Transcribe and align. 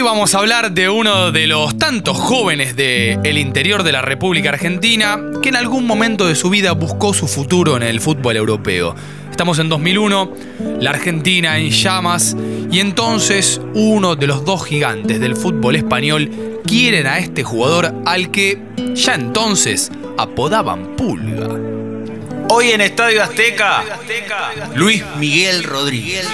Hoy 0.00 0.06
vamos 0.06 0.34
a 0.34 0.38
hablar 0.38 0.72
de 0.72 0.88
uno 0.88 1.30
de 1.30 1.46
los 1.46 1.76
tantos 1.76 2.16
jóvenes 2.16 2.74
del 2.74 3.36
interior 3.36 3.82
de 3.82 3.92
la 3.92 4.00
República 4.00 4.48
Argentina 4.48 5.20
que 5.42 5.50
en 5.50 5.56
algún 5.56 5.86
momento 5.86 6.26
de 6.26 6.36
su 6.36 6.48
vida 6.48 6.72
buscó 6.72 7.12
su 7.12 7.28
futuro 7.28 7.76
en 7.76 7.82
el 7.82 8.00
fútbol 8.00 8.38
europeo. 8.38 8.94
Estamos 9.30 9.58
en 9.58 9.68
2001, 9.68 10.32
la 10.80 10.88
Argentina 10.88 11.58
en 11.58 11.68
llamas 11.68 12.34
y 12.72 12.80
entonces 12.80 13.60
uno 13.74 14.16
de 14.16 14.26
los 14.26 14.46
dos 14.46 14.64
gigantes 14.64 15.20
del 15.20 15.36
fútbol 15.36 15.76
español 15.76 16.30
quieren 16.66 17.06
a 17.06 17.18
este 17.18 17.44
jugador 17.44 17.94
al 18.06 18.30
que 18.30 18.58
ya 18.94 19.16
entonces 19.16 19.92
apodaban 20.16 20.96
Pulga. 20.96 21.48
Hoy 22.48 22.70
en 22.70 22.80
Estadio 22.80 23.22
Azteca, 23.22 23.84
Luis 24.74 25.04
Miguel 25.18 25.62
Rodríguez. 25.62 26.26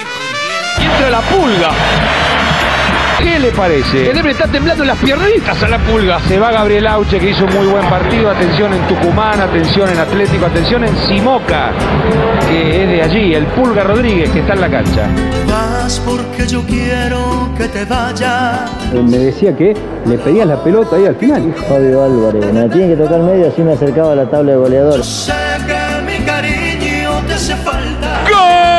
Y 0.79 0.83
entra 0.85 1.09
la 1.09 1.19
pulga. 1.19 1.71
¿Qué 3.19 3.39
le 3.39 3.51
parece? 3.51 4.03
Que 4.05 4.13
debe 4.13 4.31
estar 4.31 4.49
temblando 4.51 4.83
las 4.83 4.97
piernitas 4.97 5.61
a 5.63 5.67
la 5.67 5.79
pulga. 5.79 6.19
Se 6.27 6.37
va 6.37 6.51
Gabriel 6.51 6.85
Auche, 6.87 7.19
que 7.19 7.31
hizo 7.31 7.45
un 7.45 7.53
muy 7.53 7.65
buen 7.67 7.85
partido. 7.89 8.29
Atención 8.29 8.73
en 8.73 8.87
Tucumán, 8.87 9.41
atención 9.41 9.89
en 9.89 9.97
Atlético, 9.97 10.45
atención 10.45 10.83
en 10.83 10.95
Simoca, 11.07 11.71
que 12.47 12.83
es 12.83 12.89
de 12.89 13.01
allí. 13.01 13.33
El 13.33 13.45
Pulga 13.47 13.83
Rodríguez, 13.83 14.29
que 14.29 14.39
está 14.39 14.53
en 14.53 14.61
la 14.61 14.69
cancha. 14.69 15.07
Vas 15.47 15.99
porque 16.05 16.47
yo 16.47 16.61
quiero 16.63 17.49
que 17.57 17.67
te 17.67 17.85
vayas. 17.85 18.69
Me 18.93 19.17
decía 19.17 19.55
que 19.55 19.75
le 20.05 20.17
pedías 20.17 20.47
la 20.47 20.63
pelota 20.63 20.95
ahí 20.95 21.05
al 21.05 21.15
final. 21.15 21.53
Fabio 21.67 22.03
Álvarez, 22.03 22.53
me 22.53 22.67
la 22.67 22.69
tiene 22.73 22.95
que 22.95 23.01
tocar 23.01 23.19
medio 23.21 23.47
así 23.47 23.61
me 23.61 23.73
acercaba 23.73 24.11
a 24.11 24.15
la 24.15 24.29
tabla 24.29 24.51
de 24.51 24.57
goleador. 24.57 25.03
Sé 25.03 25.33
que 25.65 26.01
mi 26.05 26.23
cariño 26.23 27.21
te 27.27 27.33
hace 27.33 27.55
falta. 27.55 28.23
¡Golazo 28.29 28.76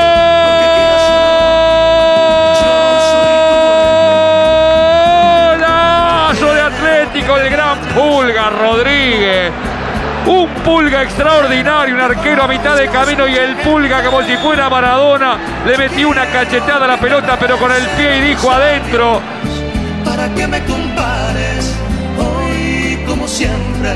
Rodríguez! 8.58 9.52
Un 10.26 10.48
Pulga 10.64 11.02
extraordinario, 11.02 11.94
un 11.94 12.00
arquero 12.00 12.42
a 12.42 12.48
mitad 12.48 12.76
de 12.76 12.88
camino 12.88 13.26
y 13.26 13.34
el 13.34 13.56
Pulga 13.56 14.04
como 14.04 14.22
si 14.22 14.36
fuera 14.36 14.68
Maradona 14.68 15.38
le 15.64 15.78
metió 15.78 16.08
una 16.08 16.26
cachetada 16.26 16.84
a 16.84 16.88
la 16.88 16.98
pelota 16.98 17.38
pero 17.38 17.56
con 17.56 17.72
el 17.72 17.86
pie 17.96 18.18
y 18.18 18.20
dijo 18.30 18.50
adentro. 18.50 19.22
Para 20.04 20.28
que 20.34 20.46
me 20.46 20.62
compares 20.64 21.74
hoy 22.18 22.98
como 23.06 23.26
siempre. 23.26 23.94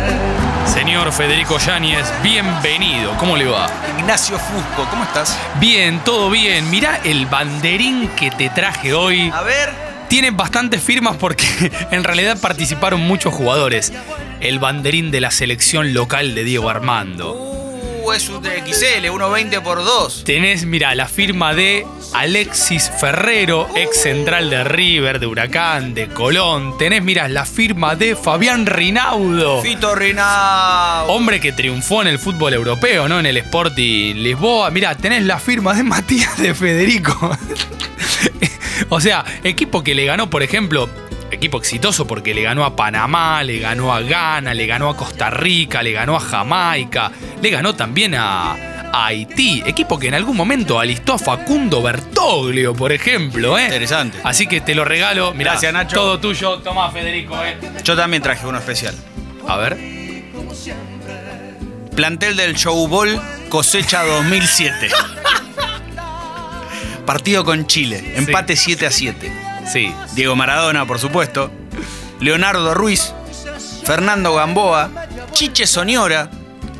Señor 0.64 1.12
Federico 1.12 1.58
Yáñez, 1.58 2.10
bienvenido. 2.22 3.14
¿Cómo 3.18 3.36
le 3.36 3.46
va? 3.46 3.66
Ignacio 3.98 4.38
Fusco, 4.38 4.88
¿cómo 4.88 5.04
estás? 5.04 5.38
Bien, 5.60 6.00
todo 6.00 6.30
bien. 6.30 6.70
Mirá 6.70 7.00
el 7.04 7.26
banderín 7.26 8.08
que 8.16 8.30
te 8.30 8.48
traje 8.48 8.94
hoy. 8.94 9.30
A 9.34 9.42
ver. 9.42 9.70
Tiene 10.08 10.30
bastantes 10.30 10.82
firmas 10.82 11.16
porque 11.16 11.44
en 11.90 12.04
realidad 12.04 12.38
participaron 12.40 13.00
muchos 13.00 13.34
jugadores. 13.34 13.92
El 14.42 14.58
banderín 14.58 15.12
de 15.12 15.20
la 15.20 15.30
selección 15.30 15.94
local 15.94 16.34
de 16.34 16.42
Diego 16.42 16.68
Armando. 16.68 17.32
Uh, 17.32 18.10
es 18.12 18.28
un 18.28 18.42
XL, 18.42 19.06
1.20 19.06 19.62
por 19.62 19.78
2. 19.84 20.24
Tenés, 20.24 20.66
mira, 20.66 20.96
la 20.96 21.06
firma 21.06 21.54
de 21.54 21.86
Alexis 22.12 22.90
Ferrero, 23.00 23.68
ex 23.76 24.02
central 24.02 24.50
de 24.50 24.64
River, 24.64 25.20
de 25.20 25.28
Huracán, 25.28 25.94
de 25.94 26.08
Colón. 26.08 26.76
Tenés, 26.76 27.04
mira, 27.04 27.28
la 27.28 27.44
firma 27.44 27.94
de 27.94 28.16
Fabián 28.16 28.66
Rinaudo. 28.66 29.62
Fito 29.62 29.94
Rinau. 29.94 31.08
Hombre 31.08 31.40
que 31.40 31.52
triunfó 31.52 32.02
en 32.02 32.08
el 32.08 32.18
fútbol 32.18 32.52
europeo, 32.52 33.08
¿no? 33.08 33.20
En 33.20 33.26
el 33.26 33.36
Sporting 33.36 34.16
Lisboa. 34.16 34.72
Mira, 34.72 34.96
tenés 34.96 35.22
la 35.22 35.38
firma 35.38 35.72
de 35.72 35.82
Matías 35.84 36.36
de 36.36 36.52
Federico. 36.52 37.30
o 38.88 39.00
sea, 39.00 39.24
equipo 39.44 39.84
que 39.84 39.94
le 39.94 40.04
ganó, 40.04 40.28
por 40.28 40.42
ejemplo, 40.42 40.90
equipo 41.32 41.58
exitoso 41.58 42.06
porque 42.06 42.34
le 42.34 42.42
ganó 42.42 42.64
a 42.64 42.76
Panamá, 42.76 43.42
le 43.42 43.58
ganó 43.58 43.92
a 43.92 44.00
Ghana, 44.00 44.54
le 44.54 44.66
ganó 44.66 44.90
a 44.90 44.96
Costa 44.96 45.30
Rica, 45.30 45.82
le 45.82 45.92
ganó 45.92 46.16
a 46.16 46.20
Jamaica, 46.20 47.10
le 47.40 47.50
ganó 47.50 47.74
también 47.74 48.14
a, 48.14 48.52
a 48.52 49.06
Haití. 49.06 49.62
Equipo 49.66 49.98
que 49.98 50.08
en 50.08 50.14
algún 50.14 50.36
momento 50.36 50.78
alistó 50.78 51.14
a 51.14 51.18
Facundo 51.18 51.82
Bertoglio, 51.82 52.74
por 52.74 52.92
ejemplo, 52.92 53.58
¿eh? 53.58 53.64
Interesante. 53.64 54.18
Así 54.22 54.46
que 54.46 54.60
te 54.60 54.74
lo 54.74 54.84
regalo. 54.84 55.32
Mirá, 55.34 55.52
Gracias, 55.52 55.72
Nacho. 55.72 55.96
Todo 55.96 56.20
tuyo. 56.20 56.58
Tomá, 56.58 56.90
Federico, 56.90 57.36
¿eh? 57.44 57.56
Yo 57.82 57.96
también 57.96 58.22
traje 58.22 58.46
uno 58.46 58.58
especial. 58.58 58.94
A 59.48 59.56
ver. 59.56 59.76
Plantel 61.96 62.36
del 62.36 62.54
Showball 62.54 63.20
cosecha 63.48 64.04
2007. 64.04 64.90
Partido 67.06 67.44
con 67.44 67.66
Chile, 67.66 68.14
empate 68.16 68.56
7 68.56 68.86
a 68.86 68.90
7. 68.90 69.32
Sí. 69.70 69.94
Diego 70.14 70.36
Maradona, 70.36 70.86
por 70.86 70.98
supuesto. 70.98 71.50
Leonardo 72.20 72.74
Ruiz, 72.74 73.12
Fernando 73.84 74.34
Gamboa, 74.34 74.90
Chiche 75.32 75.66
Soñora, 75.66 76.30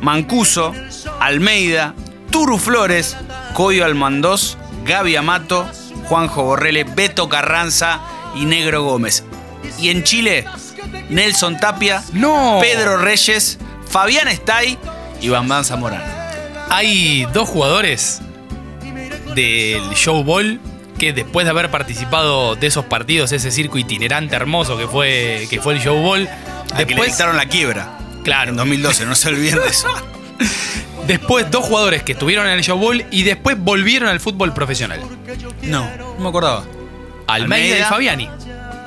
Mancuso, 0.01 0.73
Almeida, 1.19 1.93
Turu 2.31 2.57
Flores, 2.57 3.17
Coyo 3.53 3.85
Almandós, 3.85 4.57
Gaby 4.85 5.15
Amato, 5.15 5.67
Juanjo 6.05 6.43
Borrele, 6.43 6.83
Beto 6.83 7.29
Carranza 7.29 7.99
y 8.35 8.45
Negro 8.45 8.83
Gómez. 8.83 9.23
Y 9.79 9.89
en 9.89 10.03
Chile, 10.03 10.45
Nelson 11.09 11.57
Tapia, 11.57 12.03
No. 12.13 12.59
Pedro 12.61 12.97
Reyes, 12.97 13.57
Fabián 13.89 14.27
Estay 14.27 14.77
y 15.21 15.29
Bambán 15.29 15.65
Zamorano. 15.65 16.05
Hay 16.69 17.27
dos 17.33 17.49
jugadores 17.49 18.21
del 19.35 19.89
Show 19.95 20.23
Ball 20.23 20.59
que 21.03 21.13
después 21.13 21.45
de 21.45 21.49
haber 21.51 21.69
participado 21.69 22.55
de 22.55 22.67
esos 22.67 22.85
partidos, 22.85 23.31
ese 23.31 23.51
circo 23.51 23.77
itinerante 23.77 24.35
hermoso 24.35 24.77
que 24.77 24.87
fue, 24.87 25.47
que 25.49 25.59
fue 25.59 25.73
el 25.73 25.81
Show 25.81 25.97
Ball, 26.01 26.21
De 26.21 26.29
que 26.29 26.77
le 26.77 26.85
después, 26.85 27.09
dictaron 27.09 27.35
la 27.35 27.45
quiebra. 27.45 27.97
Claro. 28.23 28.51
En 28.51 28.57
2012, 28.57 29.05
no 29.05 29.15
se 29.15 29.29
olviden 29.29 29.59
de 29.61 29.67
eso. 29.67 29.87
después 31.07 31.51
dos 31.51 31.65
jugadores 31.65 32.03
que 32.03 32.13
estuvieron 32.13 32.47
en 32.47 32.53
el 32.53 32.63
Show 32.63 32.77
Ball 32.77 33.05
y 33.11 33.23
después 33.23 33.57
volvieron 33.59 34.07
al 34.07 34.19
fútbol 34.19 34.53
profesional. 34.53 35.01
No, 35.63 35.89
no 35.97 36.15
me 36.19 36.29
acordaba. 36.29 36.63
Almeida, 37.27 37.65
y 37.65 37.71
Almeida. 37.71 37.89
Fabiani. 37.89 38.29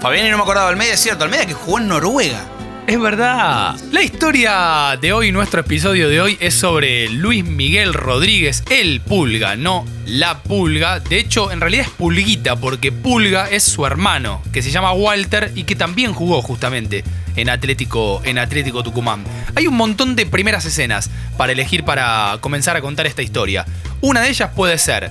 Fabián 0.00 0.26
y 0.26 0.30
no 0.30 0.36
me 0.36 0.42
acordaba, 0.42 0.68
Almeida 0.68 0.94
es 0.94 1.00
cierto, 1.00 1.24
Almeida 1.24 1.46
que 1.46 1.54
jugó 1.54 1.78
en 1.78 1.88
Noruega. 1.88 2.44
Es 2.86 3.00
verdad. 3.00 3.74
La 3.90 4.02
historia 4.02 4.96
de 5.00 5.12
hoy, 5.12 5.32
nuestro 5.32 5.60
episodio 5.60 6.08
de 6.08 6.20
hoy, 6.20 6.38
es 6.38 6.54
sobre 6.54 7.08
Luis 7.08 7.44
Miguel 7.44 7.92
Rodríguez, 7.92 8.62
el 8.70 9.00
Pulga, 9.00 9.56
no 9.56 9.84
la 10.06 10.38
Pulga. 10.44 11.00
De 11.00 11.18
hecho, 11.18 11.50
en 11.50 11.60
realidad 11.60 11.86
es 11.86 11.90
Pulguita, 11.90 12.54
porque 12.54 12.92
Pulga 12.92 13.50
es 13.50 13.64
su 13.64 13.84
hermano, 13.86 14.40
que 14.52 14.62
se 14.62 14.70
llama 14.70 14.92
Walter 14.92 15.50
y 15.56 15.64
que 15.64 15.74
también 15.74 16.12
jugó 16.12 16.42
justamente 16.42 17.02
en 17.34 17.50
Atlético, 17.50 18.22
en 18.24 18.38
Atlético 18.38 18.84
Tucumán. 18.84 19.24
Hay 19.56 19.66
un 19.66 19.74
montón 19.74 20.14
de 20.14 20.24
primeras 20.24 20.64
escenas 20.64 21.10
para 21.36 21.50
elegir 21.50 21.82
para 21.82 22.38
comenzar 22.40 22.76
a 22.76 22.82
contar 22.82 23.06
esta 23.08 23.22
historia. 23.22 23.66
Una 24.00 24.20
de 24.20 24.28
ellas 24.28 24.50
puede 24.54 24.78
ser 24.78 25.10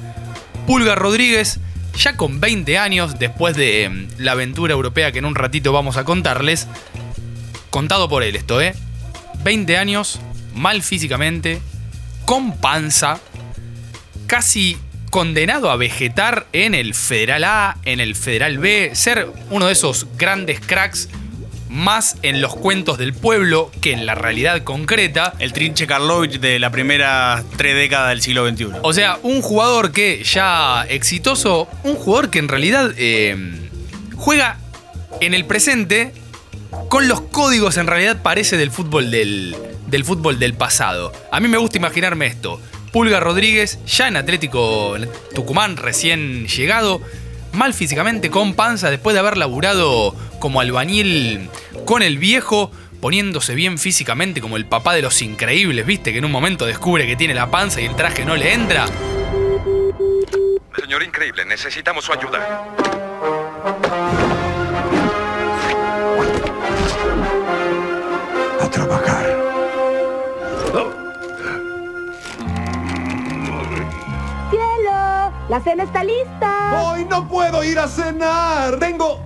Pulga 0.66 0.96
Rodríguez, 0.96 1.60
ya 1.98 2.16
con 2.16 2.40
20 2.40 2.78
años, 2.78 3.20
después 3.20 3.56
de 3.56 3.84
em, 3.84 4.08
la 4.18 4.34
aventura 4.34 4.74
europea 4.74 5.12
que 5.12 5.20
en 5.20 5.26
un 5.26 5.36
ratito 5.36 5.74
vamos 5.74 5.98
a 5.98 6.04
contarles, 6.04 6.68
contado 7.76 8.08
por 8.08 8.24
él 8.24 8.38
esto, 8.38 8.62
¿eh? 8.62 8.74
20 9.44 9.78
años, 9.78 10.22
mal 10.54 10.82
físicamente, 10.82 11.60
con 12.24 12.56
panza, 12.56 13.20
casi 14.28 14.78
condenado 15.12 15.70
a 15.70 15.76
vegetar 15.76 16.48
en 16.54 16.74
el 16.74 16.94
Federal 16.94 17.44
A, 17.44 17.78
en 17.84 18.00
el 18.00 18.16
Federal 18.16 18.60
B, 18.60 18.92
ser 18.94 19.28
uno 19.50 19.66
de 19.66 19.74
esos 19.74 20.08
grandes 20.18 20.62
cracks 20.62 21.10
más 21.68 22.16
en 22.22 22.40
los 22.40 22.56
cuentos 22.56 22.98
del 22.98 23.14
pueblo 23.14 23.70
que 23.82 23.92
en 23.92 24.06
la 24.06 24.16
realidad 24.16 24.64
concreta. 24.64 25.34
El 25.40 25.52
trinche 25.52 25.86
Karlovich 25.86 26.40
de 26.40 26.60
la 26.60 26.70
primera 26.70 27.44
tres 27.58 27.76
décadas 27.76 28.08
del 28.08 28.22
siglo 28.22 28.50
XXI. 28.50 28.68
O 28.84 28.94
sea, 28.94 29.20
un 29.22 29.42
jugador 29.42 29.92
que 29.92 30.24
ya 30.24 30.86
exitoso, 30.88 31.68
un 31.84 31.96
jugador 31.96 32.30
que 32.30 32.40
en 32.40 32.48
realidad 32.48 32.94
eh, 32.96 33.36
juega 34.16 34.60
en 35.20 35.34
el 35.34 35.44
presente 35.44 36.14
con 36.90 37.08
los 37.08 37.22
códigos 37.22 37.78
en 37.78 37.88
realidad 37.88 38.22
parece 38.22 38.58
del 38.58 38.72
fútbol 38.72 39.12
del, 39.12 39.56
del 39.88 40.06
fútbol 40.06 40.40
del 40.40 40.54
pasado. 40.54 41.12
A 41.32 41.40
mí 41.40 41.48
me 41.48 41.58
gusta 41.58 41.78
imaginarme 41.78 42.26
esto. 42.28 42.60
Pulga 42.92 43.20
Rodríguez, 43.20 43.80
ya 43.86 44.08
en 44.08 44.16
Atlético 44.16 44.96
Tucumán, 45.34 45.76
recién 45.76 46.48
llegado, 46.48 47.02
mal 47.52 47.74
físicamente, 47.74 48.30
con 48.30 48.54
panza, 48.54 48.90
después 48.90 49.14
de 49.14 49.20
haber 49.20 49.38
laburado 49.38 50.16
como 50.40 50.62
albañil 50.62 51.50
con 51.86 52.04
el 52.04 52.18
viejo, 52.18 52.72
poniéndose 53.02 53.54
bien 53.54 53.78
físicamente 53.78 54.40
como 54.40 54.56
el 54.58 54.66
papá 54.66 54.94
de 54.94 55.02
los 55.02 55.22
increíbles, 55.22 55.86
¿viste? 55.86 56.12
Que 56.12 56.20
en 56.20 56.26
un 56.26 56.32
momento 56.32 56.66
descubre 56.66 57.06
que 57.06 57.16
tiene 57.16 57.34
la 57.34 57.52
panza 57.52 57.82
y 57.82 57.86
el 57.86 57.96
traje 57.96 58.24
no 58.26 58.36
le 58.36 58.54
entra. 58.54 58.86
Señor 60.80 61.04
Increíble, 61.04 61.46
necesitamos 61.46 62.06
su 62.06 62.14
ayuda. 62.14 62.64
¡La 75.48 75.60
cena 75.60 75.84
está 75.84 76.04
lista! 76.04 76.84
Hoy 76.84 77.06
no 77.06 77.28
puedo 77.28 77.64
ir 77.64 77.78
a 77.78 77.88
cenar. 77.88 78.80
Tengo 78.80 79.20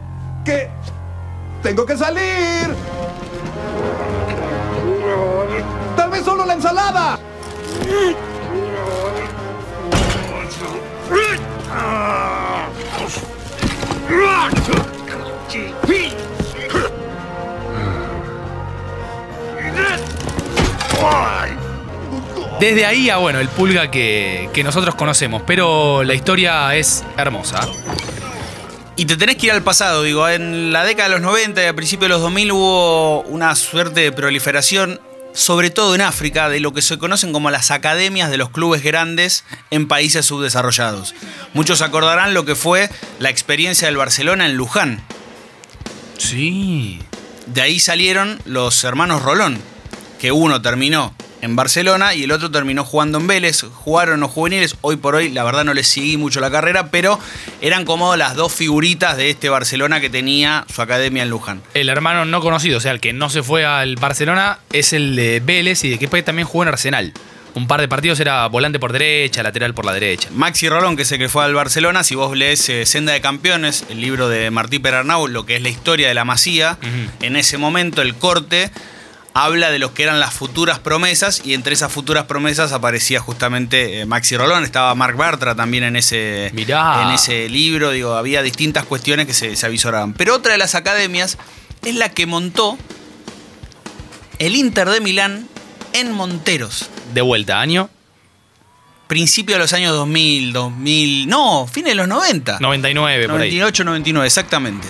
que 0.43 0.69
tengo 1.63 1.85
que 1.85 1.95
salir. 1.97 2.75
Tal 5.95 6.09
vez 6.09 6.23
solo 6.25 6.45
la 6.45 6.53
ensalada. 6.53 7.19
Desde 22.59 22.85
ahí 22.85 23.09
a, 23.09 23.17
bueno, 23.17 23.39
el 23.39 23.47
pulga 23.47 23.89
que, 23.89 24.49
que 24.53 24.65
nosotros 24.65 24.95
conocemos, 24.95 25.43
pero 25.47 26.03
la 26.03 26.13
historia 26.13 26.75
es 26.75 27.05
hermosa. 27.17 27.61
Y 28.97 29.05
te 29.05 29.15
tenés 29.15 29.37
que 29.37 29.45
ir 29.45 29.53
al 29.53 29.63
pasado, 29.63 30.03
digo, 30.03 30.27
en 30.27 30.73
la 30.73 30.83
década 30.83 31.07
de 31.07 31.15
los 31.15 31.21
90 31.21 31.63
y 31.63 31.67
a 31.67 31.73
principios 31.73 32.09
de 32.09 32.15
los 32.15 32.21
2000 32.21 32.51
hubo 32.51 33.21
una 33.21 33.55
suerte 33.55 34.01
de 34.01 34.11
proliferación, 34.11 34.99
sobre 35.33 35.69
todo 35.69 35.95
en 35.95 36.01
África, 36.01 36.49
de 36.49 36.59
lo 36.59 36.73
que 36.73 36.81
se 36.81 36.97
conocen 36.97 37.31
como 37.31 37.49
las 37.49 37.71
academias 37.71 38.29
de 38.29 38.35
los 38.35 38.49
clubes 38.49 38.83
grandes 38.83 39.45
en 39.71 39.87
países 39.87 40.25
subdesarrollados. 40.25 41.15
Muchos 41.53 41.81
acordarán 41.81 42.33
lo 42.33 42.43
que 42.43 42.55
fue 42.55 42.89
la 43.19 43.29
experiencia 43.29 43.87
del 43.87 43.95
Barcelona 43.95 44.47
en 44.47 44.57
Luján. 44.57 45.01
Sí. 46.17 46.99
De 47.45 47.61
ahí 47.61 47.79
salieron 47.79 48.41
los 48.43 48.83
hermanos 48.83 49.21
Rolón, 49.21 49.61
que 50.19 50.33
uno 50.33 50.61
terminó 50.61 51.13
en 51.41 51.55
Barcelona 51.55 52.13
y 52.13 52.23
el 52.23 52.31
otro 52.31 52.51
terminó 52.51 52.83
jugando 52.83 53.17
en 53.17 53.27
Vélez. 53.27 53.63
Jugaron 53.63 54.19
los 54.19 54.31
juveniles, 54.31 54.75
hoy 54.81 54.97
por 54.97 55.15
hoy 55.15 55.29
la 55.29 55.43
verdad 55.43 55.63
no 55.63 55.73
les 55.73 55.87
seguí 55.87 56.17
mucho 56.17 56.39
la 56.39 56.51
carrera, 56.51 56.91
pero 56.91 57.19
eran 57.61 57.85
como 57.85 58.15
las 58.15 58.35
dos 58.35 58.53
figuritas 58.53 59.17
de 59.17 59.29
este 59.29 59.49
Barcelona 59.49 59.99
que 60.01 60.09
tenía 60.09 60.65
su 60.73 60.81
academia 60.81 61.23
en 61.23 61.29
Luján. 61.29 61.61
El 61.73 61.89
hermano 61.89 62.25
no 62.25 62.41
conocido, 62.41 62.77
o 62.77 62.81
sea, 62.81 62.91
el 62.91 62.99
que 62.99 63.13
no 63.13 63.29
se 63.29 63.43
fue 63.43 63.65
al 63.65 63.95
Barcelona, 63.95 64.59
es 64.71 64.93
el 64.93 65.15
de 65.15 65.41
Vélez 65.43 65.83
y 65.83 65.89
de 65.89 65.97
que 65.97 66.07
también 66.21 66.47
jugó 66.47 66.63
en 66.63 66.69
Arsenal. 66.69 67.13
Un 67.55 67.67
par 67.67 67.81
de 67.81 67.87
partidos 67.87 68.19
era 68.19 68.45
volante 68.47 68.79
por 68.79 68.93
derecha, 68.93 69.41
lateral 69.41 69.73
por 69.73 69.85
la 69.85 69.93
derecha. 69.93 70.29
Maxi 70.31 70.69
Rolón, 70.69 70.95
que 70.95 71.01
es 71.01 71.11
el 71.11 71.17
que 71.17 71.29
fue 71.29 71.43
al 71.43 71.53
Barcelona, 71.53 72.03
si 72.03 72.13
vos 72.15 72.37
lees 72.37 72.69
eh, 72.69 72.85
Senda 72.85 73.13
de 73.13 73.21
Campeones, 73.21 73.85
el 73.89 74.01
libro 74.01 74.29
de 74.29 74.51
Martí 74.51 74.79
Perarnau, 74.79 75.27
lo 75.27 75.45
que 75.45 75.55
es 75.55 75.61
la 75.61 75.69
historia 75.69 76.07
de 76.07 76.13
la 76.13 76.25
Masía, 76.25 76.77
en 77.21 77.35
ese 77.35 77.57
momento 77.57 78.01
el 78.01 78.15
corte 78.15 78.71
habla 79.33 79.71
de 79.71 79.79
lo 79.79 79.93
que 79.93 80.03
eran 80.03 80.19
las 80.19 80.33
futuras 80.33 80.79
promesas 80.79 81.41
y 81.45 81.53
entre 81.53 81.73
esas 81.73 81.91
futuras 81.91 82.25
promesas 82.25 82.71
aparecía 82.71 83.19
justamente 83.19 84.01
eh, 84.01 84.05
Maxi 84.05 84.37
Rolón, 84.37 84.63
estaba 84.63 84.93
Marc 84.95 85.15
Bartra 85.15 85.55
también 85.55 85.83
en 85.83 85.95
ese, 85.95 86.51
Mirá. 86.53 87.03
en 87.03 87.11
ese 87.11 87.49
libro, 87.49 87.91
digo, 87.91 88.15
había 88.15 88.41
distintas 88.41 88.85
cuestiones 88.85 89.27
que 89.27 89.33
se, 89.33 89.55
se 89.55 89.65
avisoraban. 89.65 90.13
Pero 90.13 90.35
otra 90.35 90.53
de 90.53 90.57
las 90.57 90.75
academias 90.75 91.37
es 91.83 91.95
la 91.95 92.09
que 92.09 92.25
montó 92.25 92.77
el 94.39 94.55
Inter 94.55 94.89
de 94.89 95.01
Milán 95.01 95.47
en 95.93 96.11
Monteros. 96.11 96.89
De 97.13 97.21
vuelta, 97.21 97.59
año 97.59 97.89
Principio 99.09 99.55
de 99.55 99.59
los 99.59 99.73
años 99.73 99.95
2000, 99.95 100.53
2000, 100.53 101.27
no, 101.27 101.65
fines 101.65 101.93
de 101.93 101.95
los 101.95 102.07
90. 102.07 102.59
99, 102.59 103.27
por 103.27 103.41
ahí. 103.41 103.57
98, 103.57 103.83
99, 103.83 104.27
exactamente. 104.27 104.87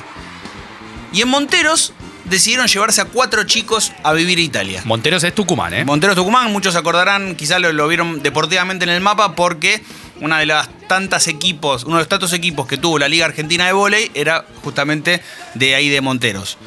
Y 1.13 1.21
en 1.21 1.29
Monteros 1.29 1.93
decidieron 2.29 2.67
llevarse 2.67 3.01
a 3.01 3.05
cuatro 3.05 3.43
chicos 3.43 3.91
a 4.03 4.13
vivir 4.13 4.37
a 4.37 4.41
Italia. 4.41 4.81
Monteros 4.85 5.23
es 5.23 5.33
Tucumán, 5.33 5.73
¿eh? 5.73 5.85
Monteros 5.85 6.15
Tucumán, 6.15 6.51
muchos 6.51 6.73
se 6.73 6.79
acordarán, 6.79 7.35
quizás 7.35 7.59
lo, 7.59 7.71
lo 7.73 7.87
vieron 7.87 8.21
deportivamente 8.21 8.85
en 8.85 8.91
el 8.91 9.01
mapa 9.01 9.35
porque 9.35 9.81
una 10.21 10.39
de 10.39 10.45
las 10.45 10.69
tantas 10.87 11.27
equipos, 11.27 11.83
uno 11.83 11.95
de 11.95 12.01
los 12.01 12.09
tantos 12.09 12.33
equipos 12.33 12.67
que 12.67 12.77
tuvo 12.77 12.99
la 12.99 13.07
Liga 13.07 13.25
Argentina 13.25 13.65
de 13.65 13.73
Vóley 13.73 14.11
era 14.13 14.45
justamente 14.63 15.21
de 15.55 15.75
ahí 15.75 15.89
de 15.89 16.01
Monteros. 16.01 16.57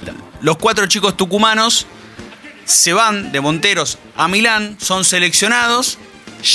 Los 0.41 0.56
cuatro 0.56 0.87
chicos 0.87 1.17
tucumanos 1.17 1.87
se 2.64 2.93
van 2.93 3.32
de 3.32 3.41
Monteros 3.41 3.99
a 4.17 4.29
Milán, 4.29 4.76
son 4.81 5.05
seleccionados, 5.05 5.99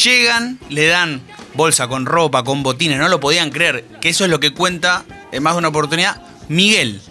llegan, 0.04 0.60
le 0.70 0.88
dan 0.88 1.22
bolsa 1.54 1.88
con 1.88 2.06
ropa, 2.06 2.44
con 2.44 2.64
botines, 2.64 3.00
no 3.00 3.08
lo 3.10 3.20
podían 3.20 3.50
creer, 3.50 3.86
que 4.02 4.10
eso 4.10 4.26
es 4.26 4.30
lo 4.30 4.40
que 4.40 4.52
cuenta 4.52 5.06
en 5.32 5.44
más 5.44 5.54
de 5.54 5.60
una 5.60 5.68
oportunidad 5.70 6.22
Miguel. 6.50 7.02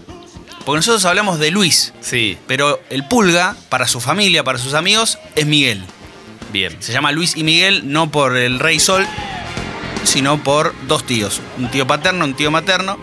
Porque 0.67 0.79
nosotros 0.79 1.05
hablamos 1.07 1.39
de 1.39 1.51
Luis, 1.51 1.95
Sí, 2.01 2.37
pero 2.47 2.81
el 2.91 3.07
pulga, 3.09 3.57
para 3.71 3.87
su 3.89 4.01
familia, 4.01 4.45
para 4.45 4.59
sus 4.59 4.75
amigos, 4.75 5.19
es 5.37 5.47
Miguel. 5.47 5.83
bien. 6.53 6.77
Se 6.81 6.93
llama 6.93 7.13
Luis 7.13 7.37
y 7.37 7.45
Miguel 7.45 7.91
no 7.91 8.11
por 8.11 8.37
el 8.37 8.59
Rey 8.59 8.79
Sol, 8.81 9.07
sino 10.05 10.43
por 10.43 10.75
dos 10.89 11.05
tíos. 11.05 11.41
Un 11.59 11.71
tío 11.71 11.87
paterno, 11.87 12.25
un 12.25 12.35
tío 12.35 12.51
materno, 12.51 12.99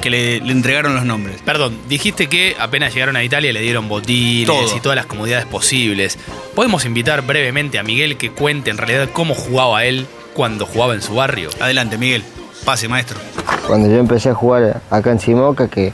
que 0.00 0.10
le, 0.10 0.40
le 0.40 0.52
entregaron 0.52 0.94
los 0.94 1.04
nombres. 1.04 1.40
Perdón, 1.44 1.76
dijiste 1.88 2.28
que 2.28 2.54
apenas 2.58 2.94
llegaron 2.94 3.16
a 3.16 3.24
Italia 3.24 3.52
le 3.52 3.60
dieron 3.60 3.88
botines 3.88 4.46
Todo. 4.46 4.76
y 4.76 4.80
todas 4.80 4.94
las 4.96 5.06
comodidades 5.06 5.46
posibles. 5.46 6.18
¿Podemos 6.54 6.84
invitar 6.84 7.22
brevemente 7.22 7.78
a 7.78 7.82
Miguel 7.82 8.16
que 8.16 8.30
cuente 8.30 8.70
en 8.70 8.78
realidad 8.78 9.08
cómo 9.12 9.34
jugaba 9.34 9.84
él 9.84 10.06
cuando 10.34 10.66
jugaba 10.66 10.94
en 10.94 11.02
su 11.02 11.14
barrio? 11.16 11.50
Adelante, 11.60 11.98
Miguel. 11.98 12.22
Pase, 12.64 12.88
maestro. 12.88 13.18
Cuando 13.66 13.88
yo 13.88 13.96
empecé 13.98 14.28
a 14.30 14.34
jugar 14.34 14.80
acá 14.90 15.10
en 15.10 15.18
Simoca, 15.20 15.68
que, 15.68 15.92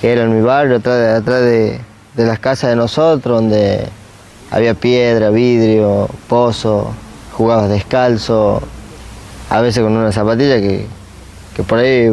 que 0.00 0.12
era 0.12 0.22
en 0.22 0.34
mi 0.34 0.42
barrio, 0.42 0.76
atrás, 0.76 0.98
de, 0.98 1.10
atrás 1.10 1.40
de, 1.42 1.80
de 2.14 2.26
las 2.26 2.38
casas 2.38 2.70
de 2.70 2.76
nosotros, 2.76 3.40
donde 3.40 3.88
había 4.50 4.74
piedra, 4.74 5.30
vidrio, 5.30 6.08
pozo, 6.28 6.92
jugabas 7.32 7.68
descalzo, 7.68 8.62
a 9.48 9.60
veces 9.60 9.82
con 9.82 9.96
una 9.96 10.12
zapatilla 10.12 10.60
que, 10.60 10.86
que 11.54 11.62
por 11.62 11.78
ahí 11.78 12.08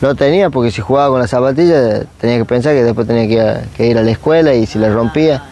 no 0.00 0.14
tenía, 0.14 0.50
porque 0.50 0.70
si 0.70 0.80
jugaba 0.80 1.10
con 1.10 1.20
la 1.20 1.28
zapatilla 1.28 2.04
tenía 2.20 2.38
que 2.38 2.44
pensar 2.44 2.74
que 2.74 2.82
después 2.82 3.06
tenía 3.06 3.64
que 3.76 3.86
ir 3.86 3.98
a, 3.98 4.02
la 4.02 4.10
escuela 4.10 4.54
y 4.54 4.66
si 4.66 4.78
la 4.78 4.90
rompía. 4.90 5.44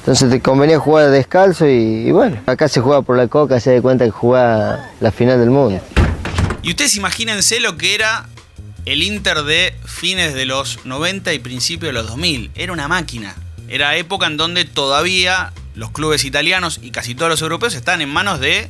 Entonces 0.00 0.28
te 0.28 0.40
convenía 0.40 0.78
jugar 0.78 1.10
descalzo 1.10 1.66
y, 1.66 2.06
y 2.06 2.12
bueno, 2.12 2.38
acá 2.44 2.68
se 2.68 2.82
juega 2.82 3.00
por 3.00 3.16
la 3.16 3.28
coca, 3.28 3.58
se 3.60 3.74
da 3.74 3.80
cuenta 3.80 4.04
que 4.04 4.10
jugaba 4.10 4.90
la 5.00 5.10
final 5.10 5.38
del 5.40 5.48
mundo. 5.48 5.80
Y 6.62 6.70
ustedes 6.70 6.96
imagínense 6.96 7.60
lo 7.60 7.78
que 7.78 7.94
era 7.94 8.26
el 8.84 9.02
Inter 9.02 9.42
de 9.42 9.74
fines 9.84 10.34
de 10.34 10.44
los 10.44 10.84
90 10.84 11.32
y 11.32 11.38
principios 11.38 11.88
de 11.88 11.94
los 11.94 12.08
2000. 12.08 12.50
Era 12.54 12.72
una 12.72 12.88
máquina. 12.88 13.34
Era 13.68 13.96
época 13.96 14.26
en 14.26 14.36
donde 14.36 14.64
todavía 14.64 15.52
los 15.74 15.90
clubes 15.90 16.24
italianos 16.24 16.80
y 16.82 16.90
casi 16.90 17.14
todos 17.14 17.30
los 17.30 17.42
europeos 17.42 17.74
están 17.74 18.00
en 18.00 18.08
manos 18.08 18.40
de 18.40 18.68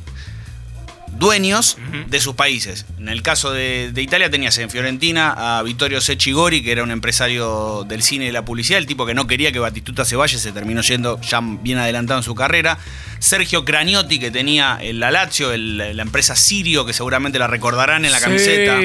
dueños 1.17 1.77
de 2.07 2.19
sus 2.19 2.35
países. 2.35 2.85
En 2.99 3.09
el 3.09 3.21
caso 3.21 3.51
de, 3.51 3.91
de 3.93 4.01
Italia 4.01 4.29
tenías 4.29 4.57
en 4.57 4.69
Fiorentina 4.69 5.57
a 5.57 5.63
Vittorio 5.63 6.01
Secchigori, 6.01 6.61
que 6.63 6.71
era 6.71 6.83
un 6.83 6.91
empresario 6.91 7.83
del 7.87 8.03
cine 8.03 8.25
y 8.25 8.27
de 8.27 8.33
la 8.33 8.43
publicidad, 8.45 8.79
el 8.79 8.85
tipo 8.85 9.05
que 9.05 9.13
no 9.13 9.27
quería 9.27 9.51
que 9.51 9.59
Batistuta 9.59 10.05
se 10.05 10.15
vaya, 10.15 10.37
se 10.37 10.51
terminó 10.51 10.81
yendo 10.81 11.19
ya 11.21 11.39
bien 11.41 11.77
adelantado 11.77 12.19
en 12.19 12.23
su 12.23 12.35
carrera. 12.35 12.77
Sergio 13.19 13.65
Craniotti, 13.65 14.19
que 14.19 14.31
tenía 14.31 14.77
el 14.81 14.99
la 14.99 15.11
Lazio, 15.11 15.51
el- 15.53 15.77
la 15.95 16.01
empresa 16.01 16.35
Sirio, 16.35 16.85
que 16.85 16.93
seguramente 16.93 17.39
la 17.39 17.47
recordarán 17.47 18.05
en 18.05 18.11
la 18.11 18.19
camiseta. 18.19 18.77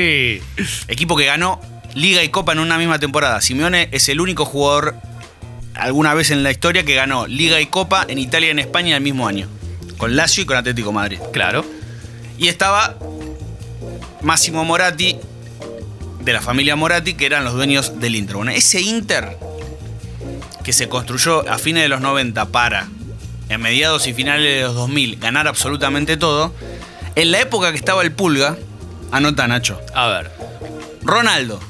Equipo 0.88 1.16
que 1.16 1.24
ganó 1.26 1.60
Liga 1.94 2.22
y 2.22 2.28
Copa 2.28 2.52
en 2.52 2.60
una 2.60 2.78
misma 2.78 2.98
temporada. 2.98 3.40
Simeone 3.40 3.88
es 3.92 4.08
el 4.08 4.20
único 4.20 4.44
jugador 4.44 4.94
alguna 5.74 6.14
vez 6.14 6.30
en 6.30 6.42
la 6.42 6.50
historia 6.50 6.84
que 6.84 6.94
ganó 6.94 7.26
Liga 7.26 7.60
y 7.60 7.66
Copa 7.66 8.04
en 8.08 8.18
Italia 8.18 8.48
y 8.48 8.50
en 8.50 8.58
España 8.58 8.96
el 8.96 9.02
mismo 9.02 9.26
año. 9.26 9.48
Con 9.96 10.16
Lazio 10.16 10.42
y 10.42 10.46
con 10.46 10.56
Atlético 10.56 10.92
Madrid. 10.92 11.18
Claro. 11.32 11.64
Y 12.40 12.48
estaba 12.48 12.96
Máximo 14.22 14.64
Moratti, 14.64 15.16
de 16.22 16.32
la 16.32 16.40
familia 16.40 16.74
Moratti, 16.74 17.12
que 17.12 17.26
eran 17.26 17.44
los 17.44 17.52
dueños 17.52 18.00
del 18.00 18.16
Inter. 18.16 18.36
Bueno, 18.36 18.50
ese 18.50 18.80
Inter 18.80 19.36
que 20.64 20.72
se 20.72 20.88
construyó 20.88 21.46
a 21.48 21.58
fines 21.58 21.82
de 21.82 21.88
los 21.90 22.00
90 22.00 22.46
para, 22.46 22.88
en 23.50 23.60
mediados 23.60 24.06
y 24.06 24.14
finales 24.14 24.54
de 24.54 24.62
los 24.62 24.74
2000, 24.74 25.18
ganar 25.20 25.48
absolutamente 25.48 26.16
todo, 26.16 26.54
en 27.14 27.30
la 27.30 27.40
época 27.40 27.72
que 27.72 27.76
estaba 27.76 28.00
el 28.02 28.12
Pulga, 28.12 28.56
anota 29.12 29.46
Nacho, 29.46 29.78
A 29.94 30.06
ver, 30.06 30.30
Ronaldo, 31.02 31.60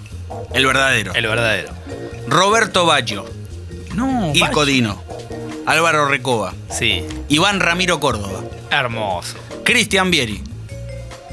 el 0.54 0.66
verdadero, 0.66 1.14
el 1.14 1.26
verdadero. 1.26 1.70
Roberto 2.28 2.86
Baggio, 2.86 3.24
No, 3.94 4.32
vaya. 4.32 4.64
Dino, 4.66 5.02
Álvaro 5.66 6.06
Recoba, 6.06 6.54
Sí, 6.70 7.02
Iván 7.28 7.58
Ramiro 7.58 7.98
Córdoba, 7.98 8.40
hermoso. 8.70 9.36
Cristian 9.64 10.10
Vieri, 10.10 10.42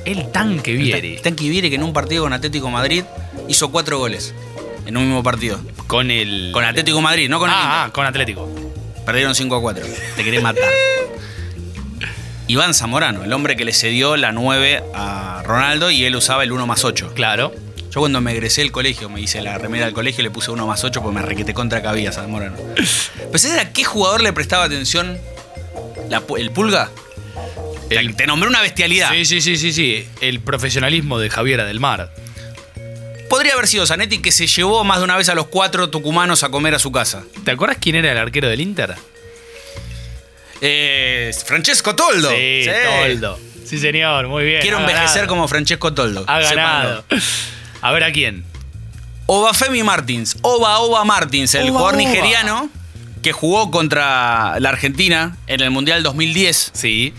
El 0.07 0.31
tanque 0.31 0.71
Vieri. 0.73 1.17
Tanqui 1.17 1.49
Vieri 1.49 1.69
que 1.69 1.75
en 1.75 1.83
un 1.83 1.91
partido 1.91 2.23
con 2.23 2.31
Atlético 2.31 2.69
Madrid 2.69 3.03
hizo 3.49 3.69
cuatro 3.71 3.99
goles 3.99 4.33
en 4.85 4.95
un 4.95 5.03
mismo 5.03 5.21
partido. 5.21 5.59
Con 5.85 6.11
el. 6.11 6.51
Con 6.53 6.63
Atlético 6.63 7.01
Madrid, 7.01 7.27
no 7.29 7.39
con 7.39 7.49
el 7.49 7.55
ah, 7.57 7.59
ah, 7.61 7.77
Inter. 7.79 7.91
con 7.91 8.05
Atlético. 8.05 8.49
Perdieron 9.05 9.35
5 9.35 9.53
a 9.53 9.61
4. 9.61 9.85
Te 10.15 10.23
querés 10.23 10.41
matar. 10.41 10.63
Iván 12.47 12.73
Zamorano, 12.73 13.25
el 13.25 13.33
hombre 13.33 13.57
que 13.57 13.65
le 13.65 13.73
cedió 13.73 14.15
la 14.15 14.31
9 14.31 14.81
a 14.93 15.43
Ronaldo 15.45 15.91
y 15.91 16.05
él 16.05 16.15
usaba 16.15 16.43
el 16.43 16.53
1 16.53 16.65
más 16.65 16.85
8. 16.85 17.11
Claro. 17.13 17.53
Yo 17.91 17.99
cuando 17.99 18.21
me 18.21 18.31
egresé 18.31 18.61
del 18.61 18.71
colegio, 18.71 19.09
me 19.09 19.19
hice 19.19 19.41
la 19.41 19.57
remera 19.57 19.85
del 19.85 19.93
colegio, 19.93 20.23
le 20.23 20.31
puse 20.31 20.51
1 20.51 20.65
más 20.65 20.85
8 20.85 21.01
porque 21.01 21.15
me 21.15 21.21
requete 21.21 21.53
contra 21.53 21.81
cabía 21.81 22.13
Zamorano. 22.13 22.55
¿sabes 23.35 23.57
a 23.59 23.73
qué 23.73 23.83
jugador 23.83 24.21
le 24.21 24.31
prestaba 24.31 24.63
atención 24.63 25.17
la 26.09 26.23
el 26.37 26.51
pulga? 26.51 26.91
Te- 27.89 27.98
El- 27.98 28.15
Te 28.15 28.27
nombré 28.27 28.50
una 28.50 28.62
bestialidad. 28.62 29.12
Sí, 29.12 29.25
sí, 29.25 29.41
sí, 29.41 29.58
sí, 29.58 29.72
sí. 29.74 30.08
El 30.22 30.39
profesionalismo 30.41 31.20
de 31.20 31.29
Javiera 31.29 31.65
del 31.65 31.79
Mar. 31.79 32.12
Podría 33.29 33.53
haber 33.53 33.67
sido 33.67 33.86
Zanetti 33.86 34.20
que 34.20 34.32
se 34.32 34.48
llevó 34.48 34.84
más 34.84 35.00
de 35.00 35.03
una 35.03 35.17
vez 35.17 35.27
a 35.29 35.36
los 35.36 35.48
cuatro 35.48 35.89
tucumanos 35.89 36.44
a 36.44 36.50
comer 36.50 36.75
a 36.75 36.79
su 36.79 36.91
casa. 36.91 37.24
¿Te 37.44 37.51
acuerdas 37.51 37.77
quién 37.82 37.96
era 37.96 38.12
el 38.12 38.17
arquero 38.17 38.48
del 38.48 38.62
Inter? 38.62 38.96
Eh, 40.62 41.32
Francesco 41.46 41.96
Toldo. 41.96 42.29
Sí, 42.32 42.63
Sí. 42.63 42.70
Toldo. 43.03 43.39
Sí, 43.65 43.77
señor, 43.79 44.27
muy 44.27 44.46
bien. 44.46 44.62
Quiero 44.62 44.79
envejecer 44.79 45.08
ganado. 45.24 45.27
como 45.27 45.48
Francesco 45.48 45.94
Toldo. 45.94 46.24
Ha 46.27 46.39
ganado. 46.39 47.03
A 47.82 47.91
ver 47.91 48.03
a 48.06 48.12
quién. 48.12 48.46
Obafemi 49.25 49.84
Martins, 49.84 50.38
Oba 50.41 50.79
Oba 50.79 51.03
Martins, 51.03 51.53
el 51.56 51.63
Oba, 51.63 51.72
jugador 51.72 51.96
Oba. 51.96 52.03
nigeriano 52.03 52.70
que 53.22 53.34
jugó 53.34 53.70
contra 53.72 54.58
la 54.62 54.70
Argentina 54.70 55.36
en 55.48 55.60
el 55.60 55.70
Mundial 55.70 56.01
2010, 56.01 56.72
Sí. 56.74 57.13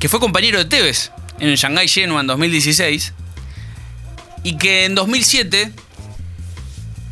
Que 0.00 0.08
fue 0.08 0.18
compañero 0.18 0.58
de 0.58 0.64
Tevez 0.64 1.12
en 1.38 1.48
el 1.50 1.56
Shanghai 1.56 1.86
Shenhua 1.86 2.22
en 2.22 2.26
2016 2.26 3.12
y 4.42 4.56
que 4.56 4.86
en 4.86 4.94
2007, 4.94 5.70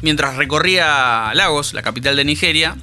mientras 0.01 0.37
recorría 0.37 1.31
Lagos, 1.35 1.75
la 1.75 1.83
capital 1.83 2.17
de 2.17 2.25
Nigeria, 2.25 2.77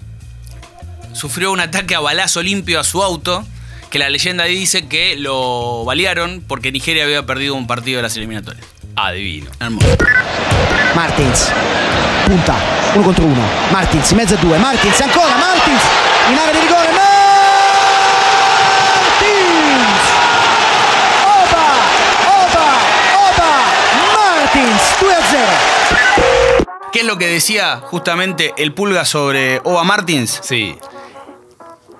sufrió 1.14 1.52
un 1.52 1.60
ataque 1.60 1.96
a 1.96 2.00
balazo 2.00 2.44
limpio 2.44 2.80
a 2.80 2.84
su 2.84 3.02
auto, 3.02 3.44
que 3.90 3.98
la 3.98 4.10
leyenda 4.10 4.44
dice 4.44 4.88
que 4.88 5.16
lo 5.18 5.84
balearon 5.86 6.44
porque 6.48 6.72
Nigeria 6.72 7.04
había 7.04 7.26
perdido 7.26 7.56
un 7.56 7.66
partido 7.66 7.98
de 7.98 8.04
las 8.04 8.16
eliminatorias. 8.16 8.66
Adivino. 8.96 9.50
Hermoso. 9.60 9.88
Martins, 10.96 11.50
punta, 12.28 12.56
uno 12.94 13.04
contro 13.04 13.26
uno. 13.26 13.42
Martins, 13.72 14.12
in 14.12 14.18
mezzo 14.18 14.36
a 14.36 14.38
due. 14.38 14.60
Martins, 14.60 15.02
ancora 15.02 15.36
Martins, 15.36 15.82
in 16.32 16.38
area 16.38 16.54
di 16.54 16.60
rigore. 16.60 16.88
Martins! 16.92 17.15
¿Qué 26.96 27.02
es 27.02 27.08
lo 27.08 27.18
que 27.18 27.28
decía 27.28 27.82
justamente 27.84 28.54
el 28.56 28.72
Pulga 28.72 29.04
sobre 29.04 29.60
Oba 29.66 29.84
Martins? 29.84 30.40
Sí. 30.42 30.78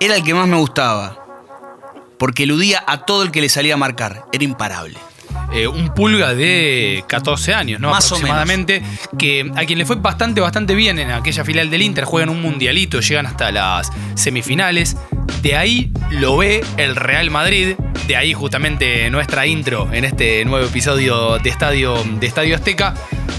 Era 0.00 0.16
el 0.16 0.24
que 0.24 0.32
más 0.32 0.48
me 0.48 0.56
gustaba. 0.56 1.22
Porque 2.18 2.44
eludía 2.44 2.82
a 2.86 3.04
todo 3.04 3.22
el 3.22 3.30
que 3.30 3.42
le 3.42 3.50
salía 3.50 3.74
a 3.74 3.76
marcar. 3.76 4.24
Era 4.32 4.44
imparable. 4.44 4.96
Eh, 5.52 5.68
un 5.68 5.92
pulga 5.92 6.34
de 6.34 7.04
14 7.08 7.52
años, 7.52 7.78
¿no? 7.78 7.90
Más 7.90 8.10
o 8.10 8.14
Aproximadamente. 8.14 8.82
Que 9.18 9.52
a 9.54 9.66
quien 9.66 9.78
le 9.78 9.84
fue 9.84 9.96
bastante, 9.96 10.40
bastante 10.40 10.74
bien 10.74 10.98
en 10.98 11.10
aquella 11.10 11.44
final 11.44 11.68
del 11.68 11.82
Inter. 11.82 12.04
Juegan 12.04 12.30
un 12.30 12.40
mundialito, 12.40 13.00
llegan 13.00 13.26
hasta 13.26 13.52
las 13.52 13.92
semifinales. 14.14 14.96
De 15.42 15.56
ahí 15.56 15.92
lo 16.10 16.38
ve 16.38 16.64
el 16.78 16.96
Real 16.96 17.30
Madrid. 17.30 17.74
De 18.06 18.16
ahí 18.16 18.32
justamente 18.32 19.10
nuestra 19.10 19.46
intro 19.46 19.92
en 19.92 20.06
este 20.06 20.42
nuevo 20.46 20.64
episodio 20.64 21.38
de 21.38 21.50
Estadio, 21.50 22.02
de 22.02 22.26
Estadio 22.26 22.54
Azteca. 22.54 22.94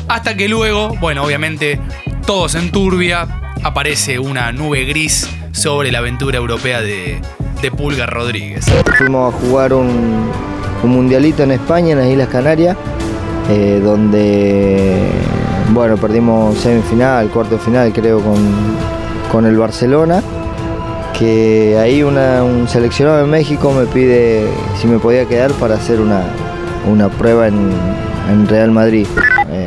Hasta 0.07 0.35
que 0.35 0.47
luego, 0.47 0.95
bueno, 0.99 1.23
obviamente, 1.23 1.79
todos 2.25 2.55
en 2.55 2.71
turbia. 2.71 3.27
Aparece 3.63 4.19
una 4.19 4.51
nube 4.51 4.85
gris 4.85 5.29
sobre 5.51 5.91
la 5.91 5.99
aventura 5.99 6.37
europea 6.37 6.81
de, 6.81 7.19
de 7.61 7.71
Pulga 7.71 8.05
Rodríguez. 8.05 8.65
Fuimos 8.97 9.33
a 9.33 9.37
jugar 9.37 9.73
un, 9.73 10.29
un 10.83 10.89
mundialito 10.89 11.43
en 11.43 11.51
España, 11.51 11.91
en 11.91 11.99
las 11.99 12.07
Islas 12.07 12.27
Canarias, 12.29 12.77
eh, 13.49 13.81
donde 13.83 15.09
bueno, 15.69 15.97
perdimos 15.97 16.57
semifinal, 16.57 17.29
cuarto 17.29 17.57
final 17.57 17.91
creo 17.91 18.21
con, 18.21 18.37
con 19.31 19.45
el 19.45 19.57
Barcelona, 19.57 20.21
que 21.17 21.77
ahí 21.77 22.03
un 22.03 22.67
seleccionado 22.67 23.17
de 23.17 23.25
México 23.25 23.73
me 23.73 23.85
pide 23.85 24.47
si 24.79 24.87
me 24.87 24.99
podía 24.99 25.25
quedar 25.25 25.51
para 25.53 25.75
hacer 25.75 25.99
una, 25.99 26.23
una 26.89 27.09
prueba 27.09 27.47
en, 27.47 27.71
en 28.31 28.47
Real 28.47 28.71
Madrid, 28.71 29.07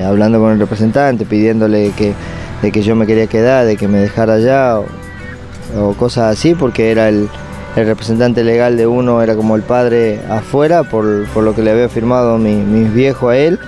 Hablando 0.04 0.40
con 0.40 0.52
el 0.52 0.59
representante, 0.59 1.25
pidiéndole 1.25 1.92
que, 1.97 2.14
de 2.62 2.73
que 2.73 2.83
yo 2.83 2.95
me 2.97 3.07
quería 3.07 3.26
quedar, 3.26 3.66
de 3.66 3.76
que 3.76 3.88
me 3.88 3.99
dejara 3.99 4.35
allá 4.35 4.78
o, 4.78 5.95
cosas 5.95 6.37
así, 6.37 6.54
porque 6.54 6.90
era 6.90 7.09
el, 7.09 7.28
el 7.76 7.87
representante 7.87 8.42
legal 8.45 8.76
de 8.76 8.87
uno, 8.87 9.23
era 9.23 9.37
como 9.37 9.57
el 9.57 9.62
padre 9.62 10.21
afuera, 10.28 10.83
por, 10.83 11.26
por 11.28 11.45
lo 11.45 11.54
que 11.54 11.62
le 11.62 11.71
había 11.71 11.88
firmado 11.88 12.38
mi, 12.38 12.54
mis 12.54 12.92
viejos 12.92 13.33
a 13.33 13.37
él. 13.37 13.59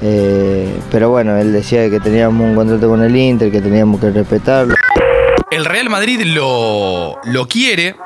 Eh, 0.00 0.72
pero 0.90 1.10
bueno, 1.10 1.36
él 1.36 1.52
decía 1.52 1.88
que 1.90 2.00
teníamos 2.00 2.48
un 2.48 2.54
contrato 2.54 2.88
con 2.88 3.02
el 3.02 3.16
Inter, 3.16 3.50
que 3.50 3.60
teníamos 3.60 4.00
que 4.00 4.10
respetarlo. 4.10 4.74
El 5.50 5.64
Real 5.64 5.88
Madrid 5.88 6.22
lo, 6.24 7.16
lo 7.24 7.48
quiere. 7.48 7.96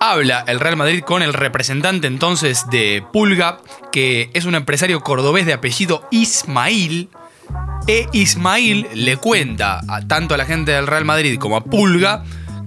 Habla 0.00 0.44
el 0.48 0.58
Real 0.58 0.76
Madrid 0.76 1.02
con 1.04 1.22
el 1.22 1.32
representante 1.32 2.06
entonces 2.06 2.66
de 2.70 3.04
Pulga, 3.12 3.58
que 3.92 4.30
es 4.34 4.46
un 4.46 4.54
empresario 4.54 5.00
cordobés 5.00 5.46
de 5.46 5.52
apellido 5.52 6.02
Ismail. 6.10 7.08
E 7.86 8.08
Ismail 8.12 8.86
le 8.94 9.16
cuenta 9.16 9.80
a, 9.88 10.02
tanto 10.02 10.34
a 10.34 10.36
la 10.36 10.44
gente 10.44 10.72
del 10.72 10.86
Real 10.86 11.04
Madrid 11.04 11.38
como 11.38 11.56
a 11.56 11.64
Pulga 11.64 12.22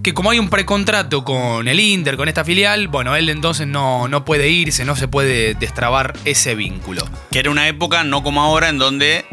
que 0.06 0.14
como 0.14 0.30
hay 0.30 0.38
un 0.38 0.50
precontrato 0.50 1.24
con 1.24 1.68
el 1.68 1.80
Inter, 1.80 2.16
con 2.16 2.30
esta 2.30 2.46
filial, 2.46 2.90
bueno, 2.90 3.16
él 3.16 3.28
entonces 3.28 3.66
no, 3.66 4.08
no 4.08 4.24
puede 4.24 4.50
irse, 4.50 4.86
no 4.86 4.96
se 4.96 5.08
puede 5.08 5.56
destrabar 5.56 6.14
ese 6.26 6.54
vínculo. 6.54 7.04
Que 7.32 7.40
era 7.40 7.50
una 7.50 7.68
época, 7.68 8.04
no 8.04 8.22
como 8.22 8.44
ahora, 8.44 8.70
en 8.70 8.78
donde 8.78 9.26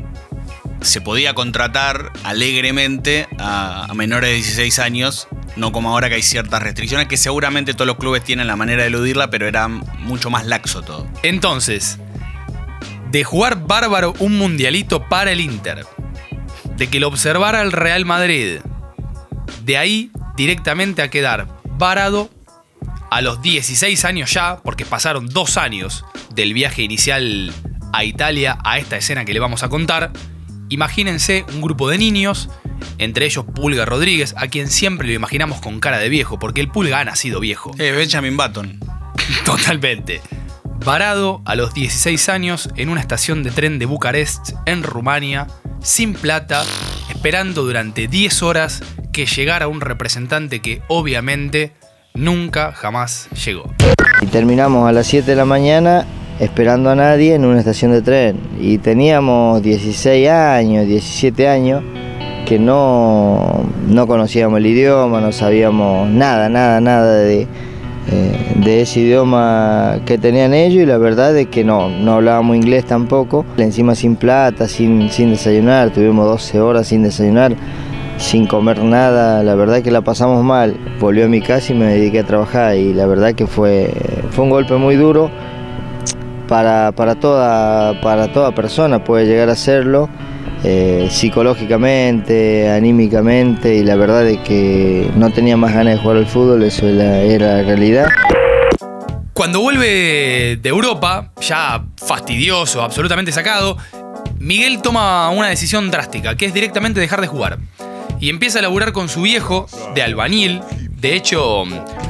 se 0.81 1.03
podía 1.03 1.35
contratar 1.35 2.11
alegremente 2.25 3.29
a, 3.39 3.85
a 3.85 3.93
menores 3.93 4.31
de 4.31 4.37
16 4.37 4.79
años. 4.79 5.29
No 5.57 5.73
como 5.73 5.91
ahora 5.91 6.09
que 6.09 6.15
hay 6.15 6.23
ciertas 6.23 6.63
restricciones 6.63 7.07
que 7.07 7.19
seguramente 7.19 7.75
todos 7.75 7.87
los 7.87 7.99
clubes 7.99 8.25
tienen 8.25 8.47
la 8.47 8.57
manera 8.57 8.81
de 8.81 8.89
eludirla, 8.89 9.29
pero 9.29 9.47
era 9.47 9.69
mucho 9.69 10.31
más 10.31 10.47
laxo 10.47 10.81
todo. 10.81 11.07
Entonces, 11.23 11.99
de 13.13 13.25
jugar 13.25 13.67
bárbaro 13.67 14.15
un 14.21 14.39
mundialito 14.39 15.07
para 15.07 15.33
el 15.33 15.41
Inter, 15.41 15.85
de 16.79 16.89
que 16.89 16.99
lo 16.99 17.09
observara 17.09 17.61
el 17.61 17.71
Real 17.71 18.07
Madrid, 18.07 18.61
de 19.65 19.77
ahí 19.77 20.11
directamente 20.35 21.03
a 21.03 21.11
quedar 21.11 21.47
varado 21.77 22.31
a 23.11 23.21
los 23.21 23.43
16 23.43 24.07
años 24.07 24.33
ya, 24.33 24.61
porque 24.65 24.87
pasaron 24.87 25.29
dos 25.29 25.59
años 25.59 26.07
del 26.35 26.55
viaje 26.55 26.81
inicial 26.81 27.53
a 27.93 28.03
Italia 28.05 28.57
a 28.65 28.79
esta 28.79 28.97
escena 28.97 29.27
que 29.27 29.35
le 29.35 29.41
vamos 29.41 29.63
a 29.63 29.69
contar. 29.69 30.11
Imagínense 30.71 31.45
un 31.53 31.61
grupo 31.61 31.91
de 31.91 31.99
niños, 31.99 32.49
entre 32.97 33.27
ellos 33.27 33.45
Pulga 33.45 33.85
Rodríguez, 33.85 34.35
a 34.39 34.47
quien 34.47 34.69
siempre 34.69 35.07
lo 35.07 35.13
imaginamos 35.13 35.61
con 35.61 35.81
cara 35.81 35.99
de 35.99 36.09
viejo, 36.09 36.39
porque 36.39 36.63
el 36.63 36.69
Pulga 36.69 37.01
ha 37.01 37.05
nacido 37.05 37.41
viejo. 37.41 37.73
Eh, 37.79 37.93
Benjamin 37.93 38.39
Button. 38.39 38.81
Totalmente. 39.45 40.23
Varado 40.85 41.43
a 41.45 41.55
los 41.55 41.75
16 41.75 42.29
años 42.29 42.69
en 42.77 42.89
una 42.89 43.01
estación 43.01 43.43
de 43.43 43.51
tren 43.51 43.79
de 43.79 43.87
Bucarest, 43.87 44.55
en 44.67 44.83
Rumania, 44.83 45.47
sin 45.81 46.13
plata, 46.15 46.65
esperando 47.09 47.63
durante 47.63 48.09
10 48.09 48.43
horas 48.43 48.83
que 49.13 49.27
llegara 49.27 49.69
un 49.69 49.81
representante 49.81 50.61
que 50.61 50.83
obviamente 50.89 51.73
nunca 52.15 52.73
jamás 52.73 53.29
llegó. 53.45 53.73
Y 54.21 54.27
terminamos 54.27 54.89
a 54.89 54.93
las 54.93 55.07
7 55.07 55.31
de 55.31 55.37
la 55.37 55.45
mañana 55.45 56.05
esperando 56.41 56.91
a 56.91 56.97
nadie 56.97 57.35
en 57.35 57.45
una 57.45 57.61
estación 57.61 57.93
de 57.93 58.03
tren. 58.03 58.41
Y 58.61 58.79
teníamos 58.79 59.63
16 59.63 60.29
años, 60.29 60.87
17 60.87 61.49
años, 61.49 61.85
que 62.47 62.59
no, 62.59 63.65
no 63.87 64.07
conocíamos 64.09 64.59
el 64.59 64.67
idioma, 64.67 65.21
no 65.21 65.31
sabíamos 65.31 66.09
nada, 66.09 66.49
nada, 66.49 66.81
nada 66.81 67.15
de, 67.19 67.47
eh, 68.11 68.55
de 68.57 68.83
ese 68.83 69.01
idioma 69.01 70.01
que 70.05 70.19
tenían 70.19 70.55
ellos 70.55 70.83
y 70.83 70.87
la 70.87 70.99
verdad 70.99 71.37
es 71.37 71.49
que 71.49 71.65
no, 71.65 71.89
no 71.89 72.15
hablábamos 72.15 72.57
inglés 72.57 72.85
tampoco. 72.85 73.45
Encima 73.57 73.95
sin 73.95 74.17
plata, 74.17 74.69
sin, 74.69 75.11
sin 75.11 75.31
desayunar, 75.31 75.91
tuvimos 75.91 76.27
12 76.27 76.61
horas 76.61 76.89
sin 76.89 77.03
desayunar 77.03 77.57
sin 78.19 78.47
comer 78.47 78.83
nada, 78.85 79.43
la 79.43 79.55
verdad 79.57 79.83
que 79.83 79.91
la 79.91 80.03
pasamos 80.03 80.45
mal. 80.45 80.77
Volví 81.01 81.23
a 81.23 81.29
mi 81.29 81.41
casa 81.41 81.73
y 81.73 81.77
me 81.77 81.87
dediqué 81.87 82.21
a 82.21 82.25
trabajar 82.25 82.77
y 82.77 82.95
la 82.95 83.07
verdad 83.07 83.35
que 83.35 83.47
fue, 83.47 83.93
fue 84.31 84.45
un 84.45 84.51
golpe 84.51 84.77
muy 84.77 84.97
duro 84.97 85.31
para, 86.47 86.93
para, 86.93 87.17
toda, 87.17 88.01
para 88.01 88.33
toda 88.33 88.55
persona, 88.55 89.03
puede 89.03 89.27
llegar 89.27 89.49
a 89.49 89.57
serlo, 89.57 90.09
eh, 90.65 91.09
psicológicamente, 91.11 92.71
anímicamente 92.71 93.75
y 93.75 93.83
la 93.83 93.97
verdad 93.97 94.27
es 94.29 94.39
que 94.39 95.11
no 95.17 95.33
tenía 95.33 95.57
más 95.57 95.75
ganas 95.75 95.95
de 95.95 96.01
jugar 96.01 96.19
al 96.19 96.27
fútbol, 96.27 96.63
eso 96.63 96.87
era, 96.87 97.25
la 97.39 97.63
realidad. 97.63 98.07
Cuando 99.33 99.61
vuelve 99.61 100.59
de 100.61 100.69
Europa, 100.69 101.33
ya 101.41 101.85
fastidioso, 101.97 102.83
absolutamente 102.83 103.33
sacado, 103.33 103.77
Miguel 104.39 104.83
toma 104.83 105.31
una 105.31 105.49
decisión 105.49 105.91
drástica, 105.91 106.37
que 106.37 106.47
es 106.47 106.55
directamente 106.55 107.01
dejar 107.01 107.21
de 107.21 107.27
jugar. 107.27 107.59
Y 108.21 108.31
empieza 108.31 108.61
a 108.61 108.63
laburar 108.63 108.93
con 108.93 109.09
su 109.09 109.23
viejo 109.23 109.67
de 109.97 110.03
albañil. 110.03 110.61
De 111.01 111.17
hecho, 111.17 111.65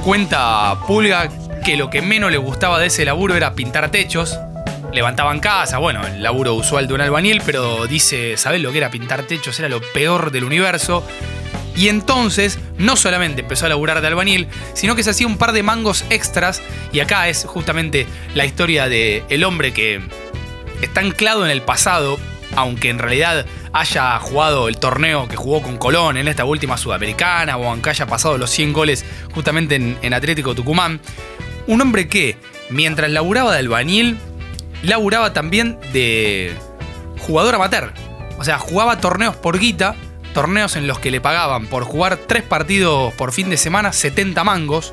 cuenta 0.05 0.79
Pulga 0.87 1.31
que 1.65 1.77
lo 1.77 1.89
que 1.89 2.03
menos 2.03 2.31
le 2.31 2.37
gustaba 2.37 2.79
de 2.79 2.89
ese 2.89 3.05
laburo 3.07 3.35
era 3.35 3.55
pintar 3.55 3.91
techos. 3.91 4.39
Levantaban 4.93 5.41
casa, 5.41 5.79
bueno, 5.79 6.07
el 6.07 6.23
laburo 6.23 6.55
usual 6.55 6.87
de 6.87 6.95
un 6.95 7.01
albañil, 7.01 7.43
pero 7.45 7.87
dice, 7.87 8.37
¿sabés 8.37 8.61
lo 8.61 8.73
que 8.73 8.79
era 8.79 8.91
pintar 8.91 9.23
techos? 9.23 9.59
Era 9.59 9.69
lo 9.69 9.81
peor 9.81 10.31
del 10.31 10.45
universo. 10.45 11.07
Y 11.75 11.89
entonces, 11.89 12.59
no 12.77 12.97
solamente 12.97 13.41
empezó 13.41 13.65
a 13.67 13.71
laburar 13.71 14.03
de 14.03 14.09
albañil, 14.09 14.49
sino 14.75 14.95
que 14.95 15.03
se 15.03 15.11
hacía 15.11 15.27
un 15.27 15.39
par 15.39 15.53
de 15.53 15.63
mangos 15.63 16.05
extras. 16.11 16.61
Y 16.93 17.01
acá 17.01 17.29
es 17.29 17.47
justamente 17.47 18.07
la 18.35 18.45
historia 18.45 18.89
de 18.89 19.25
el 19.31 19.45
hombre 19.45 19.73
que 19.73 20.03
está 20.83 21.01
anclado 21.01 21.45
en 21.45 21.51
el 21.51 21.63
pasado 21.63 22.19
aunque 22.55 22.91
en 22.91 22.99
realidad 22.99 23.47
haya 23.73 24.19
jugado 24.19 24.69
el 24.69 24.79
torneo 24.79 25.29
que 25.29 25.37
jugó 25.37 25.63
con 25.63 25.79
Colón 25.79 26.17
en 26.17 26.29
esta 26.29 26.45
última 26.45 26.77
sudamericana, 26.77 27.57
o 27.57 27.69
aunque 27.69 27.91
haya 27.91 28.07
pasado 28.07 28.39
los 28.39 28.51
100 28.51 28.73
goles 28.73 29.05
justamente 29.35 29.77
en, 29.77 29.99
en 30.03 30.15
Atlético 30.15 30.55
Tucumán, 30.55 31.01
un 31.67 31.81
hombre 31.81 32.09
que, 32.09 32.37
mientras 32.71 33.11
laburaba 33.11 33.53
de 33.53 33.61
albañil, 33.61 34.19
laburaba 34.83 35.33
también 35.33 35.79
de 35.93 36.55
jugador 37.21 37.55
amateur. 37.55 37.93
O 38.39 38.45
sea, 38.45 38.59
jugaba 38.59 38.99
torneos 39.01 39.37
por 39.37 39.59
guita, 39.59 39.95
torneos 40.35 40.77
en 40.77 40.87
los 40.87 40.99
que 40.99 41.11
le 41.11 41.21
pagaban 41.21 41.67
por 41.67 41.85
jugar 41.85 42.17
tres 42.17 42.43
partidos 42.43 43.13
por 43.15 43.33
fin 43.33 43.51
de 43.51 43.57
semana 43.57 43.93
70 43.93 44.43
mangos. 44.45 44.93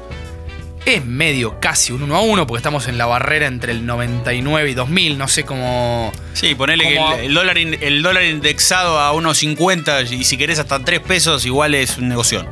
Es 0.86 1.05
medio 1.05 1.60
casi 1.60 1.91
un 1.91 2.03
1 2.03 2.15
a 2.15 2.22
1 2.22 2.48
porque 2.48 2.60
estamos 2.60 2.88
en 2.88 2.98
la 2.98 3.05
barrera 3.05 3.48
entre 3.48 3.74
el 3.74 3.86
99 3.86 4.69
y 4.69 4.74
2000, 4.74 5.17
no 5.17 5.27
sé 5.27 5.43
cómo... 5.43 6.12
Sí, 6.34 6.55
ponele 6.55 6.86
que 6.88 6.96
el, 6.96 7.25
el 7.25 7.34
dólar, 7.34 7.58
in- 7.58 7.77
el 7.81 8.01
dólar 8.01 8.24
indexado 8.24 8.98
a 8.98 9.12
unos 9.12 9.38
50 9.39 10.03
y 10.03 10.24
si 10.24 10.38
querés 10.38 10.58
hasta 10.58 10.79
3 10.79 11.01
pesos, 11.01 11.46
igual 11.46 11.75
es 11.75 11.98
un 11.98 12.08
negocio. 12.08 12.46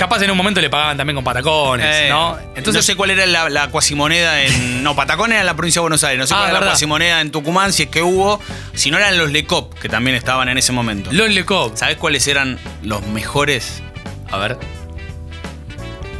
Capaz 0.00 0.22
en 0.22 0.30
un 0.30 0.36
momento 0.38 0.62
le 0.62 0.70
pagaban 0.70 0.96
también 0.96 1.14
con 1.14 1.22
patacones, 1.22 1.84
Eh, 1.94 2.08
¿no? 2.08 2.38
Entonces, 2.56 2.76
no 2.76 2.82
sé 2.82 2.96
cuál 2.96 3.10
era 3.10 3.26
la, 3.26 3.50
la 3.50 3.68
cuasimoneda 3.68 4.42
en. 4.42 4.82
No, 4.82 4.96
Patacones 4.96 5.32
era 5.34 5.40
en 5.40 5.46
la 5.46 5.54
provincia 5.54 5.80
de 5.80 5.82
Buenos 5.82 6.02
Aires. 6.04 6.18
No 6.18 6.26
sé 6.26 6.32
Ah, 6.32 6.38
cuál 6.38 6.44
era 6.44 6.52
la 6.54 6.60
verdad. 6.60 6.72
cuasimoneda 6.72 7.20
en 7.20 7.30
Tucumán, 7.30 7.74
si 7.74 7.82
es 7.82 7.88
que 7.90 8.00
hubo. 8.02 8.40
Si 8.72 8.90
no 8.90 8.96
eran 8.96 9.18
los 9.18 9.30
Lecop, 9.30 9.74
que 9.78 9.90
también 9.90 10.16
estaban 10.16 10.48
en 10.48 10.56
ese 10.56 10.72
momento. 10.72 11.12
Los 11.12 11.28
Lecop. 11.28 11.76
¿Sabés 11.76 11.98
cuáles 11.98 12.26
eran 12.28 12.58
los 12.82 13.06
mejores? 13.08 13.82
A 14.30 14.38
ver, 14.38 14.56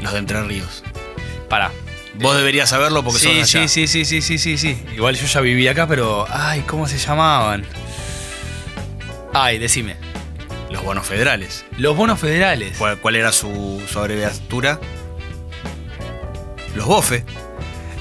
Los 0.02 0.12
de 0.12 0.18
Entre 0.18 0.42
Ríos. 0.42 0.84
para. 1.48 1.70
Vos 2.16 2.36
deberías 2.36 2.68
saberlo 2.68 3.02
porque 3.02 3.18
Sí, 3.20 3.30
allá. 3.40 3.46
sí, 3.46 3.66
sí, 3.68 3.86
sí, 3.86 4.04
sí, 4.04 4.20
sí, 4.20 4.36
sí, 4.38 4.58
sí. 4.58 4.84
Igual 4.94 5.16
yo 5.16 5.26
ya 5.26 5.40
vivía 5.40 5.70
acá, 5.70 5.86
pero. 5.86 6.26
Ay, 6.30 6.60
¿cómo 6.66 6.86
se 6.86 6.98
llamaban? 6.98 7.64
Ay, 9.32 9.58
decime. 9.58 9.96
Los 10.70 10.82
bonos 10.84 11.06
federales. 11.06 11.64
Los 11.78 11.96
bonos 11.96 12.18
federales. 12.20 12.76
¿Cuál, 12.78 12.98
cuál 12.98 13.16
era 13.16 13.32
su, 13.32 13.82
su 13.90 13.98
abreviatura? 13.98 14.78
Los 16.74 16.86
BOFE. 16.86 17.24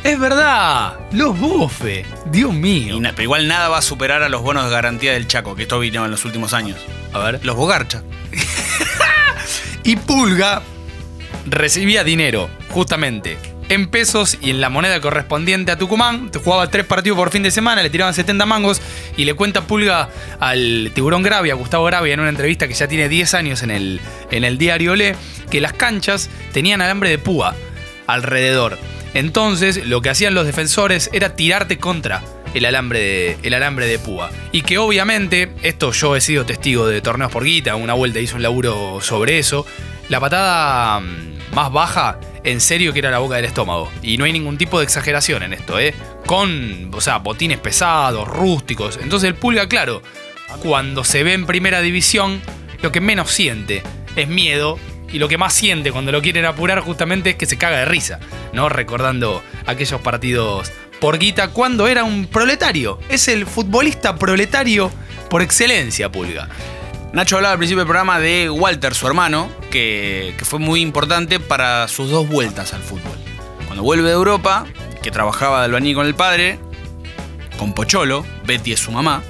Es 0.03 0.17
verdad, 0.19 0.97
los 1.11 1.37
bofe. 1.37 2.05
Dios 2.31 2.53
mío. 2.53 2.95
Y 2.95 2.99
na- 3.01 3.11
pero 3.11 3.23
igual 3.23 3.47
nada 3.47 3.67
va 3.67 3.79
a 3.79 3.81
superar 3.81 4.23
a 4.23 4.29
los 4.29 4.41
bonos 4.41 4.63
de 4.65 4.71
garantía 4.71 5.11
del 5.13 5.27
Chaco, 5.27 5.55
que 5.55 5.63
esto 5.63 5.79
vino 5.79 6.05
en 6.05 6.11
los 6.11 6.23
últimos 6.23 6.53
años. 6.53 6.77
A 7.11 7.19
ver. 7.19 7.39
Los 7.43 7.55
Bogarcha. 7.55 8.03
Y 9.83 9.95
Pulga 9.95 10.61
recibía 11.47 12.03
dinero, 12.03 12.49
justamente, 12.69 13.37
en 13.69 13.87
pesos 13.87 14.37
y 14.41 14.49
en 14.49 14.61
la 14.61 14.69
moneda 14.69 14.99
correspondiente 14.99 15.71
a 15.71 15.77
Tucumán. 15.77 16.31
Jugaba 16.43 16.69
tres 16.69 16.85
partidos 16.85 17.17
por 17.17 17.29
fin 17.29 17.43
de 17.43 17.51
semana, 17.51 17.81
le 17.81 17.89
tiraban 17.89 18.13
70 18.13 18.45
mangos 18.45 18.81
y 19.15 19.25
le 19.25 19.35
cuenta 19.35 19.61
Pulga 19.61 20.09
al 20.39 20.91
tiburón 20.93 21.23
Gravia, 21.23 21.53
Gustavo 21.53 21.85
Gravia, 21.85 22.13
en 22.13 22.19
una 22.19 22.29
entrevista 22.29 22.67
que 22.67 22.73
ya 22.73 22.87
tiene 22.87 23.07
10 23.07 23.33
años 23.35 23.63
en 23.63 23.71
el, 23.71 24.01
en 24.31 24.43
el 24.43 24.57
diario 24.57 24.95
Le, 24.95 25.15
que 25.49 25.61
las 25.61 25.73
canchas 25.73 26.29
tenían 26.51 26.81
alambre 26.81 27.09
de 27.09 27.19
púa 27.19 27.55
alrededor. 28.07 28.77
Entonces, 29.13 29.85
lo 29.85 30.01
que 30.01 30.09
hacían 30.09 30.33
los 30.33 30.45
defensores 30.45 31.09
era 31.13 31.35
tirarte 31.35 31.77
contra 31.77 32.21
el 32.53 32.65
alambre 32.65 32.99
de, 32.99 33.37
el 33.43 33.53
alambre 33.53 33.87
de 33.87 33.99
púa. 33.99 34.31
Y 34.51 34.63
que 34.63 34.77
obviamente, 34.77 35.51
esto 35.61 35.91
yo 35.91 36.15
he 36.15 36.21
sido 36.21 36.45
testigo 36.45 36.87
de 36.87 37.01
torneos 37.01 37.31
por 37.31 37.43
guita, 37.43 37.75
una 37.75 37.93
vuelta 37.93 38.19
hice 38.19 38.35
un 38.35 38.41
laburo 38.41 38.99
sobre 39.01 39.39
eso. 39.39 39.65
La 40.09 40.19
patada 40.19 40.99
mm, 40.99 41.53
más 41.53 41.71
baja, 41.71 42.19
en 42.43 42.61
serio 42.61 42.93
que 42.93 42.99
era 42.99 43.11
la 43.11 43.19
boca 43.19 43.35
del 43.35 43.45
estómago. 43.45 43.91
Y 44.01 44.17
no 44.17 44.25
hay 44.25 44.33
ningún 44.33 44.57
tipo 44.57 44.79
de 44.79 44.85
exageración 44.85 45.43
en 45.43 45.53
esto, 45.53 45.79
¿eh? 45.79 45.93
Con, 46.25 46.91
o 46.93 47.01
sea, 47.01 47.17
botines 47.17 47.57
pesados, 47.57 48.27
rústicos. 48.27 48.99
Entonces 49.01 49.27
el 49.27 49.35
pulga, 49.35 49.67
claro, 49.67 50.01
cuando 50.61 51.03
se 51.03 51.23
ve 51.23 51.33
en 51.33 51.45
primera 51.45 51.81
división, 51.81 52.41
lo 52.81 52.91
que 52.91 53.01
menos 53.01 53.31
siente 53.31 53.83
es 54.15 54.27
miedo. 54.27 54.79
Y 55.11 55.17
lo 55.17 55.27
que 55.27 55.39
más 55.39 55.55
siente 55.55 55.91
cuando 55.91 56.11
lo 56.11 56.21
quieren 56.21 56.45
apurar 56.45 56.81
justamente 56.81 57.31
es 57.31 57.35
que 57.35 57.47
se 57.47 57.57
caga 57.57 57.79
de 57.79 57.85
risa, 57.85 58.19
¿no? 58.53 58.69
Recordando 58.69 59.41
aquellos 59.65 59.99
partidos 60.01 60.71
por 60.99 61.17
guita 61.17 61.47
cuando 61.47 61.87
era 61.87 62.03
un 62.03 62.27
proletario. 62.27 62.99
Es 63.09 63.27
el 63.27 63.47
futbolista 63.47 64.17
proletario 64.17 64.91
por 65.29 65.41
excelencia, 65.41 66.11
Pulga. 66.11 66.47
Nacho 67.13 67.37
hablaba 67.37 67.53
al 67.53 67.57
principio 67.57 67.79
del 67.79 67.87
programa 67.87 68.19
de 68.19 68.49
Walter, 68.49 68.93
su 68.93 69.07
hermano, 69.07 69.49
que, 69.71 70.35
que 70.37 70.45
fue 70.45 70.59
muy 70.59 70.81
importante 70.81 71.39
para 71.39 71.87
sus 71.87 72.09
dos 72.11 72.27
vueltas 72.27 72.73
al 72.73 72.81
fútbol. 72.83 73.17
Cuando 73.65 73.81
vuelve 73.83 74.07
de 74.09 74.13
Europa, 74.13 74.65
que 75.01 75.09
trabajaba 75.09 75.59
de 75.59 75.65
albañil 75.65 75.95
con 75.95 76.05
el 76.05 76.13
padre, 76.13 76.59
con 77.57 77.73
Pocholo, 77.73 78.25
Betty 78.45 78.73
es 78.73 78.79
su 78.79 78.91
mamá, 78.91 79.23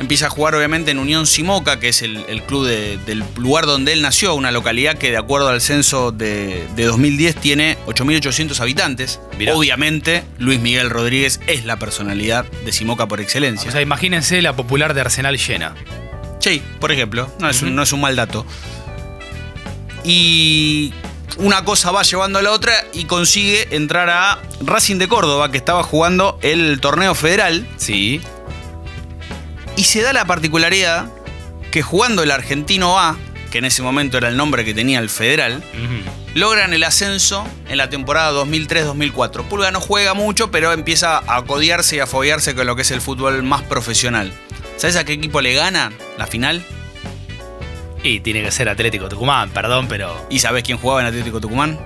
empieza 0.00 0.26
a 0.26 0.30
jugar 0.30 0.56
obviamente 0.56 0.90
en 0.90 0.98
Unión 0.98 1.26
Simoca, 1.28 1.78
que 1.78 1.88
es 1.90 2.02
el, 2.02 2.24
el 2.28 2.42
club 2.42 2.66
de- 2.66 2.98
del 3.06 3.22
lugar 3.36 3.64
donde 3.66 3.92
él 3.92 4.02
nació, 4.02 4.34
una 4.34 4.50
localidad 4.50 4.98
que 4.98 5.10
de 5.12 5.16
acuerdo 5.16 5.48
al 5.48 5.60
censo 5.60 6.10
de, 6.10 6.66
de 6.74 6.84
2010 6.86 7.36
tiene 7.36 7.78
8.800 7.86 8.58
habitantes. 8.60 9.20
Mirá. 9.38 9.54
Obviamente, 9.54 10.24
Luis 10.38 10.58
Miguel 10.60 10.90
Rodríguez 10.90 11.40
es 11.46 11.64
la 11.64 11.76
personalidad 11.78 12.44
de 12.64 12.72
Simoca 12.72 13.06
por 13.06 13.20
excelencia. 13.20 13.68
O 13.68 13.72
sea, 13.72 13.80
imagínense 13.80 14.42
la 14.42 14.54
popular 14.56 14.92
de 14.92 15.02
Arsenal 15.02 15.38
llena. 15.38 15.74
Sí, 16.46 16.62
por 16.78 16.92
ejemplo, 16.92 17.28
no 17.40 17.50
es, 17.50 17.60
un, 17.62 17.74
no 17.74 17.82
es 17.82 17.92
un 17.92 18.00
mal 18.00 18.14
dato. 18.14 18.46
Y 20.04 20.94
una 21.38 21.64
cosa 21.64 21.90
va 21.90 22.04
llevando 22.04 22.38
a 22.38 22.42
la 22.42 22.52
otra 22.52 22.72
y 22.92 23.06
consigue 23.06 23.74
entrar 23.74 24.08
a 24.10 24.38
Racing 24.60 24.98
de 24.98 25.08
Córdoba, 25.08 25.50
que 25.50 25.58
estaba 25.58 25.82
jugando 25.82 26.38
el 26.42 26.78
torneo 26.80 27.16
federal. 27.16 27.66
Sí. 27.78 28.20
Y 29.74 29.82
se 29.82 30.02
da 30.02 30.12
la 30.12 30.24
particularidad 30.24 31.10
que 31.72 31.82
jugando 31.82 32.22
el 32.22 32.30
Argentino 32.30 32.96
A, 32.96 33.16
que 33.50 33.58
en 33.58 33.64
ese 33.64 33.82
momento 33.82 34.16
era 34.16 34.28
el 34.28 34.36
nombre 34.36 34.64
que 34.64 34.72
tenía 34.72 35.00
el 35.00 35.10
federal, 35.10 35.64
logran 36.36 36.74
el 36.74 36.84
ascenso 36.84 37.44
en 37.68 37.78
la 37.78 37.90
temporada 37.90 38.30
2003-2004. 38.44 39.48
Pulga 39.48 39.72
no 39.72 39.80
juega 39.80 40.14
mucho, 40.14 40.52
pero 40.52 40.72
empieza 40.72 41.24
a 41.26 41.42
codiarse 41.42 41.96
y 41.96 41.98
a 41.98 42.06
fobiarse 42.06 42.54
con 42.54 42.68
lo 42.68 42.76
que 42.76 42.82
es 42.82 42.92
el 42.92 43.00
fútbol 43.00 43.42
más 43.42 43.62
profesional. 43.62 44.32
¿Sabes 44.76 44.96
a 44.96 45.04
qué 45.04 45.14
equipo 45.14 45.40
le 45.40 45.54
gana 45.54 45.92
la 46.18 46.26
final? 46.26 46.64
Y 48.02 48.20
tiene 48.20 48.42
que 48.42 48.50
ser 48.50 48.68
Atlético 48.68 49.08
Tucumán, 49.08 49.50
perdón, 49.50 49.88
pero 49.88 50.26
¿Y 50.30 50.38
sabes 50.38 50.62
quién 50.62 50.78
jugaba 50.78 51.00
en 51.00 51.06
Atlético 51.06 51.40
Tucumán? 51.40 51.78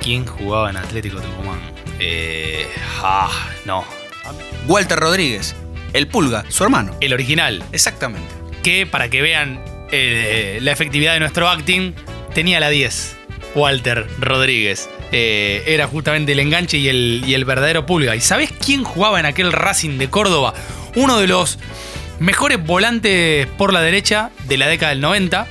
¿quién 0.00 0.26
jugaba 0.26 0.70
en 0.70 0.76
Atlético 0.76 1.20
Tucumán? 1.20 1.60
Eh. 1.98 2.66
Ah, 3.02 3.30
no. 3.64 3.84
Walter 4.66 4.98
Rodríguez, 4.98 5.54
el 5.92 6.08
Pulga, 6.08 6.44
su 6.48 6.64
hermano. 6.64 6.96
El 7.00 7.12
original. 7.12 7.62
Exactamente. 7.72 8.34
Que 8.62 8.86
para 8.86 9.08
que 9.08 9.22
vean 9.22 9.62
eh, 9.92 10.58
la 10.62 10.72
efectividad 10.72 11.14
de 11.14 11.20
nuestro 11.20 11.48
acting, 11.48 11.92
tenía 12.34 12.60
la 12.60 12.70
10. 12.70 13.16
Walter 13.54 14.06
Rodríguez. 14.18 14.88
Eh, 15.12 15.64
era 15.66 15.86
justamente 15.86 16.32
el 16.32 16.40
enganche 16.40 16.78
y 16.78 16.88
el, 16.88 17.24
y 17.26 17.34
el 17.34 17.44
verdadero 17.44 17.84
pulga. 17.86 18.16
¿Y 18.16 18.20
sabés 18.20 18.52
quién 18.52 18.84
jugaba 18.84 19.18
en 19.20 19.26
aquel 19.26 19.52
Racing 19.52 19.98
de 19.98 20.08
Córdoba? 20.08 20.54
Uno 20.94 21.18
de 21.18 21.26
los 21.26 21.58
mejores 22.18 22.64
volantes 22.64 23.46
por 23.58 23.72
la 23.72 23.80
derecha 23.80 24.30
de 24.46 24.56
la 24.56 24.68
década 24.68 24.90
del 24.90 25.00
90. 25.00 25.46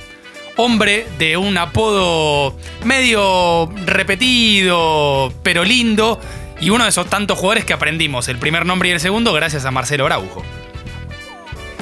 Hombre 0.56 1.06
de 1.18 1.36
un 1.36 1.56
apodo 1.56 2.56
medio 2.84 3.70
repetido, 3.86 5.32
pero 5.42 5.64
lindo. 5.64 6.20
Y 6.60 6.70
uno 6.70 6.84
de 6.84 6.90
esos 6.90 7.08
tantos 7.08 7.38
jugadores 7.38 7.64
que 7.64 7.72
aprendimos 7.72 8.28
el 8.28 8.36
primer 8.36 8.66
nombre 8.66 8.90
y 8.90 8.92
el 8.92 9.00
segundo 9.00 9.32
gracias 9.32 9.64
a 9.64 9.70
Marcelo 9.70 10.06
Araujo. 10.06 10.42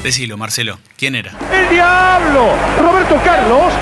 Decilo, 0.02 0.36
Marcelo, 0.36 0.78
¿quién 0.96 1.16
era? 1.16 1.32
¡El 1.52 1.68
diablo! 1.70 2.54
Roberto 2.80 3.20
Carlos 3.24 3.72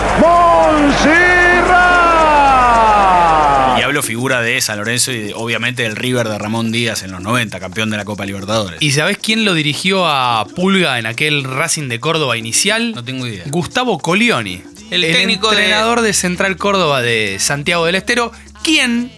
Y 3.79 3.83
hablo 3.83 4.03
figura 4.03 4.41
de 4.43 4.61
San 4.61 4.79
Lorenzo 4.79 5.13
y 5.13 5.19
de- 5.19 5.35
obviamente 5.35 5.83
del 5.83 5.97
River 5.97 6.29
de 6.29 6.39
Ramón 6.39 6.73
Díaz 6.73 7.03
en 7.03 7.11
los 7.13 7.21
90, 7.21 7.61
campeón 7.61 7.91
de 7.91 7.97
la 7.97 8.05
Copa 8.05 8.25
Libertadores. 8.27 8.81
¿Y 8.83 8.93
sabés 8.93 9.19
quién 9.19 9.45
lo 9.45 9.55
dirigió 9.55 10.07
a 10.07 10.47
Pulga 10.55 10.99
en 10.99 11.07
aquel 11.07 11.45
Racing 11.45 11.89
de 11.89 12.01
Córdoba 12.01 12.37
inicial? 12.37 12.93
No 12.95 13.05
tengo 13.05 13.27
idea. 13.27 13.45
Gustavo 13.47 13.99
Colioni. 13.99 14.63
El 14.91 15.03
técnico 15.03 15.51
de- 15.51 15.57
entrenador 15.57 16.01
de... 16.01 16.13
Central 16.13 16.57
Córdoba 16.57 17.03
de 17.03 17.39
Santiago 17.41 17.85
del 17.87 17.97
Estero, 17.97 18.33
quien 18.63 19.11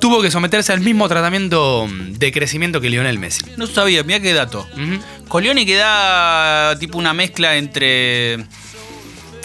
tuvo 0.00 0.22
que 0.22 0.30
someterse 0.30 0.72
al 0.72 0.80
mismo 0.80 1.08
tratamiento 1.08 1.86
de 1.90 2.32
crecimiento 2.32 2.80
que 2.80 2.88
Lionel 2.90 3.18
Messi. 3.18 3.42
No 3.56 3.66
sabía, 3.66 4.02
mira 4.02 4.20
qué 4.20 4.32
dato. 4.32 4.66
Colioni 5.28 5.66
que 5.66 5.76
da 5.76 6.76
tipo 6.78 6.98
una 6.98 7.12
mezcla 7.14 7.56
entre 7.56 8.38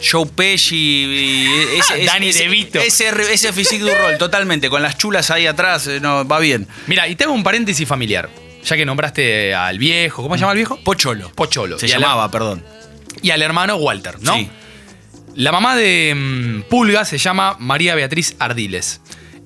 Joe 0.04 0.26
Pesci 0.28 0.76
y 0.76 1.46
ese, 1.80 1.96
ese- 2.02 2.06
Danny 2.06 2.30
ese- 2.30 2.44
DeVito. 2.44 2.80
Ese, 2.80 3.10
ese 3.32 3.54
physique 3.54 3.84
du 3.84 3.90
rol, 3.90 4.18
totalmente, 4.18 4.70
con 4.70 4.82
las 4.82 4.98
chulas 4.98 5.32
ahí 5.32 5.48
atrás, 5.48 5.88
eh, 5.88 6.00
no, 6.00 6.28
va 6.28 6.40
bien. 6.40 6.68
Mira, 6.88 7.08
y 7.08 7.16
te 7.16 7.24
hago 7.26 7.34
un 7.34 7.44
paréntesis 7.44 7.88
familiar. 7.88 8.30
Ya 8.64 8.76
que 8.76 8.86
nombraste 8.86 9.54
al 9.54 9.78
viejo, 9.78 10.24
¿cómo 10.24 10.36
se 10.36 10.42
llama 10.42 10.54
el 10.54 10.58
viejo? 10.58 10.80
Pocholo. 10.84 11.32
Pocholo. 11.36 11.78
Se 11.78 11.86
Y 11.86 11.90
llamaba, 11.90 12.30
perdón. 12.32 12.64
Y 13.22 13.30
al 13.30 13.42
hermano 13.42 13.76
Walter, 13.76 14.16
¿no? 14.22 14.34
Sí. 14.36 14.50
La 15.36 15.52
mamá 15.52 15.76
de 15.76 16.14
mm, 16.16 16.62
Pulga 16.70 17.06
se 17.06 17.18
llama 17.18 17.58
María 17.60 17.94
Beatriz 17.96 18.36
Ardiles. 18.40 19.02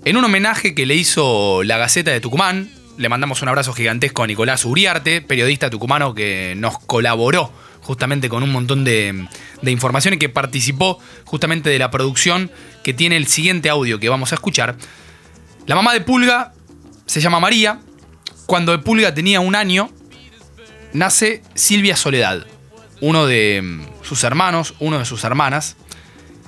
En 0.06 0.16
un 0.18 0.24
homenaje 0.24 0.74
que 0.74 0.86
le 0.86 0.96
hizo 0.96 1.64
la 1.64 1.78
Gaceta 1.78 2.12
de 2.12 2.22
Tucumán, 2.22 2.72
Le 2.98 3.08
mandamos 3.10 3.42
un 3.42 3.48
abrazo 3.50 3.74
gigantesco 3.74 4.24
a 4.24 4.28
Nicolás 4.28 4.66
Uriarte, 4.66 5.22
periodista 5.22 5.70
tucumano 5.70 6.14
que 6.14 6.54
nos 6.58 6.80
colaboró 6.80 7.52
justamente 7.90 8.30
con 8.30 8.44
un 8.44 8.52
montón 8.52 8.84
de, 8.84 9.26
de 9.64 9.72
información 9.72 10.14
y 10.14 10.20
que 10.20 10.30
participó 10.30 11.00
justamente 11.26 11.72
de 11.72 11.80
la 11.80 11.90
producción 11.90 12.52
que 12.84 12.94
tiene 12.94 13.18
el 13.18 13.26
siguiente 13.26 13.68
audio 13.68 14.00
que 14.00 14.10
vamos 14.10 14.32
a 14.32 14.36
escuchar. 14.36 14.76
La 15.66 15.74
mamá 15.74 15.92
de 15.94 16.02
Pulga 16.02 16.54
se 17.08 17.20
llama 17.20 17.40
María. 17.40 17.80
Cuando 18.46 18.80
Pulga 18.84 19.16
tenía 19.16 19.40
un 19.40 19.56
año, 19.56 19.90
nace 20.94 21.42
Silvia 21.56 21.96
Soledad, 21.96 22.46
uno 23.02 23.26
de 23.26 23.60
mm, 23.64 24.04
sus 24.04 24.24
hermanos, 24.24 24.76
uno 24.80 25.00
de 25.00 25.06
sus 25.06 25.24
hermanas, 25.24 25.76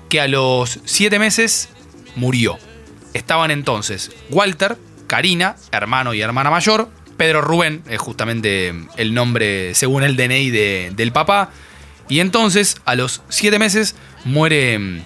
que 0.10 0.22
a 0.22 0.28
los 0.28 0.80
siete 0.86 1.18
meses 1.18 1.70
murió. 2.16 2.60
Estaban 3.16 3.50
entonces 3.50 4.12
Walter, 4.30 4.78
Karina, 5.08 5.56
hermano 5.72 6.14
y 6.14 6.22
hermana 6.22 6.52
mayor, 6.52 6.92
Pedro 7.22 7.42
Rubén, 7.42 7.84
es 7.88 8.00
justamente 8.00 8.74
el 8.98 9.14
nombre 9.14 9.76
según 9.76 10.02
el 10.02 10.16
DNI 10.18 10.50
de- 10.50 10.92
del 10.96 11.12
papá, 11.12 11.52
y 12.10 12.20
entonces 12.20 12.82
a 12.84 12.96
los 12.96 13.22
siete 13.30 13.60
meses 13.60 13.94
muere, 14.26 14.80
mm, 14.80 15.04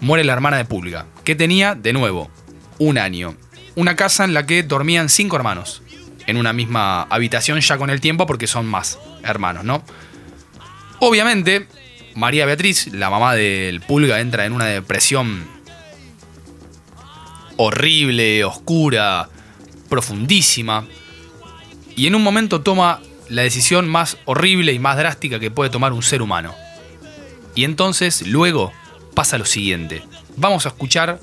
muere 0.00 0.24
la 0.24 0.32
hermana 0.32 0.56
de 0.56 0.64
Pulga, 0.64 1.04
que 1.24 1.34
tenía 1.34 1.74
de 1.74 1.92
nuevo 1.92 2.30
un 2.78 2.96
año. 2.96 3.36
Una 3.74 3.94
casa 3.94 4.24
en 4.24 4.32
la 4.32 4.46
que 4.46 4.62
dormían 4.62 5.10
cinco 5.10 5.36
hermanos, 5.36 5.82
en 6.26 6.38
una 6.38 6.54
misma 6.54 7.02
habitación 7.02 7.60
ya 7.60 7.76
con 7.76 7.90
el 7.90 8.00
tiempo 8.00 8.24
porque 8.24 8.46
son 8.46 8.64
más 8.64 8.98
hermanos, 9.22 9.64
¿no? 9.64 9.84
Obviamente, 10.98 11.66
María 12.14 12.46
Beatriz, 12.46 12.86
la 12.94 13.10
mamá 13.10 13.34
del 13.34 13.82
Pulga, 13.82 14.20
entra 14.20 14.46
en 14.46 14.54
una 14.54 14.64
depresión 14.64 15.46
horrible, 17.58 18.44
oscura, 18.46 19.28
profundísima. 19.90 20.86
Y 21.98 22.06
en 22.06 22.14
un 22.14 22.22
momento 22.22 22.60
toma 22.60 23.00
la 23.28 23.42
decisión 23.42 23.88
más 23.88 24.18
horrible 24.24 24.72
y 24.72 24.78
más 24.78 24.96
drástica 24.96 25.40
que 25.40 25.50
puede 25.50 25.68
tomar 25.68 25.92
un 25.92 26.04
ser 26.04 26.22
humano. 26.22 26.54
Y 27.56 27.64
entonces, 27.64 28.24
luego, 28.24 28.72
pasa 29.14 29.36
lo 29.36 29.44
siguiente. 29.44 30.04
Vamos 30.36 30.64
a 30.64 30.68
escuchar 30.68 31.18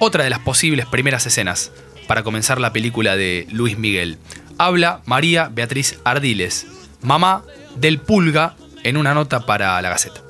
otra 0.00 0.24
de 0.24 0.30
las 0.30 0.38
posibles 0.38 0.86
primeras 0.86 1.26
escenas 1.26 1.72
para 2.08 2.22
comenzar 2.22 2.58
la 2.58 2.72
película 2.72 3.16
de 3.16 3.46
Luis 3.52 3.76
Miguel. 3.76 4.16
Habla 4.56 5.02
María 5.04 5.50
Beatriz 5.52 6.00
Ardiles, 6.04 6.66
mamá 7.02 7.42
del 7.76 7.98
Pulga, 7.98 8.56
en 8.84 8.96
una 8.96 9.12
nota 9.12 9.44
para 9.44 9.82
la 9.82 9.90
Gaceta. 9.90 10.22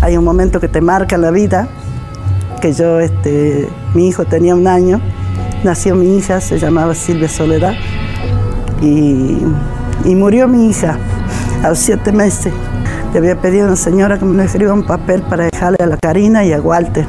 Hay 0.00 0.16
un 0.16 0.24
momento 0.24 0.58
que 0.58 0.68
te 0.68 0.80
marca 0.80 1.18
la 1.18 1.30
vida, 1.30 1.68
que 2.62 2.72
yo, 2.72 2.98
este, 2.98 3.68
mi 3.92 4.08
hijo 4.08 4.24
tenía 4.24 4.54
un 4.54 4.66
año, 4.68 5.02
nació 5.64 5.96
mi 5.96 6.16
hija, 6.16 6.40
se 6.40 6.58
llamaba 6.58 6.94
Silvia 6.94 7.28
Soledad, 7.28 7.74
y, 8.84 10.14
murió 10.14 10.48
mi 10.48 10.68
hija 10.68 10.98
a 11.62 11.70
los 11.70 11.78
siete 11.78 12.12
meses. 12.12 12.52
Le 13.12 13.18
había 13.18 13.40
pedido 13.40 13.64
a 13.64 13.68
una 13.68 13.76
señora 13.76 14.18
que 14.18 14.24
me 14.24 14.44
escriba 14.44 14.72
un 14.72 14.82
papel 14.82 15.22
para 15.22 15.44
dejarle 15.44 15.78
a 15.80 15.86
la 15.86 15.96
Karina 15.96 16.44
y 16.44 16.52
a 16.52 16.60
Walter, 16.60 17.06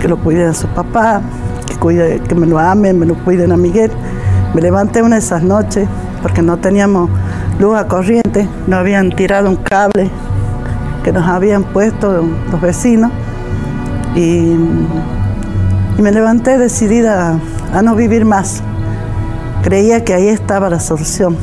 que 0.00 0.08
lo 0.08 0.16
cuiden 0.18 0.48
a 0.48 0.54
su 0.54 0.66
papá, 0.68 1.20
que, 1.66 1.74
cuide, 1.76 2.20
que 2.20 2.34
me 2.34 2.46
lo 2.46 2.58
amen, 2.58 2.98
me 2.98 3.06
lo 3.06 3.14
cuiden 3.24 3.52
a 3.52 3.56
Miguel. 3.56 3.90
Me 4.54 4.60
levanté 4.60 5.02
una 5.02 5.16
de 5.16 5.20
esas 5.20 5.42
noches 5.42 5.88
porque 6.22 6.42
no 6.42 6.56
teníamos 6.56 7.10
luz 7.58 7.76
a 7.76 7.86
corriente, 7.86 8.48
no 8.66 8.76
habían 8.76 9.10
tirado 9.10 9.50
un 9.50 9.56
cable 9.56 10.10
que 11.04 11.12
nos 11.12 11.26
habían 11.26 11.64
puesto 11.64 12.24
los 12.50 12.60
vecinos 12.60 13.10
y, 14.14 14.56
me 16.00 16.12
levanté 16.12 16.58
decidida 16.58 17.40
a 17.72 17.82
no 17.82 17.94
vivir 17.94 18.26
más. 18.26 18.62
Creía 19.66 20.04
que 20.04 20.14
ahí 20.14 20.28
estaba 20.28 20.70
la 20.70 20.78
solución. 20.78 21.36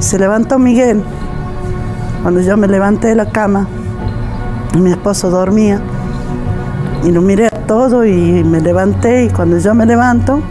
Se 0.00 0.18
levantó 0.18 0.58
Miguel. 0.58 1.04
Cuando 2.22 2.40
yo 2.40 2.56
me 2.56 2.66
levanté 2.66 3.06
de 3.06 3.14
la 3.14 3.30
cama, 3.30 3.68
mi 4.76 4.90
esposo 4.90 5.30
dormía 5.30 5.80
y 7.04 7.12
lo 7.12 7.22
miré 7.22 7.48
todo 7.68 8.04
y 8.04 8.42
me 8.42 8.60
levanté 8.60 9.26
y 9.26 9.28
cuando 9.30 9.60
yo 9.60 9.76
me 9.76 9.86
levanto, 9.86 10.42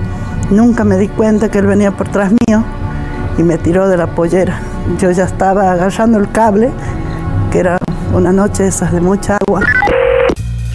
nunca 0.52 0.86
me 0.86 0.96
di 0.96 1.10
cuenta 1.10 1.52
que 1.52 1.58
él 1.58 1.65
venía 1.65 1.92
por 1.92 2.08
tras 2.08 2.32
mío 2.32 2.63
y 3.38 3.44
me 3.44 3.58
tiró 3.58 3.89
de 3.89 3.98
la 3.98 4.15
pollera. 4.15 4.62
Yo 5.02 5.12
ya 5.12 5.26
estaba 5.26 5.74
agarrando 5.74 6.18
el 6.18 6.32
cable, 6.32 6.72
que 7.52 7.60
era 7.60 7.78
una 8.13 8.32
noche 8.32 8.65
esas 8.65 8.94
de 8.94 9.02
mucha 9.02 9.38
agua. 9.46 9.63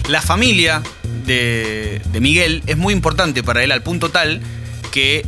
La 0.07 0.21
familia 0.21 0.83
de, 1.25 1.99
de 2.11 2.19
Miguel 2.19 2.61
es 2.67 2.77
muy 2.77 2.93
importante 2.93 3.41
para 3.41 3.63
él 3.63 3.71
al 3.71 3.81
punto 3.81 4.09
tal 4.11 4.39
que 4.91 5.25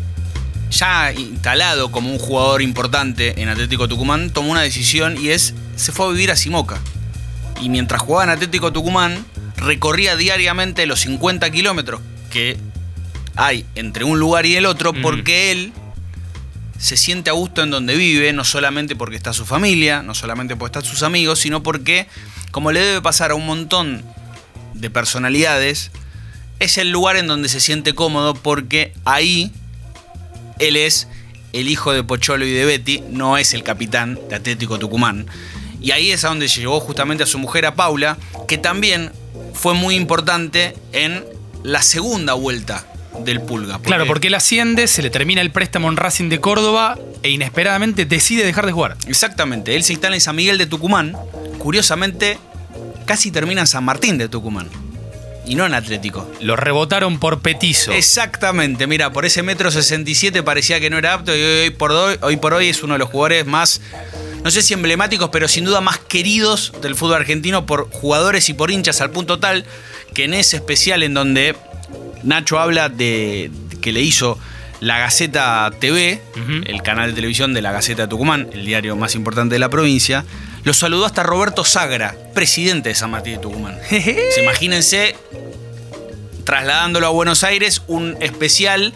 ya 0.78 1.12
instalado 1.12 1.92
como 1.92 2.12
un 2.12 2.20
jugador 2.20 2.62
importante 2.62 3.42
en 3.42 3.50
Atlético 3.50 3.88
Tucumán, 3.88 4.30
tomó 4.30 4.52
una 4.52 4.62
decisión 4.62 5.18
y 5.20 5.30
es, 5.30 5.56
se 5.76 5.92
fue 5.92 6.06
a 6.06 6.10
vivir 6.10 6.32
a 6.32 6.36
Simoca. 6.36 6.80
Y 7.62 7.70
mientras 7.70 8.02
jugaba 8.02 8.26
en 8.26 8.30
Atlético 8.30 8.72
Tucumán, 8.72 9.26
recorría 9.56 10.16
diariamente 10.16 10.86
los 10.86 11.00
50 11.00 11.50
kilómetros 11.50 12.02
que 12.30 12.58
hay 13.36 13.66
entre 13.74 14.04
un 14.04 14.20
lugar 14.20 14.46
y 14.46 14.56
el 14.56 14.68
otro 14.68 14.94
porque 14.94 15.52
él 15.52 15.74
se 16.78 16.96
siente 16.96 17.32
a 17.32 17.34
gusto 17.34 17.64
en 17.64 17.72
donde 17.72 17.96
vive, 17.96 18.32
no 18.34 18.44
solamente 18.44 18.96
porque 18.96 19.16
está 19.16 19.34
su 19.34 19.46
familia, 19.46 20.04
no 20.04 20.14
solamente 20.14 20.56
porque 20.56 20.78
están 20.78 20.92
sus 20.92 21.02
amigos, 21.02 21.40
sino 21.40 21.64
porque, 21.64 22.08
como 22.52 22.72
le 22.72 22.82
debe 22.82 23.02
pasar 23.02 23.32
a 23.32 23.36
un 23.36 23.48
montón 23.48 24.04
de 24.76 24.92
personalidades, 24.92 25.90
es 26.60 26.78
el 26.78 26.92
lugar 26.92 27.18
en 27.18 27.26
donde 27.26 27.50
se 27.50 27.60
siente 27.60 27.96
cómodo 27.96 28.36
porque 28.36 28.94
ahí 29.06 29.52
él 30.60 30.76
es 30.76 31.08
el 31.54 31.70
hijo 31.70 31.94
de 31.94 32.04
Pocholo 32.04 32.46
y 32.46 32.52
de 32.52 32.66
Betty, 32.66 33.04
no 33.10 33.38
es 33.38 33.54
el 33.54 33.64
capitán 33.64 34.20
de 34.30 34.36
Atlético 34.36 34.80
Tucumán. 34.80 35.26
Y 35.82 35.92
ahí 35.92 36.12
es 36.12 36.26
a 36.26 36.30
donde 36.30 36.48
llevó 36.48 36.80
justamente 36.80 37.24
a 37.24 37.28
su 37.28 37.38
mujer, 37.40 37.66
a 37.66 37.76
Paula, 37.76 38.18
que 38.48 38.58
también 38.58 39.12
fue 39.54 39.74
muy 39.74 39.96
importante 39.96 40.76
en 40.92 41.24
la 41.64 41.82
segunda 41.82 42.34
vuelta 42.34 42.86
del 43.24 43.42
Pulga. 43.42 43.80
Claro, 43.80 44.06
porque 44.06 44.28
él 44.28 44.36
asciende, 44.36 44.88
se 44.88 45.02
le 45.02 45.10
termina 45.10 45.42
el 45.42 45.52
préstamo 45.52 45.90
en 45.90 45.98
Racing 45.98 46.30
de 46.30 46.40
Córdoba 46.40 46.98
e 47.24 47.30
inesperadamente 47.30 48.06
decide 48.06 48.46
dejar 48.46 48.66
de 48.66 48.72
jugar. 48.72 48.98
Exactamente, 49.08 49.76
él 49.76 49.84
se 49.84 49.94
instala 49.94 50.16
en 50.16 50.22
San 50.22 50.36
Miguel 50.36 50.58
de 50.58 50.66
Tucumán. 50.66 51.16
Curiosamente, 51.58 52.38
casi 53.06 53.32
termina 53.32 53.62
en 53.62 53.68
San 53.68 53.84
Martín 53.84 54.18
de 54.18 54.30
Tucumán. 54.30 54.70
Y 55.48 55.56
no 55.56 55.66
en 55.66 55.74
Atlético. 55.74 56.30
Lo 56.42 56.56
rebotaron 56.56 57.20
por 57.20 57.40
petizo. 57.40 57.94
Exactamente, 57.94 58.86
mira, 58.86 59.12
por 59.14 59.26
ese 59.26 59.44
metro 59.44 59.72
67 59.72 60.44
parecía 60.44 60.80
que 60.80 60.90
no 60.90 60.98
era 60.98 61.14
apto 61.14 61.36
y 61.36 61.42
hoy 61.42 61.70
por 61.70 61.92
hoy, 61.92 62.18
hoy 62.22 62.38
por 62.38 62.54
hoy 62.54 62.68
es 62.68 62.84
uno 62.84 62.94
de 62.94 63.00
los 63.00 63.10
jugadores 63.10 63.46
más, 63.46 63.82
no 64.44 64.52
sé 64.52 64.62
si 64.62 64.74
emblemáticos, 64.74 65.30
pero 65.30 65.48
sin 65.48 65.64
duda 65.64 65.80
más 65.80 66.00
queridos 66.00 66.74
del 66.82 66.96
fútbol 66.96 67.16
argentino 67.16 67.66
por 67.66 67.90
jugadores 67.90 68.50
y 68.50 68.54
por 68.54 68.72
hinchas 68.72 69.00
al 69.02 69.12
punto 69.12 69.40
tal 69.40 69.66
que 70.14 70.26
en 70.26 70.34
ese 70.34 70.58
especial 70.58 71.04
en 71.04 71.14
donde 71.14 71.56
Nacho 72.24 72.60
habla 72.60 72.90
de 72.90 73.52
que 73.82 73.92
le 73.92 74.02
hizo 74.02 74.38
la 74.80 75.00
Gaceta 75.00 75.72
TV, 75.80 76.22
el 76.66 76.82
canal 76.82 77.10
de 77.10 77.16
televisión 77.16 77.54
de 77.54 77.62
la 77.62 77.72
Gaceta 77.72 78.04
de 78.04 78.08
Tucumán, 78.10 78.50
el 78.54 78.66
diario 78.66 78.96
más 78.96 79.16
importante 79.16 79.56
de 79.56 79.60
la 79.60 79.70
provincia, 79.70 80.26
lo 80.68 80.74
saludó 80.74 81.06
hasta 81.06 81.24
Roberto 81.24 81.64
Sagra, 81.64 82.14
presidente 82.34 82.90
de 82.90 82.96
San 82.96 83.10
Martín 83.10 83.36
de 83.36 83.40
Tucumán. 83.40 83.80
Se 83.90 84.42
imagínense 84.44 85.16
trasladándolo 86.44 87.08
a 87.08 87.10
Buenos 87.10 87.46
Aires, 87.46 87.84
un 87.88 88.18
especial 88.20 88.94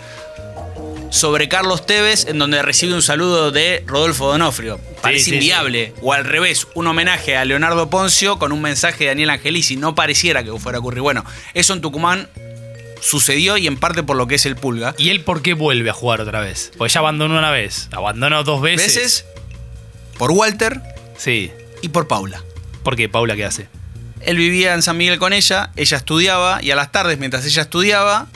sobre 1.11 1.47
Carlos 1.47 1.85
Tevez 1.85 2.27
en 2.27 2.39
donde 2.39 2.61
recibe 2.61 2.93
un 2.93 3.01
saludo 3.01 3.51
de 3.51 3.85
Rodolfo 3.87 4.27
Donofrio. 4.27 4.81
Parece 5.01 5.23
sí, 5.29 5.35
inviable. 5.35 5.93
O 6.01 6.11
al 6.11 6.25
revés, 6.25 6.67
un 6.73 6.87
homenaje 6.87 7.37
a 7.37 7.45
Leonardo 7.45 7.89
Poncio 7.89 8.37
con 8.37 8.51
un 8.51 8.61
mensaje 8.61 9.05
de 9.05 9.11
Daniel 9.11 9.29
Angelici. 9.29 9.77
No 9.77 9.95
pareciera 9.95 10.43
que 10.43 10.51
fuera 10.59 10.79
a 10.79 10.81
ocurrir. 10.81 10.99
Bueno, 10.99 11.23
eso 11.53 11.71
en 11.71 11.79
Tucumán 11.79 12.27
sucedió 12.99 13.55
y 13.55 13.67
en 13.67 13.77
parte 13.77 14.03
por 14.03 14.17
lo 14.17 14.27
que 14.27 14.35
es 14.35 14.45
el 14.45 14.57
Pulga. 14.57 14.93
¿Y 14.97 15.09
él 15.09 15.21
por 15.21 15.41
qué 15.41 15.53
vuelve 15.53 15.89
a 15.89 15.93
jugar 15.93 16.19
otra 16.19 16.41
vez? 16.41 16.73
Pues 16.77 16.91
ya 16.91 16.99
abandonó 16.99 17.39
una 17.39 17.51
vez, 17.51 17.87
abandonó 17.93 18.43
dos 18.43 18.61
veces. 18.61 18.93
Veces 18.93 19.25
por 20.17 20.31
Walter 20.31 20.81
Sí. 21.21 21.51
Y 21.81 21.89
por 21.89 22.07
Paula. 22.07 22.41
¿Por 22.83 22.95
qué? 22.95 23.09
Paula, 23.09 23.35
¿qué 23.35 23.45
hace? 23.45 23.67
Él 24.21 24.37
vivía 24.37 24.73
en 24.73 24.81
San 24.81 24.97
Miguel 24.97 25.19
con 25.19 25.33
ella, 25.33 25.71
ella 25.75 25.97
estudiaba 25.97 26.59
y 26.61 26.71
a 26.71 26.75
las 26.75 26.91
tardes 26.91 27.17
mientras 27.17 27.45
ella 27.45 27.63
estudiaba, 27.63 28.27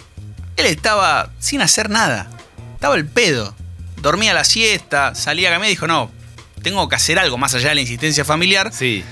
él 0.58 0.66
estaba 0.66 1.32
sin 1.40 1.62
hacer 1.62 1.90
nada. 1.90 2.30
Estaba 2.74 2.96
el 2.96 3.06
pedo. 3.06 3.56
Dormía 4.02 4.34
la 4.34 4.44
siesta, 4.44 5.16
salía 5.16 5.50
a 5.50 5.52
caminar 5.52 5.70
y 5.70 5.72
dijo, 5.72 5.88
no, 5.88 6.12
tengo 6.62 6.88
que 6.90 6.96
hacer 6.96 7.20
algo 7.20 7.38
más 7.38 7.54
allá 7.54 7.70
de 7.70 7.76
la 7.76 7.82
insistencia 7.82 8.26
familiar. 8.26 8.72
Sí. 8.74 9.04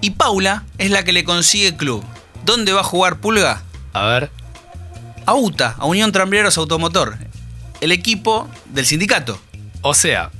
Y 0.00 0.10
Paula 0.10 0.64
es 0.78 0.90
la 0.90 1.04
que 1.04 1.12
le 1.12 1.24
consigue 1.24 1.76
club. 1.76 2.04
¿Dónde 2.44 2.72
va 2.72 2.80
a 2.80 2.84
jugar 2.84 3.18
Pulga? 3.20 3.62
A 3.92 4.06
ver. 4.06 4.30
A 5.26 5.34
UTA, 5.34 5.76
a 5.78 5.86
Unión 5.86 6.10
Trambleros 6.10 6.58
Automotor. 6.58 7.18
El 7.80 7.92
equipo 7.92 8.48
del 8.66 8.86
sindicato. 8.86 9.40
O 9.80 9.94
sea, 9.94 10.30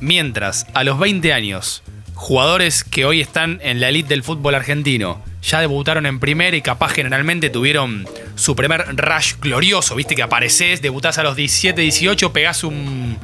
mientras 0.00 0.66
a 0.74 0.82
los 0.82 0.98
20 0.98 1.32
años, 1.32 1.82
jugadores 2.14 2.84
que 2.84 3.04
hoy 3.04 3.20
están 3.20 3.60
en 3.62 3.80
la 3.80 3.88
elite 3.88 4.08
del 4.08 4.22
fútbol 4.22 4.54
argentino 4.54 5.22
ya 5.44 5.60
debutaron 5.60 6.06
en 6.06 6.20
primera 6.20 6.56
y 6.56 6.62
capaz 6.62 6.92
generalmente 6.92 7.50
tuvieron 7.50 8.06
su 8.34 8.56
primer 8.56 8.96
rush 8.96 9.34
glorioso, 9.40 9.94
viste 9.94 10.14
que 10.14 10.22
apareces, 10.22 10.80
debutás 10.80 11.18
a 11.18 11.22
los 11.22 11.36
17, 11.36 11.80
18, 11.82 12.32
pegás 12.32 12.64
un, 12.64 13.18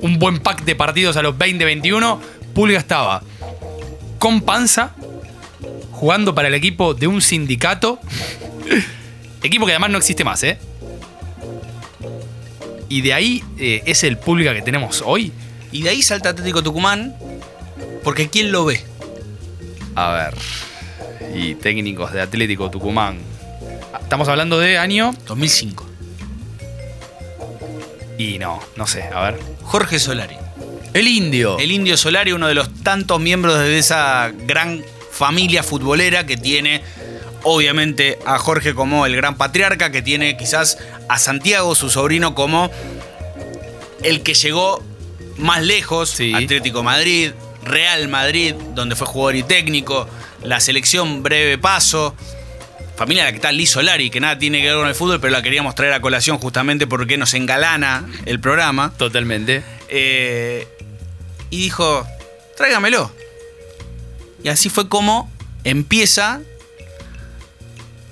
un 0.00 0.18
buen 0.18 0.38
pack 0.38 0.64
de 0.64 0.74
partidos 0.74 1.16
a 1.16 1.22
los 1.22 1.36
20, 1.36 1.64
21, 1.64 2.20
Pulga 2.54 2.78
estaba 2.78 3.22
con 4.18 4.40
panza, 4.40 4.94
jugando 5.92 6.34
para 6.34 6.48
el 6.48 6.54
equipo 6.54 6.94
de 6.94 7.06
un 7.06 7.20
sindicato, 7.20 8.00
equipo 9.42 9.66
que 9.66 9.72
además 9.72 9.90
no 9.90 9.98
existe 9.98 10.24
más, 10.24 10.42
¿eh? 10.44 10.58
Y 12.88 13.02
de 13.02 13.14
ahí 13.14 13.44
eh, 13.58 13.82
es 13.86 14.02
el 14.02 14.18
Pulga 14.18 14.52
que 14.52 14.62
tenemos 14.62 15.02
hoy. 15.06 15.32
Y 15.70 15.82
de 15.82 15.90
ahí 15.90 16.02
salta 16.02 16.30
Atlético 16.30 16.60
Tucumán, 16.60 17.14
porque 18.02 18.28
¿quién 18.28 18.52
lo 18.52 18.64
ve? 18.64 18.82
A 19.94 20.12
ver. 20.12 20.34
Y 21.34 21.54
técnicos 21.54 22.12
de 22.12 22.20
Atlético 22.20 22.70
Tucumán. 22.70 23.18
Estamos 24.00 24.28
hablando 24.28 24.58
de 24.58 24.78
año 24.78 25.14
2005. 25.26 25.86
Y 28.18 28.38
no, 28.38 28.60
no 28.76 28.86
sé, 28.86 29.04
a 29.04 29.30
ver. 29.30 29.40
Jorge 29.62 29.98
Solari. 29.98 30.36
El 30.92 31.06
indio. 31.06 31.58
El 31.58 31.70
indio 31.70 31.96
Solari, 31.96 32.32
uno 32.32 32.48
de 32.48 32.54
los 32.54 32.82
tantos 32.82 33.20
miembros 33.20 33.58
de 33.58 33.78
esa 33.78 34.32
gran 34.46 34.84
familia 35.10 35.62
futbolera 35.62 36.26
que 36.26 36.36
tiene, 36.36 36.82
obviamente, 37.44 38.18
a 38.26 38.38
Jorge 38.38 38.74
como 38.74 39.06
el 39.06 39.14
gran 39.14 39.36
patriarca, 39.36 39.92
que 39.92 40.02
tiene 40.02 40.36
quizás 40.36 40.78
a 41.08 41.18
Santiago, 41.18 41.74
su 41.74 41.90
sobrino, 41.90 42.34
como 42.34 42.70
el 44.02 44.22
que 44.22 44.34
llegó 44.34 44.82
más 45.36 45.62
lejos, 45.62 46.18
Atlético 46.34 46.82
Madrid, 46.82 47.32
Real 47.62 48.08
Madrid, 48.08 48.54
donde 48.74 48.96
fue 48.96 49.06
jugador 49.06 49.36
y 49.36 49.42
técnico, 49.42 50.08
la 50.42 50.60
selección 50.60 51.22
breve 51.22 51.58
paso. 51.58 52.14
Familia 52.96 53.24
la 53.24 53.30
que 53.30 53.36
está 53.36 53.50
Liz 53.50 53.70
Solari, 53.70 54.10
que 54.10 54.20
nada 54.20 54.38
tiene 54.38 54.60
que 54.60 54.66
ver 54.66 54.76
con 54.76 54.88
el 54.88 54.94
fútbol, 54.94 55.20
pero 55.20 55.32
la 55.32 55.42
queríamos 55.42 55.74
traer 55.74 55.94
a 55.94 56.00
colación 56.00 56.38
justamente 56.38 56.86
porque 56.86 57.16
nos 57.16 57.32
engalana 57.34 58.06
el 58.26 58.40
programa. 58.40 58.92
Totalmente. 58.96 59.62
Eh, 59.88 60.68
y 61.48 61.62
dijo, 61.62 62.06
tráigamelo. 62.56 63.10
Y 64.42 64.48
así 64.48 64.68
fue 64.68 64.88
como 64.88 65.30
empieza 65.64 66.40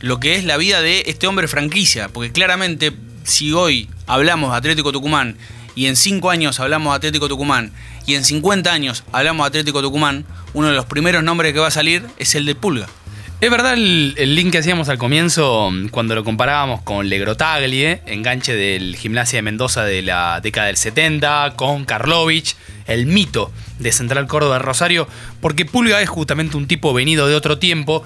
lo 0.01 0.21
que 0.21 0.37
es 0.37 0.45
la 0.45 0.57
vida 0.57 0.81
de 0.81 1.05
este 1.07 1.27
hombre 1.27 1.49
franquicia. 1.49 2.09
Porque 2.09 2.33
claramente, 2.33 2.93
si 3.25 3.53
hoy 3.53 3.89
hablamos 4.07 4.53
de 4.53 4.57
Atlético 4.57 4.93
Tucumán 4.93 5.37
y 5.75 5.87
en 5.87 5.97
5 5.97 6.31
años 6.31 6.61
hablamos 6.61 6.93
de 6.93 6.97
Atlético 6.97 7.29
Tucumán 7.29 7.73
y 8.09 8.14
en 8.14 8.25
50 8.25 8.73
años 8.73 9.05
hablamos 9.12 9.44
de 9.44 9.49
Atlético 9.49 9.83
Tucumán, 9.83 10.25
uno 10.55 10.68
de 10.68 10.75
los 10.75 10.87
primeros 10.87 11.23
nombres 11.23 11.53
que 11.53 11.59
va 11.59 11.66
a 11.66 11.71
salir 11.71 12.07
es 12.18 12.35
el 12.35 12.47
de 12.47 12.55
Pulga. 12.55 12.88
Es 13.42 13.51
verdad 13.51 13.75
el, 13.75 14.14
link 14.35 14.51
que 14.51 14.59
hacíamos 14.59 14.88
al 14.88 14.97
comienzo 14.97 15.71
cuando 15.90 16.14
lo 16.14 16.25
comparábamos 16.25 16.81
con 16.81 17.11
Legrotaglie, 17.11 18.01
enganche 18.07 18.57
del 18.57 18.97
Gimnasia 18.97 19.37
de 19.37 19.42
Mendoza 19.42 19.85
de 19.85 20.01
la 20.01 20.40
década 20.40 20.68
del 20.68 20.79
70, 20.79 21.53
con 21.55 21.85
Karlovich, 21.85 22.57
el 22.87 23.05
mito 23.05 23.53
de 23.79 23.92
Central 23.92 24.27
Córdoba 24.27 24.55
de 24.55 24.64
Rosario, 24.64 25.07
porque 25.42 25.66
Pulga 25.66 26.01
es 26.01 26.09
justamente 26.09 26.57
un 26.57 26.66
tipo 26.66 26.94
venido 26.94 27.29
de 27.29 27.35
otro 27.35 27.59
tiempo 27.59 28.03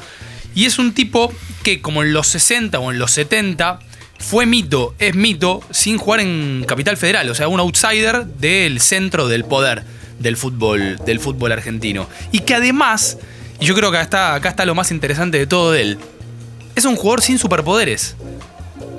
y 0.53 0.65
es 0.65 0.81
un 0.81 0.95
tipo 0.95 1.33
que 1.63 1.81
como 1.81 2.03
en 2.03 2.13
los 2.13 2.27
60 2.27 2.81
o 2.81 2.91
en 2.91 2.99
los 2.99 3.13
70 3.13 3.79
fue 4.23 4.47
mito, 4.47 4.95
es 4.99 5.15
mito, 5.15 5.63
sin 5.71 5.99
jugar 5.99 6.21
en 6.21 6.65
Capital 6.67 6.97
Federal, 6.97 7.29
o 7.29 7.35
sea, 7.35 7.49
un 7.49 7.59
outsider 7.59 8.25
del 8.25 8.81
centro 8.81 9.29
del 9.29 9.45
poder 9.45 9.83
del 10.21 10.37
fútbol, 10.37 10.97
del 11.05 11.19
fútbol 11.19 11.51
argentino. 11.53 12.09
Y 12.31 12.39
que 12.41 12.55
además, 12.55 13.19
y 13.61 13.67
yo 13.67 13.75
creo 13.75 13.91
que 13.91 13.99
acá 13.99 14.05
está, 14.05 14.35
acá 14.35 14.49
está 14.51 14.65
lo 14.65 14.77
más 14.77 14.93
interesante 14.93 15.39
de 15.39 15.47
todo 15.47 15.73
de 15.73 15.83
él, 15.83 15.99
es 16.77 16.85
un 16.85 16.97
jugador 16.97 17.21
sin 17.21 17.39
superpoderes. 17.39 18.17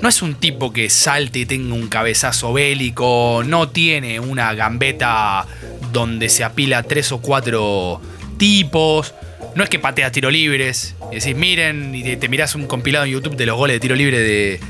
No 0.02 0.08
es 0.10 0.20
un 0.20 0.34
tipo 0.34 0.72
que 0.72 0.90
salte 0.90 1.40
y 1.40 1.46
tenga 1.46 1.74
un 1.74 1.88
cabezazo 1.88 2.52
bélico, 2.52 3.42
no 3.46 3.70
tiene 3.70 4.20
una 4.20 4.52
gambeta 4.52 5.46
donde 5.90 6.28
se 6.28 6.44
apila 6.44 6.82
tres 6.82 7.10
o 7.12 7.18
cuatro 7.18 8.00
tipos. 8.36 9.14
No 9.54 9.64
es 9.64 9.70
que 9.70 9.78
patea 9.78 10.12
tiro 10.12 10.30
libres 10.30 10.94
y 11.10 11.14
decís, 11.14 11.34
miren, 11.34 11.94
y 11.94 12.02
te, 12.02 12.16
te 12.18 12.28
mirás 12.28 12.54
un 12.54 12.66
compilado 12.66 13.06
en 13.06 13.12
YouTube 13.12 13.36
de 13.36 13.46
los 13.46 13.56
goles 13.56 13.76
de 13.76 13.80
tiro 13.80 13.94
libre 13.94 14.18
de, 14.18 14.60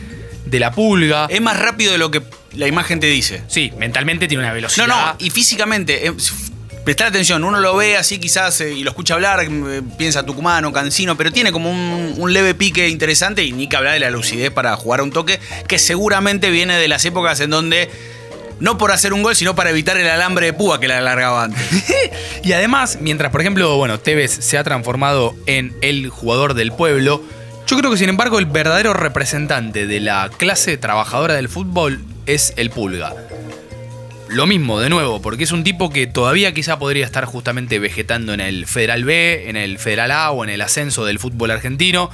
de 0.45 0.61
la 0.61 0.73
pulga. 0.73 1.27
Es 1.29 1.41
más 1.41 1.59
rápido 1.59 1.93
de 1.93 1.99
lo 1.99 2.11
que 2.11 2.23
la 2.53 2.67
imagen 2.67 3.01
te 3.01 3.07
dice. 3.07 3.43
Sí, 3.49 3.73
mentalmente 3.79 4.29
tiene 4.29 4.43
una 4.43 4.53
velocidad. 4.53 4.87
No, 4.87 5.07
no, 5.07 5.17
y 5.19 5.31
físicamente, 5.31 6.07
eh, 6.07 6.13
prestar 6.85 7.09
atención, 7.09 7.43
uno 7.45 7.61
lo 7.61 7.77
ve 7.77 7.97
así 7.97 8.19
quizás 8.19 8.61
eh, 8.61 8.73
y 8.73 8.85
lo 8.85 8.91
escucha 8.91 9.15
hablar, 9.15 9.41
eh, 9.45 9.83
piensa 9.97 10.25
tucumano, 10.25 10.73
cansino, 10.73 11.17
pero 11.17 11.33
tiene 11.33 11.51
como 11.51 11.71
un, 11.71 12.15
un 12.17 12.33
leve 12.33 12.55
pique 12.55 12.89
interesante 12.89 13.43
y 13.45 13.53
ni 13.53 13.69
que 13.69 13.77
hablar 13.77 13.95
de 13.95 14.01
la 14.01 14.11
lucidez 14.11 14.51
para 14.51 14.77
jugar 14.77 15.01
a 15.01 15.03
un 15.03 15.11
toque 15.11 15.41
que 15.67 15.79
seguramente 15.79 16.51
viene 16.51 16.77
de 16.77 16.89
las 16.89 17.05
épocas 17.05 17.41
en 17.41 17.51
donde 17.51 17.91
no 18.61 18.79
por 18.79 18.93
hacer 18.93 19.13
un 19.13 19.23
gol, 19.23 19.35
sino 19.35 19.55
para 19.55 19.71
evitar 19.71 19.97
el 19.97 20.09
alambre 20.09 20.47
de 20.47 20.53
púa 20.53 20.79
que 20.81 20.89
la 20.89 20.99
alargaba 20.99 21.45
antes. 21.45 21.63
y 22.43 22.53
además, 22.53 22.99
mientras 23.01 23.31
por 23.33 23.41
ejemplo, 23.41 23.77
bueno, 23.77 23.99
Tevez 23.99 24.33
se 24.33 24.59
ha 24.59 24.65
transformado 24.65 25.35
en 25.47 25.75
el 25.81 26.09
jugador 26.09 26.55
del 26.55 26.73
pueblo, 26.73 27.23
yo 27.66 27.79
creo 27.79 27.90
que 27.90 27.96
sin 27.96 28.09
embargo 28.09 28.38
el 28.38 28.46
verdadero 28.46 28.92
representante 28.92 29.87
de 29.87 30.00
la 30.00 30.31
clase 30.37 30.77
trabajadora 30.77 31.35
del 31.35 31.48
fútbol 31.48 32.05
es 32.27 32.53
el 32.57 32.70
Pulga. 32.70 33.14
Lo 34.29 34.46
mismo, 34.46 34.81
de 34.81 34.88
nuevo, 34.88 35.22
porque 35.22 35.44
es 35.44 35.53
un 35.53 35.64
tipo 35.64 35.90
que 35.90 36.07
todavía 36.07 36.53
quizá 36.53 36.79
podría 36.79 37.05
estar 37.05 37.24
justamente 37.24 37.79
vegetando 37.79 38.35
en 38.35 38.40
el 38.40 38.66
Federal 38.66 39.05
B, 39.05 39.48
en 39.48 39.57
el 39.57 39.79
Federal 39.79 40.11
A 40.11 40.31
o 40.31 40.44
en 40.44 40.50
el 40.50 40.61
ascenso 40.61 41.05
del 41.05 41.18
fútbol 41.18 41.50
argentino. 41.50 42.11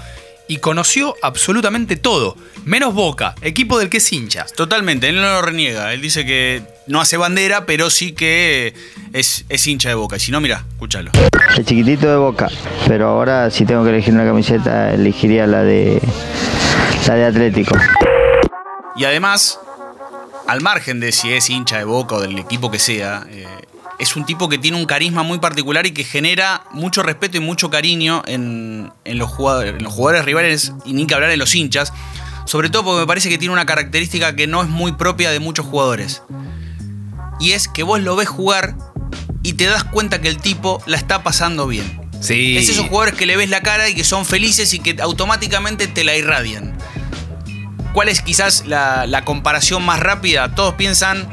Y 0.51 0.57
conoció 0.57 1.15
absolutamente 1.23 1.95
todo, 1.95 2.37
menos 2.65 2.93
Boca, 2.93 3.37
equipo 3.41 3.79
del 3.79 3.89
que 3.89 3.99
es 3.99 4.13
hincha. 4.13 4.47
Totalmente, 4.57 5.09
él 5.09 5.15
no 5.15 5.23
lo 5.23 5.43
reniega. 5.43 5.93
Él 5.93 6.01
dice 6.01 6.27
que 6.27 6.63
no 6.89 7.01
hace 7.01 7.17
bandera, 7.17 7.67
pero 7.67 7.89
sí 7.89 8.15
que 8.15 8.75
es, 9.13 9.45
es 9.49 9.67
hincha 9.69 9.91
de 9.91 9.95
Boca. 9.95 10.17
Y 10.17 10.19
si 10.19 10.33
no, 10.33 10.41
mira, 10.41 10.65
escúchalo. 10.73 11.13
El 11.57 11.65
chiquitito 11.65 12.11
de 12.11 12.17
Boca, 12.17 12.49
pero 12.89 13.07
ahora 13.07 13.49
si 13.53 13.65
tengo 13.65 13.85
que 13.85 13.91
elegir 13.91 14.13
una 14.13 14.25
camiseta, 14.25 14.93
elegiría 14.93 15.47
la 15.47 15.63
de 15.63 16.03
la 17.07 17.15
de 17.15 17.25
Atlético. 17.27 17.77
Y 18.97 19.05
además, 19.05 19.61
al 20.49 20.63
margen 20.63 20.99
de 20.99 21.13
si 21.13 21.33
es 21.33 21.49
hincha 21.49 21.79
de 21.79 21.85
Boca 21.85 22.17
o 22.17 22.21
del 22.21 22.37
equipo 22.37 22.73
que 22.73 22.81
sea, 22.81 23.25
eh, 23.31 23.47
es 24.01 24.17
un 24.17 24.25
tipo 24.25 24.49
que 24.49 24.57
tiene 24.57 24.79
un 24.79 24.87
carisma 24.87 25.23
muy 25.23 25.39
particular 25.39 25.87
y 25.87 25.93
que 25.93 26.05
genera 26.05 26.65
mucho 26.73 27.03
respeto 27.03 27.37
y 27.37 27.41
mucho 27.41 27.69
cariño 27.69 28.23
en, 28.27 28.91
en 29.05 29.19
los, 29.19 29.31
jugadores, 29.31 29.75
en 29.77 29.85
los 29.85 29.93
jugadores 29.93 30.25
rivales 30.25 30.73
y 30.87 30.95
ni 30.95 31.07
que 31.07 31.15
hablar 31.15 31.31
en 31.31 31.39
los 31.39 31.55
hinchas. 31.55 31.93
Sobre 32.47 32.71
todo 32.71 32.83
porque 32.83 33.01
me 33.01 33.07
parece 33.07 33.29
que 33.29 33.37
tiene 33.37 33.53
una 33.53 33.67
característica 33.67 34.35
que 34.35 34.47
no 34.47 34.63
es 34.63 34.69
muy 34.69 34.93
propia 34.93 35.31
de 35.31 35.39
muchos 35.39 35.67
jugadores. 35.67 36.23
Y 37.39 37.53
es 37.53 37.69
que 37.69 37.83
vos 37.83 38.01
lo 38.01 38.17
ves 38.17 38.29
jugar 38.29 38.75
y 39.43 39.53
te 39.53 39.67
das 39.67 39.85
cuenta 39.85 40.21
que 40.21 40.29
el 40.29 40.39
tipo 40.39 40.83
la 40.87 40.97
está 40.97 41.23
pasando 41.23 41.67
bien. 41.67 42.01
Sí. 42.21 42.57
Es 42.57 42.71
esos 42.71 42.87
jugadores 42.87 43.15
que 43.15 43.27
le 43.27 43.37
ves 43.37 43.51
la 43.51 43.61
cara 43.61 43.89
y 43.89 43.95
que 43.95 44.05
son 44.05 44.25
felices 44.25 44.73
y 44.73 44.79
que 44.79 44.97
automáticamente 45.01 45.87
te 45.87 46.05
la 46.05 46.17
irradian. 46.17 46.77
¿Cuál 47.93 48.09
es 48.09 48.23
quizás 48.23 48.67
la, 48.67 49.07
la 49.07 49.25
comparación 49.25 49.85
más 49.85 50.01
rápida? 50.01 50.55
Todos 50.55 50.75
piensan 50.75 51.29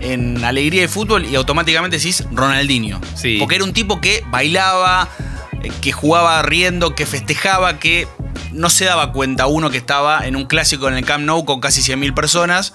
en 0.00 0.44
alegría 0.44 0.82
de 0.82 0.88
fútbol 0.88 1.26
y 1.26 1.34
automáticamente 1.34 1.98
decís 1.98 2.24
Ronaldinho. 2.32 3.00
Sí. 3.14 3.36
Porque 3.38 3.56
era 3.56 3.64
un 3.64 3.72
tipo 3.72 4.00
que 4.00 4.22
bailaba, 4.30 5.08
eh, 5.62 5.70
que 5.80 5.92
jugaba 5.92 6.42
riendo, 6.42 6.94
que 6.94 7.06
festejaba, 7.06 7.78
que 7.78 8.08
no 8.52 8.70
se 8.70 8.84
daba 8.84 9.12
cuenta 9.12 9.46
uno 9.46 9.70
que 9.70 9.76
estaba 9.76 10.26
en 10.26 10.36
un 10.36 10.46
clásico 10.46 10.88
en 10.88 10.94
el 10.94 11.04
Camp 11.04 11.24
Nou 11.24 11.44
con 11.44 11.60
casi 11.60 11.80
100.000 11.82 12.14
personas, 12.14 12.74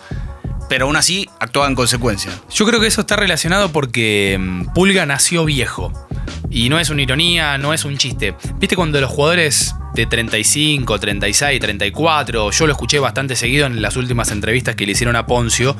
pero 0.69 0.85
aún 0.85 0.95
así 0.95 1.29
actuaba 1.39 1.67
en 1.67 1.75
consecuencia. 1.75 2.31
Yo 2.53 2.65
creo 2.65 2.79
que 2.79 2.87
eso 2.87 3.01
está 3.01 3.15
relacionado 3.15 3.71
porque 3.71 4.37
mm, 4.39 4.73
Pulga 4.73 5.05
nació 5.05 5.45
viejo. 5.45 5.91
Y 6.49 6.69
no 6.69 6.79
es 6.79 6.89
una 6.89 7.01
ironía, 7.01 7.57
no 7.57 7.73
es 7.73 7.85
un 7.85 7.97
chiste. 7.97 8.35
¿Viste 8.57 8.75
cuando 8.75 8.99
los 9.01 9.09
jugadores 9.09 9.75
de 9.93 10.05
35, 10.05 10.99
36, 10.99 11.59
34, 11.59 12.51
yo 12.51 12.67
lo 12.67 12.73
escuché 12.73 12.99
bastante 12.99 13.35
seguido 13.35 13.65
en 13.65 13.81
las 13.81 13.95
últimas 13.95 14.31
entrevistas 14.31 14.75
que 14.75 14.85
le 14.85 14.91
hicieron 14.91 15.15
a 15.15 15.25
Poncio, 15.25 15.75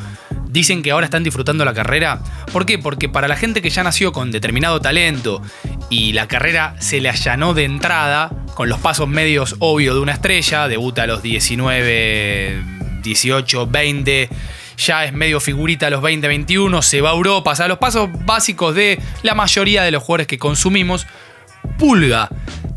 dicen 0.47 0.81
que 0.81 0.91
ahora 0.91 1.05
están 1.05 1.23
disfrutando 1.23 1.65
la 1.65 1.73
carrera? 1.73 2.21
¿Por 2.51 2.65
qué? 2.65 2.79
Porque 2.79 3.09
para 3.09 3.27
la 3.27 3.35
gente 3.35 3.61
que 3.61 3.69
ya 3.69 3.83
nació 3.83 4.11
con 4.11 4.31
determinado 4.31 4.79
talento 4.79 5.41
y 5.89 6.13
la 6.13 6.27
carrera 6.27 6.75
se 6.79 7.01
le 7.01 7.09
allanó 7.09 7.53
de 7.53 7.65
entrada, 7.65 8.31
con 8.55 8.69
los 8.69 8.79
pasos 8.79 9.07
medios 9.07 9.57
obvios 9.59 9.95
de 9.95 10.01
una 10.01 10.13
estrella, 10.13 10.67
debuta 10.67 11.03
a 11.03 11.07
los 11.07 11.21
19, 11.21 12.63
18, 13.03 13.67
20 13.67 14.29
ya 14.77 15.05
es 15.05 15.13
medio 15.13 15.39
figurita 15.39 15.87
a 15.87 15.89
los 15.89 16.01
20, 16.01 16.27
21, 16.27 16.81
se 16.81 17.01
va 17.01 17.11
a 17.11 17.13
Europa, 17.13 17.51
o 17.51 17.55
sea, 17.55 17.67
los 17.67 17.77
pasos 17.77 18.09
básicos 18.25 18.75
de 18.75 18.99
la 19.23 19.35
mayoría 19.35 19.83
de 19.83 19.91
los 19.91 20.03
jugadores 20.03 20.27
que 20.27 20.37
consumimos. 20.37 21.07
Pulga 21.77 22.29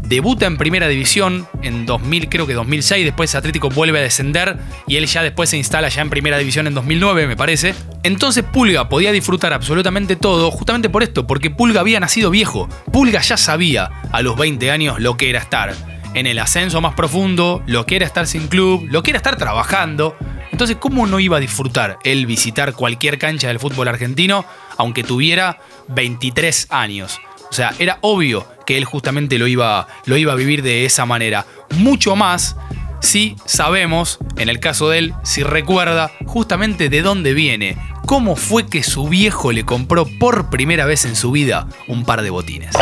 debuta 0.08 0.46
en 0.46 0.56
primera 0.56 0.88
división 0.88 1.46
en 1.62 1.84
2000, 1.84 2.28
creo 2.28 2.46
que 2.46 2.54
2006, 2.54 3.04
después 3.04 3.34
Atlético 3.34 3.68
vuelve 3.68 3.98
a 3.98 4.02
descender 4.02 4.56
y 4.86 4.96
él 4.96 5.06
ya 5.06 5.22
después 5.22 5.50
se 5.50 5.58
instala 5.58 5.88
ya 5.88 6.00
en 6.00 6.08
primera 6.08 6.38
división 6.38 6.66
en 6.66 6.74
2009, 6.74 7.26
me 7.26 7.36
parece. 7.36 7.74
Entonces 8.02 8.42
Pulga 8.42 8.88
podía 8.88 9.12
disfrutar 9.12 9.52
absolutamente 9.52 10.16
todo 10.16 10.50
justamente 10.50 10.88
por 10.88 11.02
esto, 11.02 11.26
porque 11.26 11.50
Pulga 11.50 11.80
había 11.80 12.00
nacido 12.00 12.30
viejo. 12.30 12.68
Pulga 12.90 13.20
ya 13.20 13.36
sabía 13.36 13.90
a 14.10 14.22
los 14.22 14.36
20 14.36 14.70
años 14.70 14.98
lo 14.98 15.16
que 15.16 15.28
era 15.28 15.40
estar 15.40 15.74
en 16.14 16.26
el 16.26 16.38
ascenso 16.38 16.80
más 16.80 16.94
profundo, 16.94 17.62
lo 17.66 17.84
que 17.84 17.96
era 17.96 18.06
estar 18.06 18.26
sin 18.26 18.48
club, 18.48 18.86
lo 18.90 19.02
que 19.02 19.10
era 19.10 19.18
estar 19.18 19.36
trabajando. 19.36 20.16
Entonces, 20.58 20.78
¿cómo 20.80 21.06
no 21.06 21.20
iba 21.20 21.36
a 21.36 21.40
disfrutar 21.40 22.00
él 22.02 22.26
visitar 22.26 22.72
cualquier 22.72 23.16
cancha 23.16 23.46
del 23.46 23.60
fútbol 23.60 23.86
argentino, 23.86 24.44
aunque 24.76 25.04
tuviera 25.04 25.60
23 25.86 26.66
años? 26.70 27.20
O 27.48 27.52
sea, 27.52 27.74
era 27.78 27.98
obvio 28.00 28.44
que 28.66 28.76
él 28.76 28.84
justamente 28.84 29.38
lo 29.38 29.46
iba, 29.46 29.86
lo 30.06 30.16
iba 30.16 30.32
a 30.32 30.34
vivir 30.34 30.64
de 30.64 30.84
esa 30.84 31.06
manera. 31.06 31.46
Mucho 31.76 32.16
más 32.16 32.56
si 32.98 33.36
sabemos, 33.44 34.18
en 34.36 34.48
el 34.48 34.58
caso 34.58 34.88
de 34.90 34.98
él, 34.98 35.14
si 35.22 35.44
recuerda 35.44 36.10
justamente 36.26 36.88
de 36.88 37.02
dónde 37.02 37.34
viene, 37.34 37.78
cómo 38.04 38.34
fue 38.34 38.66
que 38.66 38.82
su 38.82 39.06
viejo 39.08 39.52
le 39.52 39.64
compró 39.64 40.06
por 40.18 40.50
primera 40.50 40.86
vez 40.86 41.04
en 41.04 41.14
su 41.14 41.30
vida 41.30 41.68
un 41.86 42.04
par 42.04 42.22
de 42.22 42.30
botines. 42.30 42.74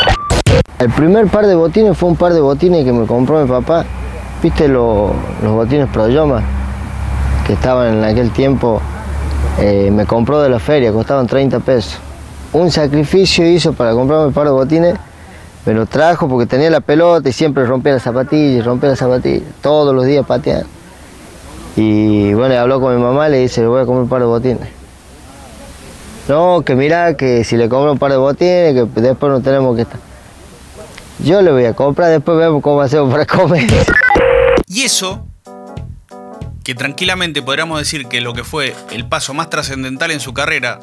El 0.78 0.88
primer 0.92 1.26
par 1.26 1.46
de 1.46 1.54
botines 1.54 1.94
fue 1.94 2.08
un 2.08 2.16
par 2.16 2.32
de 2.32 2.40
botines 2.40 2.86
que 2.86 2.92
me 2.94 3.06
compró 3.06 3.42
mi 3.42 3.46
papá. 3.50 3.84
¿Viste 4.42 4.66
lo- 4.66 5.14
los 5.42 5.52
botines 5.52 5.90
Proyoma? 5.90 6.42
Que 7.46 7.52
estaban 7.52 7.98
en 7.98 8.04
aquel 8.04 8.30
tiempo. 8.30 8.80
eh, 9.58 9.90
me 9.90 10.04
compró 10.04 10.40
de 10.42 10.48
la 10.50 10.58
feria, 10.58 10.92
costaban 10.92 11.26
30 11.26 11.60
pesos. 11.60 11.98
Un 12.52 12.70
sacrificio 12.70 13.46
hizo 13.48 13.72
para 13.72 13.92
comprarme 13.92 14.26
un 14.26 14.32
par 14.32 14.44
de 14.44 14.50
botines. 14.50 14.94
Me 15.64 15.72
lo 15.74 15.86
trajo 15.86 16.28
porque 16.28 16.46
tenía 16.46 16.70
la 16.70 16.80
pelota 16.80 17.28
y 17.28 17.32
siempre 17.32 17.64
rompía 17.64 17.94
las 17.94 18.02
zapatillas, 18.02 18.64
rompía 18.64 18.90
las 18.90 18.98
zapatillas. 18.98 19.42
Todos 19.60 19.94
los 19.94 20.04
días 20.04 20.24
pateando. 20.26 20.66
Y 21.76 22.32
bueno, 22.34 22.54
habló 22.58 22.80
con 22.80 22.94
mi 22.96 23.02
mamá 23.02 23.28
y 23.28 23.32
le 23.32 23.38
dice, 23.40 23.60
le 23.62 23.66
voy 23.68 23.82
a 23.82 23.84
comprar 23.86 24.02
un 24.02 24.08
par 24.08 24.20
de 24.20 24.26
botines. 24.26 24.68
No, 26.28 26.62
que 26.64 26.74
mirá, 26.74 27.14
que 27.16 27.44
si 27.44 27.56
le 27.56 27.68
compro 27.68 27.92
un 27.92 27.98
par 27.98 28.10
de 28.10 28.16
botines, 28.16 28.74
que 28.74 29.00
después 29.00 29.30
no 29.32 29.40
tenemos 29.40 29.74
que 29.76 29.82
estar. 29.82 30.00
Yo 31.18 31.40
le 31.42 31.50
voy 31.50 31.64
a 31.64 31.72
comprar, 31.74 32.10
después 32.10 32.36
vemos 32.38 32.62
cómo 32.62 32.80
hacemos 32.80 33.10
para 33.12 33.26
comer. 33.26 33.66
Y 34.68 34.82
eso, 34.82 35.24
que 36.66 36.74
tranquilamente 36.74 37.42
podríamos 37.42 37.78
decir 37.78 38.08
que 38.08 38.20
lo 38.20 38.34
que 38.34 38.42
fue 38.42 38.74
el 38.90 39.06
paso 39.06 39.32
más 39.32 39.48
trascendental 39.50 40.10
en 40.10 40.18
su 40.18 40.34
carrera, 40.34 40.80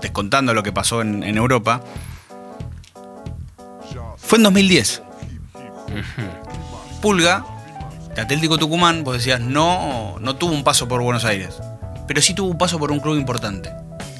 descontando 0.00 0.52
lo 0.54 0.64
que 0.64 0.72
pasó 0.72 1.02
en, 1.02 1.22
en 1.22 1.36
Europa, 1.36 1.82
fue 4.16 4.38
en 4.38 4.42
2010. 4.42 5.02
Pulga, 7.00 7.44
de 8.16 8.22
Atlético 8.22 8.58
Tucumán, 8.58 9.04
vos 9.04 9.14
decías, 9.14 9.38
no, 9.38 10.16
no 10.18 10.34
tuvo 10.34 10.52
un 10.52 10.64
paso 10.64 10.88
por 10.88 11.00
Buenos 11.00 11.24
Aires, 11.24 11.60
pero 12.08 12.20
sí 12.20 12.34
tuvo 12.34 12.48
un 12.50 12.58
paso 12.58 12.80
por 12.80 12.90
un 12.90 12.98
club 12.98 13.16
importante. 13.16 13.70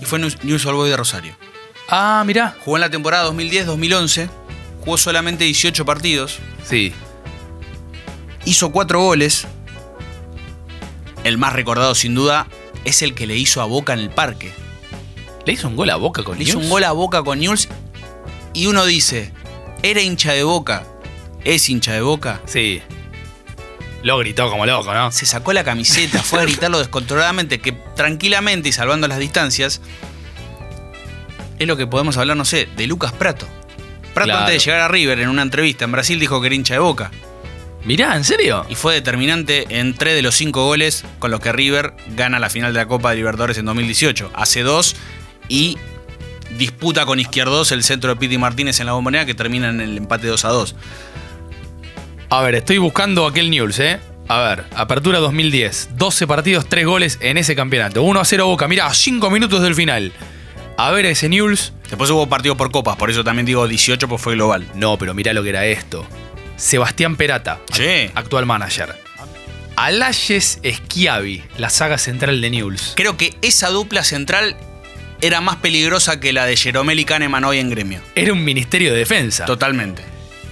Y 0.01 0.05
fue 0.05 0.21
News 0.21 0.45
News 0.45 0.65
Old 0.65 0.77
Boys 0.77 0.91
de 0.93 0.97
Rosario. 0.97 1.35
Ah, 1.89 2.23
mirá. 2.25 2.55
Jugó 2.65 2.77
en 2.77 2.83
la 2.83 2.91
temporada 2.91 3.29
2010-2011, 3.33 4.29
jugó 4.85 4.97
solamente 4.97 5.43
18 5.43 5.85
partidos, 5.85 6.39
Sí. 6.65 6.93
hizo 8.45 8.71
cuatro 8.71 9.01
goles. 9.01 9.49
El 11.25 11.39
más 11.39 11.53
recordado, 11.55 11.95
sin 11.95 12.15
duda, 12.15 12.47
es 12.85 13.03
el 13.03 13.15
que 13.15 13.27
le 13.27 13.37
hizo 13.37 13.61
a 13.61 13.65
Boca 13.65 13.93
en 13.95 13.99
el 14.01 14.11
parque. 14.11 14.53
¿Le 15.47 15.53
hizo 15.55 15.69
un 15.69 15.77
gol 15.77 15.91
a 15.91 15.97
Boca 15.97 16.23
con 16.23 16.39
Le 16.39 16.45
hizo 16.45 16.59
un 16.59 16.69
gol 16.69 16.85
a 16.85 16.93
Boca 16.93 17.23
con 17.23 17.39
Newell's 17.41 17.69
y 18.53 18.67
uno 18.67 18.85
dice, 18.87 19.33
era 19.83 20.01
hincha 20.01 20.33
de 20.33 20.43
Boca, 20.45 20.85
es 21.45 21.69
hincha 21.69 21.93
de 21.93 22.01
Boca. 22.03 22.41
Sí. 22.47 22.81
Lo 24.03 24.19
gritó 24.19 24.51
como 24.51 24.67
loco, 24.67 24.93
¿no? 24.93 25.11
Se 25.13 25.25
sacó 25.27 25.53
la 25.55 25.65
camiseta, 25.65 26.23
fue 26.23 26.41
a 26.41 26.45
gritarlo 26.47 26.79
descontroladamente, 26.79 27.61
que 27.61 27.73
tranquilamente 27.73 28.69
y 28.69 28.73
salvando 28.73 29.09
las 29.09 29.19
distancias, 29.19 29.81
es 31.59 31.67
lo 31.67 31.77
que 31.77 31.87
podemos 31.87 32.17
hablar, 32.17 32.37
no 32.37 32.45
sé, 32.45 32.69
de 32.77 32.87
Lucas 32.87 33.13
Prato. 33.13 33.47
Prato 34.13 34.27
Claro. 34.29 34.41
antes 34.41 34.55
de 34.55 34.59
llegar 34.71 34.83
a 34.83 34.89
River 34.89 35.21
en 35.21 35.29
una 35.29 35.43
entrevista 35.43 35.85
en 35.85 35.93
Brasil 35.93 36.21
dijo 36.21 36.41
que 36.41 36.47
era 36.47 36.55
hincha 36.55 36.75
de 36.75 36.81
Boca. 36.81 37.11
Mirá, 37.85 38.17
¿en 38.17 38.25
serio? 38.25 38.65
y 38.69 38.77
fue 38.77 38.95
determinante 38.95 39.67
en 39.69 39.95
tres 39.95 40.15
de 40.15 40.23
los 40.23 40.35
cinco 40.35 40.65
goles 40.65 41.05
con 41.19 41.31
los 41.31 41.41
que 41.41 41.53
River 41.53 41.93
gana 42.17 42.39
la 42.39 42.49
final 42.49 42.73
de 42.73 42.79
la 42.79 42.87
Copa 42.87 43.11
de 43.11 43.17
Libertadores 43.17 43.59
en 43.59 43.67
2018. 43.67 44.31
Hace 44.35 44.63
dos 44.63 44.97
y 45.49 45.77
disputa 46.57 47.05
con 47.05 47.21
Izquierdos 47.21 47.73
el 47.73 47.83
centro 47.83 48.11
de 48.11 48.17
Piti 48.17 48.39
Martínez 48.39 48.81
en 48.81 48.87
la 48.87 48.93
bombonera 48.93 49.27
que 49.27 49.35
termina 49.35 49.69
en 49.69 49.83
el 49.83 49.99
empate 49.99 50.29
2 50.29 50.45
a 50.47 50.49
2. 50.49 50.77
A 52.31 52.41
ver, 52.43 52.55
estoy 52.55 52.79
buscando 52.79 53.27
aquel 53.27 53.51
News, 53.51 53.79
¿eh? 53.81 54.01
A 54.29 54.41
ver, 54.41 54.65
apertura 54.75 55.19
2010. 55.19 55.91
12 55.97 56.27
partidos, 56.27 56.67
3 56.67 56.87
goles 56.87 57.19
en 57.21 57.37
ese 57.37 57.55
campeonato. 57.55 58.03
1 58.03 58.19
a 58.19 58.25
0 58.25 58.47
Boca. 58.47 58.67
Mirá, 58.67 58.93
5 58.95 59.31
minutos 59.31 59.63
del 59.63 59.75
final. 59.75 60.11
A 60.79 60.91
ver 60.91 61.05
ese 61.05 61.29
News. 61.29 61.75
Después 61.91 62.09
hubo 62.11 62.27
partido 62.29 62.57
por 62.57 62.71
copas, 62.73 62.97
por 62.97 63.11
eso 63.11 63.23
también 63.23 63.45
digo 63.45 63.69
18 63.69 64.09
pues 64.09 64.23
fue 64.23 64.35
global. 64.35 64.67
No, 64.75 64.97
pero 64.97 65.13
mirá 65.13 65.35
lo 65.35 65.43
que 65.43 65.51
era 65.51 65.67
esto. 65.67 66.07
Sebastián 66.57 67.17
Perata, 67.17 67.61
Sí. 67.73 68.11
actual 68.15 68.47
manager. 68.47 68.95
Alayes 69.77 70.61
Schiavi, 70.65 71.43
la 71.59 71.69
saga 71.69 71.99
central 71.99 72.41
de 72.41 72.51
News. 72.51 72.93
Creo 72.97 73.17
que 73.17 73.35
esa 73.43 73.69
dupla 73.71 74.05
central 74.05 74.57
era 75.21 75.41
más 75.41 75.57
peligrosa 75.57 76.21
que 76.21 76.33
la 76.33 76.47
de 76.47 76.57
Jeromel 76.57 77.01
y 77.01 77.05
Kahneman 77.05 77.45
hoy 77.45 77.59
en 77.59 77.71
gremio. 77.71 78.01
Era 78.15 78.33
un 78.33 78.45
ministerio 78.45 78.93
de 78.93 78.99
defensa. 78.99 79.45
Totalmente. 79.47 80.03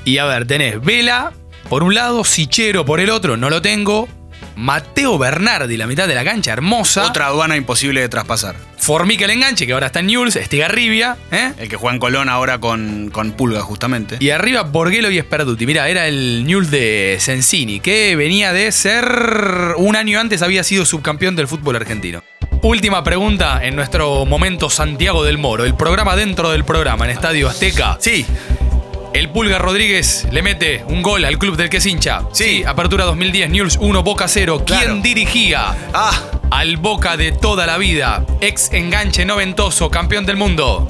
Y 0.05 0.19
a 0.19 0.25
ver, 0.25 0.47
tenés 0.47 0.83
Vela 0.83 1.33
por 1.69 1.85
un 1.85 1.95
lado, 1.95 2.25
Sichero 2.25 2.85
por 2.85 2.99
el 3.01 3.11
otro, 3.11 3.37
no 3.37 3.49
lo 3.49 3.63
tengo. 3.63 4.09
Mateo 4.57 5.19
Bernardi, 5.19 5.77
la 5.77 5.87
mitad 5.87 6.09
de 6.09 6.15
la 6.15 6.25
cancha, 6.25 6.53
hermosa. 6.53 7.07
Otra 7.07 7.27
aduana 7.27 7.57
imposible 7.57 8.01
de 8.01 8.09
traspasar. 8.09 8.57
Formica 8.77 9.25
el 9.25 9.31
enganche, 9.31 9.67
que 9.67 9.73
ahora 9.73 9.87
está 9.87 10.01
en 10.01 10.07
Newell's, 10.07 10.37
Estigarribia, 10.37 11.17
¿eh? 11.31 11.53
El 11.59 11.69
que 11.69 11.77
juega 11.77 11.95
en 11.95 12.01
Colón 12.01 12.29
ahora 12.29 12.59
con, 12.59 13.11
con 13.11 13.33
Pulga, 13.33 13.61
justamente. 13.61 14.17
Y 14.19 14.31
arriba 14.31 14.63
Borghello 14.63 15.11
y 15.11 15.21
Sperduti. 15.21 15.67
Mira, 15.67 15.89
era 15.89 16.09
el 16.09 16.45
Newell's 16.45 16.71
de 16.71 17.17
Sensini, 17.21 17.81
que 17.81 18.17
venía 18.17 18.53
de 18.53 18.73
ser. 18.73 19.75
Un 19.77 19.97
año 19.97 20.19
antes 20.19 20.43
había 20.43 20.65
sido 20.65 20.85
subcampeón 20.85 21.37
del 21.37 21.47
fútbol 21.49 21.77
argentino. 21.77 22.23
Última 22.63 23.03
pregunta 23.03 23.61
en 23.65 23.75
nuestro 23.75 24.25
momento 24.25 24.71
Santiago 24.71 25.25
del 25.25 25.39
Moro, 25.39 25.65
el 25.65 25.75
programa 25.75 26.15
dentro 26.15 26.51
del 26.51 26.65
programa 26.65 27.05
en 27.05 27.11
Estadio 27.11 27.49
Azteca. 27.49 27.97
Sí, 28.01 28.25
El 29.13 29.29
Pulga 29.29 29.59
Rodríguez 29.59 30.27
le 30.31 30.43
mete 30.43 30.85
un 30.89 31.03
gol 31.03 31.25
al 31.25 31.39
club 31.39 31.57
del 31.57 31.69
que 31.69 31.77
es 31.79 31.87
hincha. 31.87 32.23
Sí. 32.33 32.65
apertura 32.67 33.05
2010, 33.05 33.51
Newell's 33.51 33.77
1, 33.81 34.03
Boca 34.03 34.27
0. 34.27 34.63
¿Quién 34.67 34.79
Claro. 34.81 34.97
dirigía? 35.03 35.77
Ah, 35.93 36.13
Al 36.51 36.77
Boca 36.79 37.17
de 37.17 37.33
toda 37.33 37.67
la 37.67 37.77
vida. 37.79 38.25
Ex 38.41 38.73
enganche 38.73 39.25
noventoso, 39.25 39.91
campeón 39.91 40.25
del 40.27 40.37
mundo. 40.37 40.87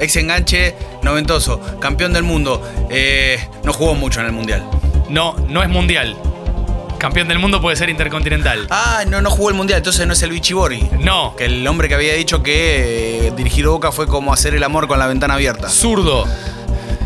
ex 0.00 0.14
enganche 0.16 0.74
noventoso, 1.02 1.60
campeón 1.80 2.12
del 2.12 2.22
mundo. 2.22 2.62
Eh, 2.90 3.38
no 3.64 3.72
jugó 3.72 3.94
mucho 3.94 4.20
en 4.20 4.26
el 4.26 4.32
mundial. 4.32 4.62
No, 5.08 5.34
no 5.48 5.62
es 5.62 5.68
mundial. 5.68 6.16
Campeón 6.98 7.26
del 7.28 7.38
mundo 7.38 7.60
puede 7.60 7.76
ser 7.76 7.88
intercontinental. 7.90 8.66
Ah, 8.70 9.02
no, 9.08 9.20
no 9.20 9.30
jugó 9.30 9.48
el 9.50 9.54
mundial, 9.56 9.78
entonces 9.78 10.06
no 10.06 10.12
es 10.12 10.22
el 10.22 10.30
Bichibori. 10.30 10.88
No, 11.00 11.34
Que 11.36 11.46
el 11.46 11.66
hombre 11.66 11.88
que 11.88 11.94
había 11.94 12.14
dicho 12.14 12.42
que 12.42 13.28
eh, 13.28 13.32
dirigir 13.36 13.66
Boca 13.66 13.92
fue 13.92 14.06
como 14.06 14.32
hacer 14.32 14.54
el 14.54 14.62
amor 14.62 14.86
con 14.88 14.98
la 14.98 15.06
ventana 15.06 15.34
abierta. 15.34 15.68
zurdo. 15.68 16.26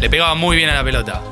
Le 0.03 0.11
pegaba 0.11 0.35
muy 0.35 0.57
bien 0.57 0.69
a 0.69 0.75
la 0.75 0.83
pelota. 0.83 1.23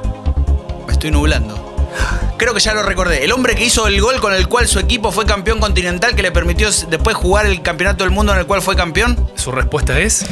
Me 0.87 0.93
estoy 0.93 1.11
nublando. 1.11 1.91
Creo 2.37 2.55
que 2.55 2.61
ya 2.61 2.73
lo 2.73 2.85
recordé. 2.85 3.25
El 3.25 3.33
hombre 3.33 3.57
que 3.57 3.65
hizo 3.65 3.89
el 3.89 4.01
gol 4.01 4.21
con 4.21 4.33
el 4.33 4.47
cual 4.47 4.69
su 4.69 4.79
equipo 4.79 5.11
fue 5.11 5.27
campeón 5.27 5.59
continental, 5.59 6.15
que 6.15 6.23
le 6.23 6.31
permitió 6.31 6.69
después 6.87 7.17
jugar 7.17 7.47
el 7.47 7.63
campeonato 7.63 8.05
del 8.05 8.13
mundo 8.13 8.33
en 8.33 8.39
el 8.39 8.47
cual 8.47 8.63
fue 8.63 8.77
campeón. 8.77 9.29
Su 9.35 9.51
respuesta 9.51 9.99
es. 9.99 10.25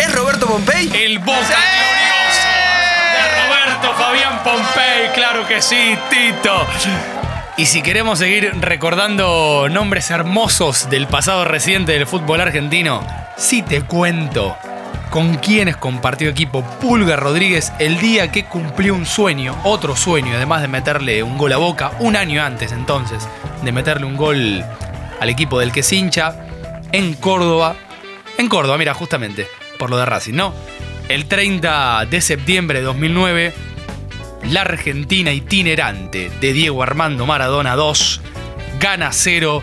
¿Es 0.00 0.12
Roberto 0.16 0.48
Pompey? 0.48 0.90
El 0.94 1.20
Boca 1.20 1.38
glorioso 1.38 2.48
de 3.14 3.46
Roberto 3.46 3.94
Fabián 3.96 4.42
Pompey, 4.42 5.12
claro 5.14 5.46
que 5.46 5.62
sí, 5.62 5.96
Tito. 6.10 6.66
Y 7.56 7.66
si 7.66 7.82
queremos 7.82 8.18
seguir 8.18 8.52
recordando 8.60 9.68
nombres 9.70 10.10
hermosos 10.10 10.90
del 10.90 11.06
pasado 11.06 11.44
reciente 11.44 11.92
del 11.92 12.08
fútbol 12.08 12.40
argentino, 12.40 13.06
sí 13.36 13.62
te 13.62 13.82
cuento 13.82 14.56
con 15.10 15.36
quienes 15.36 15.76
compartió 15.76 16.28
equipo 16.28 16.62
Pulga 16.80 17.16
Rodríguez 17.16 17.72
el 17.78 17.98
día 17.98 18.30
que 18.30 18.44
cumplió 18.44 18.94
un 18.94 19.06
sueño, 19.06 19.56
otro 19.64 19.96
sueño, 19.96 20.34
además 20.36 20.62
de 20.62 20.68
meterle 20.68 21.22
un 21.22 21.38
gol 21.38 21.52
a 21.52 21.56
Boca, 21.56 21.92
un 22.00 22.16
año 22.16 22.42
antes 22.42 22.72
entonces 22.72 23.28
de 23.62 23.72
meterle 23.72 24.06
un 24.06 24.16
gol 24.16 24.64
al 25.20 25.28
equipo 25.28 25.58
del 25.58 25.72
que 25.72 25.80
es 25.80 25.92
hincha, 25.92 26.46
en 26.92 27.14
Córdoba. 27.14 27.76
En 28.38 28.48
Córdoba, 28.48 28.78
mira, 28.78 28.94
justamente, 28.94 29.46
por 29.78 29.90
lo 29.90 29.96
de 29.96 30.06
Racing, 30.06 30.34
¿no? 30.34 30.54
El 31.08 31.26
30 31.26 32.06
de 32.06 32.20
septiembre 32.20 32.80
de 32.80 32.84
2009, 32.84 33.54
la 34.50 34.62
Argentina 34.62 35.32
itinerante 35.32 36.30
de 36.40 36.52
Diego 36.52 36.82
Armando 36.82 37.26
Maradona 37.26 37.76
2 37.76 38.20
gana 38.80 39.12
0 39.12 39.62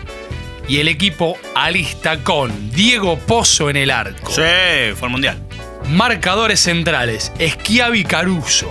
y 0.68 0.78
el 0.78 0.88
equipo 0.88 1.36
alista 1.54 2.18
con 2.18 2.70
Diego 2.70 3.18
Pozo 3.18 3.70
en 3.70 3.76
el 3.76 3.90
arco. 3.90 4.30
Sí, 4.30 4.94
fue 4.96 5.08
el 5.08 5.10
mundial. 5.10 5.43
Marcadores 5.88 6.60
centrales, 6.60 7.32
Schiavi 7.38 8.04
Caruso. 8.04 8.70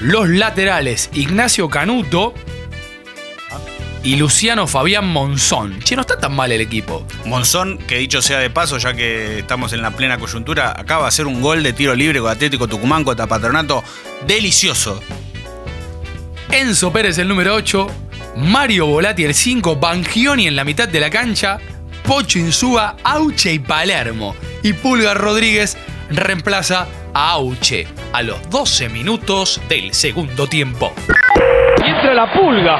los 0.00 0.28
laterales 0.28 1.10
Ignacio 1.12 1.68
Canuto 1.68 2.34
y 4.02 4.16
Luciano 4.16 4.66
Fabián 4.66 5.06
Monzón. 5.06 5.78
Che, 5.80 5.94
no 5.94 6.02
está 6.02 6.18
tan 6.18 6.34
mal 6.34 6.50
el 6.52 6.60
equipo. 6.60 7.06
Monzón, 7.26 7.78
que 7.78 7.98
dicho 7.98 8.22
sea 8.22 8.38
de 8.38 8.48
paso, 8.50 8.78
ya 8.78 8.94
que 8.94 9.40
estamos 9.40 9.72
en 9.74 9.82
la 9.82 9.90
plena 9.90 10.18
coyuntura, 10.18 10.70
acaba 10.70 11.02
de 11.02 11.08
hacer 11.08 11.26
un 11.26 11.42
gol 11.42 11.62
de 11.62 11.72
tiro 11.72 11.94
libre 11.94 12.20
con 12.20 12.30
Atlético 12.30 12.66
Tucumán 12.66 13.04
contra 13.04 13.26
Patronato. 13.26 13.84
Delicioso. 14.26 15.00
Enzo 16.50 16.92
Pérez 16.92 17.18
el 17.18 17.28
número 17.28 17.54
8, 17.54 17.86
Mario 18.36 18.86
Volati 18.86 19.24
el 19.24 19.34
5, 19.34 19.76
Bangioni 19.76 20.46
en 20.46 20.56
la 20.56 20.64
mitad 20.64 20.88
de 20.88 20.98
la 20.98 21.10
cancha, 21.10 21.58
Pocho 22.02 22.38
Insúa, 22.38 22.96
Auche 23.04 23.52
y 23.52 23.58
Palermo. 23.58 24.34
Y 24.62 24.72
Pulgar 24.72 25.18
Rodríguez 25.18 25.76
reemplaza 26.10 26.86
a 27.14 27.32
Auche 27.32 27.86
a 28.12 28.22
los 28.22 28.48
12 28.50 28.88
minutos 28.88 29.60
del 29.68 29.92
segundo 29.94 30.46
tiempo. 30.46 30.92
Y 31.84 31.88
entra 31.88 32.14
la 32.14 32.32
pulga. 32.32 32.78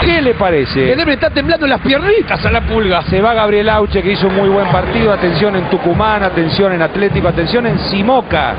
¿Qué 0.00 0.22
le 0.22 0.34
parece? 0.34 0.86
Que 0.86 0.96
debe 0.96 1.14
estar 1.14 1.34
temblando 1.34 1.66
las 1.66 1.80
piernitas 1.80 2.44
a 2.44 2.50
la 2.50 2.66
pulga. 2.66 3.02
Se 3.10 3.20
va 3.20 3.34
Gabriel 3.34 3.68
Auche, 3.68 4.02
que 4.02 4.12
hizo 4.12 4.28
un 4.28 4.36
muy 4.36 4.48
buen 4.48 4.70
partido. 4.70 5.12
Atención 5.12 5.56
en 5.56 5.68
Tucumán, 5.70 6.22
atención 6.22 6.72
en 6.72 6.82
Atlético, 6.82 7.28
atención 7.28 7.66
en 7.66 7.78
Simoca, 7.90 8.54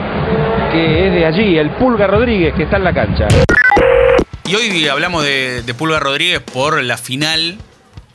que 0.72 1.08
es 1.08 1.14
de 1.14 1.26
allí. 1.26 1.58
El 1.58 1.70
Pulga 1.72 2.08
Rodríguez, 2.08 2.54
que 2.56 2.64
está 2.64 2.78
en 2.78 2.84
la 2.84 2.94
cancha. 2.94 3.28
Y 4.46 4.56
hoy 4.56 4.88
hablamos 4.88 5.24
de, 5.24 5.62
de 5.62 5.74
Pulga 5.74 6.00
Rodríguez 6.00 6.42
por 6.42 6.84
la 6.84 6.98
final 6.98 7.58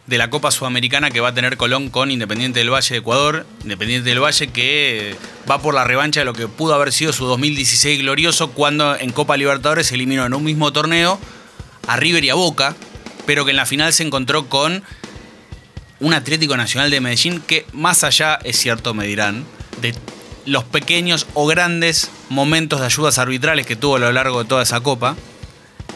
de 0.06 0.18
la 0.18 0.28
Copa 0.28 0.50
Sudamericana 0.50 1.10
que 1.10 1.20
va 1.20 1.28
a 1.28 1.34
tener 1.34 1.56
Colón 1.56 1.88
con 1.88 2.10
Independiente 2.10 2.58
del 2.58 2.70
Valle 2.72 2.94
de 2.94 2.98
Ecuador. 2.98 3.46
Independiente 3.62 4.08
del 4.08 4.22
Valle 4.22 4.48
que 4.48 5.16
va 5.50 5.60
por 5.60 5.74
la 5.74 5.84
revancha 5.84 6.20
de 6.20 6.26
lo 6.26 6.34
que 6.34 6.48
pudo 6.48 6.74
haber 6.74 6.92
sido 6.92 7.12
su 7.12 7.24
2016 7.24 8.00
glorioso 8.00 8.50
cuando 8.50 8.96
en 8.96 9.12
Copa 9.12 9.36
Libertadores 9.36 9.86
se 9.86 9.94
eliminó 9.94 10.26
en 10.26 10.34
un 10.34 10.44
mismo 10.44 10.72
torneo 10.72 11.18
a 11.86 11.96
River 11.96 12.24
y 12.24 12.30
a 12.30 12.34
Boca, 12.34 12.76
pero 13.26 13.44
que 13.44 13.52
en 13.52 13.56
la 13.56 13.66
final 13.66 13.92
se 13.92 14.02
encontró 14.02 14.48
con 14.48 14.82
un 16.00 16.14
Atlético 16.14 16.56
Nacional 16.56 16.90
de 16.90 17.00
Medellín 17.00 17.40
que 17.40 17.66
más 17.72 18.04
allá, 18.04 18.38
es 18.44 18.58
cierto, 18.58 18.92
me 18.94 19.06
dirán, 19.06 19.44
de 19.80 19.94
los 20.44 20.64
pequeños 20.64 21.26
o 21.32 21.46
grandes 21.46 22.10
momentos 22.28 22.80
de 22.80 22.86
ayudas 22.86 23.18
arbitrales 23.18 23.66
que 23.66 23.76
tuvo 23.76 23.96
a 23.96 23.98
lo 23.98 24.12
largo 24.12 24.42
de 24.42 24.48
toda 24.48 24.62
esa 24.62 24.80
copa, 24.80 25.16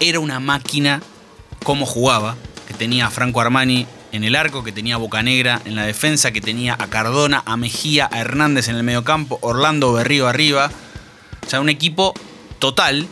era 0.00 0.20
una 0.20 0.40
máquina 0.40 1.02
como 1.62 1.84
jugaba, 1.84 2.36
que 2.66 2.74
tenía 2.74 3.10
Franco 3.10 3.40
Armani 3.40 3.86
en 4.12 4.24
el 4.24 4.36
arco, 4.36 4.64
que 4.64 4.72
tenía 4.72 4.96
Bocanegra 4.96 5.60
en 5.64 5.74
la 5.74 5.84
defensa, 5.84 6.32
que 6.32 6.40
tenía 6.40 6.76
a 6.78 6.88
Cardona, 6.88 7.42
a 7.46 7.56
Mejía, 7.56 8.08
a 8.10 8.20
Hernández 8.20 8.68
en 8.68 8.76
el 8.76 8.82
mediocampo, 8.82 9.38
Orlando 9.42 9.92
Berrío 9.92 10.26
arriba. 10.26 10.70
O 11.46 11.50
sea, 11.50 11.60
un 11.60 11.68
equipo 11.68 12.14
total. 12.58 13.06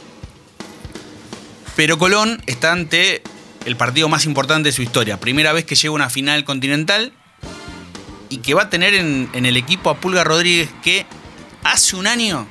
Pero 1.74 1.98
Colón 1.98 2.42
está 2.46 2.72
ante 2.72 3.22
el 3.64 3.76
partido 3.76 4.08
más 4.08 4.24
importante 4.24 4.68
de 4.68 4.72
su 4.72 4.82
historia. 4.82 5.20
Primera 5.20 5.52
vez 5.52 5.64
que 5.64 5.74
llega 5.74 5.90
a 5.90 5.94
una 5.94 6.10
final 6.10 6.44
continental 6.44 7.12
y 8.28 8.38
que 8.38 8.54
va 8.54 8.62
a 8.62 8.70
tener 8.70 8.94
en, 8.94 9.28
en 9.32 9.46
el 9.46 9.56
equipo 9.56 9.90
a 9.90 10.00
Pulga 10.00 10.24
Rodríguez 10.24 10.70
que 10.82 11.06
hace 11.64 11.96
un 11.96 12.06
año 12.06 12.46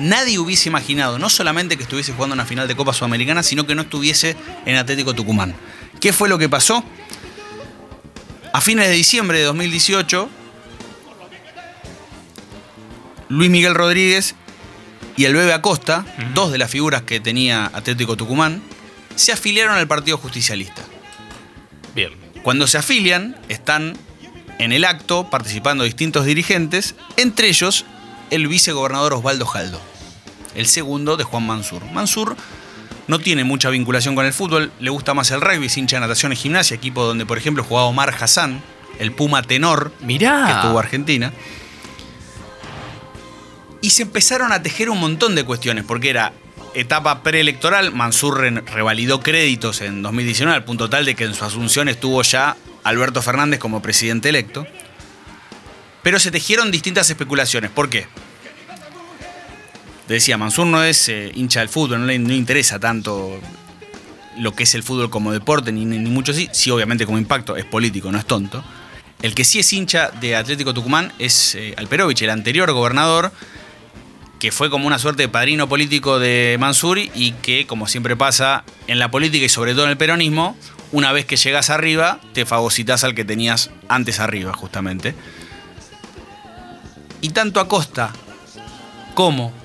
nadie 0.00 0.38
hubiese 0.38 0.68
imaginado, 0.68 1.18
no 1.18 1.30
solamente 1.30 1.76
que 1.76 1.82
estuviese 1.82 2.12
jugando 2.12 2.34
una 2.34 2.46
final 2.46 2.66
de 2.66 2.74
Copa 2.74 2.92
Sudamericana, 2.92 3.42
sino 3.42 3.66
que 3.66 3.74
no 3.74 3.82
estuviese 3.82 4.36
en 4.64 4.76
Atlético 4.76 5.14
Tucumán. 5.14 5.54
¿Qué 6.00 6.12
fue 6.12 6.28
lo 6.28 6.38
que 6.38 6.48
pasó? 6.48 6.82
A 8.52 8.60
fines 8.60 8.88
de 8.88 8.94
diciembre 8.94 9.38
de 9.38 9.44
2018, 9.44 10.28
Luis 13.28 13.50
Miguel 13.50 13.76
Rodríguez 13.76 14.34
y 15.16 15.24
el 15.24 15.34
Bebe 15.34 15.52
Acosta, 15.52 16.04
dos 16.34 16.50
de 16.50 16.58
las 16.58 16.70
figuras 16.70 17.02
que 17.02 17.20
tenía 17.20 17.66
Atlético 17.66 18.16
Tucumán, 18.16 18.60
se 19.14 19.30
afiliaron 19.32 19.76
al 19.76 19.86
Partido 19.86 20.18
Justicialista. 20.18 20.82
Bien. 21.94 22.12
Cuando 22.42 22.66
se 22.66 22.78
afilian, 22.78 23.36
están 23.48 23.96
en 24.58 24.72
el 24.72 24.84
acto 24.84 25.30
participando 25.30 25.84
distintos 25.84 26.24
dirigentes, 26.24 26.96
entre 27.16 27.48
ellos 27.48 27.84
el 28.30 28.48
vicegobernador 28.48 29.14
Osvaldo 29.14 29.46
Jaldo, 29.46 29.80
el 30.56 30.66
segundo 30.66 31.16
de 31.16 31.24
Juan 31.24 31.46
Mansur. 31.46 31.84
Mansur 31.92 32.36
no 33.10 33.18
tiene 33.18 33.44
mucha 33.44 33.68
vinculación 33.70 34.14
con 34.14 34.24
el 34.24 34.32
fútbol, 34.32 34.72
le 34.80 34.88
gusta 34.90 35.12
más 35.14 35.30
el 35.30 35.40
rugby, 35.40 35.68
hincha 35.74 35.96
de 35.96 36.00
natación 36.00 36.32
y 36.32 36.36
gimnasia, 36.36 36.74
equipo 36.76 37.04
donde, 37.04 37.26
por 37.26 37.36
ejemplo, 37.36 37.62
jugaba 37.64 37.86
Omar 37.88 38.14
Hassan, 38.18 38.62
el 38.98 39.12
Puma 39.12 39.42
Tenor, 39.42 39.92
Mirá. 40.00 40.46
que 40.62 40.68
tuvo 40.68 40.78
Argentina. 40.78 41.32
Y 43.82 43.90
se 43.90 44.02
empezaron 44.02 44.52
a 44.52 44.62
tejer 44.62 44.90
un 44.90 44.98
montón 45.00 45.34
de 45.34 45.44
cuestiones, 45.44 45.84
porque 45.84 46.10
era 46.10 46.32
etapa 46.74 47.22
preelectoral, 47.22 47.92
Mansur 47.92 48.38
re- 48.40 48.60
revalidó 48.60 49.20
créditos 49.20 49.80
en 49.80 50.02
2019, 50.02 50.54
al 50.56 50.64
punto 50.64 50.88
tal 50.90 51.04
de 51.04 51.14
que 51.14 51.24
en 51.24 51.34
su 51.34 51.44
asunción 51.44 51.88
estuvo 51.88 52.22
ya 52.22 52.56
Alberto 52.84 53.22
Fernández 53.22 53.58
como 53.58 53.80
presidente 53.82 54.28
electo. 54.28 54.66
Pero 56.02 56.18
se 56.18 56.30
tejieron 56.30 56.70
distintas 56.70 57.08
especulaciones. 57.10 57.70
¿Por 57.70 57.90
qué? 57.90 58.06
Decía, 60.10 60.36
Mansur 60.36 60.66
no 60.66 60.82
es 60.82 61.08
eh, 61.08 61.30
hincha 61.36 61.60
del 61.60 61.68
fútbol, 61.68 62.00
no 62.00 62.06
le, 62.06 62.18
no 62.18 62.34
interesa 62.34 62.80
tanto 62.80 63.38
lo 64.36 64.52
que 64.56 64.64
es 64.64 64.74
el 64.74 64.82
fútbol 64.82 65.08
como 65.08 65.30
deporte, 65.30 65.70
ni, 65.70 65.84
ni 65.84 66.10
mucho 66.10 66.32
así. 66.32 66.48
Sí, 66.50 66.68
obviamente 66.70 67.06
como 67.06 67.16
impacto, 67.16 67.56
es 67.56 67.64
político, 67.64 68.10
no 68.10 68.18
es 68.18 68.26
tonto. 68.26 68.64
El 69.22 69.36
que 69.36 69.44
sí 69.44 69.60
es 69.60 69.72
hincha 69.72 70.10
de 70.20 70.34
Atlético 70.34 70.74
Tucumán 70.74 71.12
es 71.20 71.54
eh, 71.54 71.74
Alperovich, 71.76 72.22
el 72.22 72.30
anterior 72.30 72.72
gobernador, 72.72 73.30
que 74.40 74.50
fue 74.50 74.68
como 74.68 74.88
una 74.88 74.98
suerte 74.98 75.22
de 75.22 75.28
padrino 75.28 75.68
político 75.68 76.18
de 76.18 76.56
Mansur 76.58 76.98
y 76.98 77.30
que, 77.40 77.68
como 77.68 77.86
siempre 77.86 78.16
pasa 78.16 78.64
en 78.88 78.98
la 78.98 79.12
política 79.12 79.46
y 79.46 79.48
sobre 79.48 79.74
todo 79.74 79.84
en 79.84 79.90
el 79.90 79.96
peronismo, 79.96 80.56
una 80.90 81.12
vez 81.12 81.24
que 81.24 81.36
llegas 81.36 81.70
arriba, 81.70 82.18
te 82.32 82.46
fagocitas 82.46 83.04
al 83.04 83.14
que 83.14 83.24
tenías 83.24 83.70
antes 83.88 84.18
arriba, 84.18 84.54
justamente. 84.54 85.14
Y 87.20 87.28
tanto 87.28 87.60
Acosta 87.60 88.12
como 89.14 89.59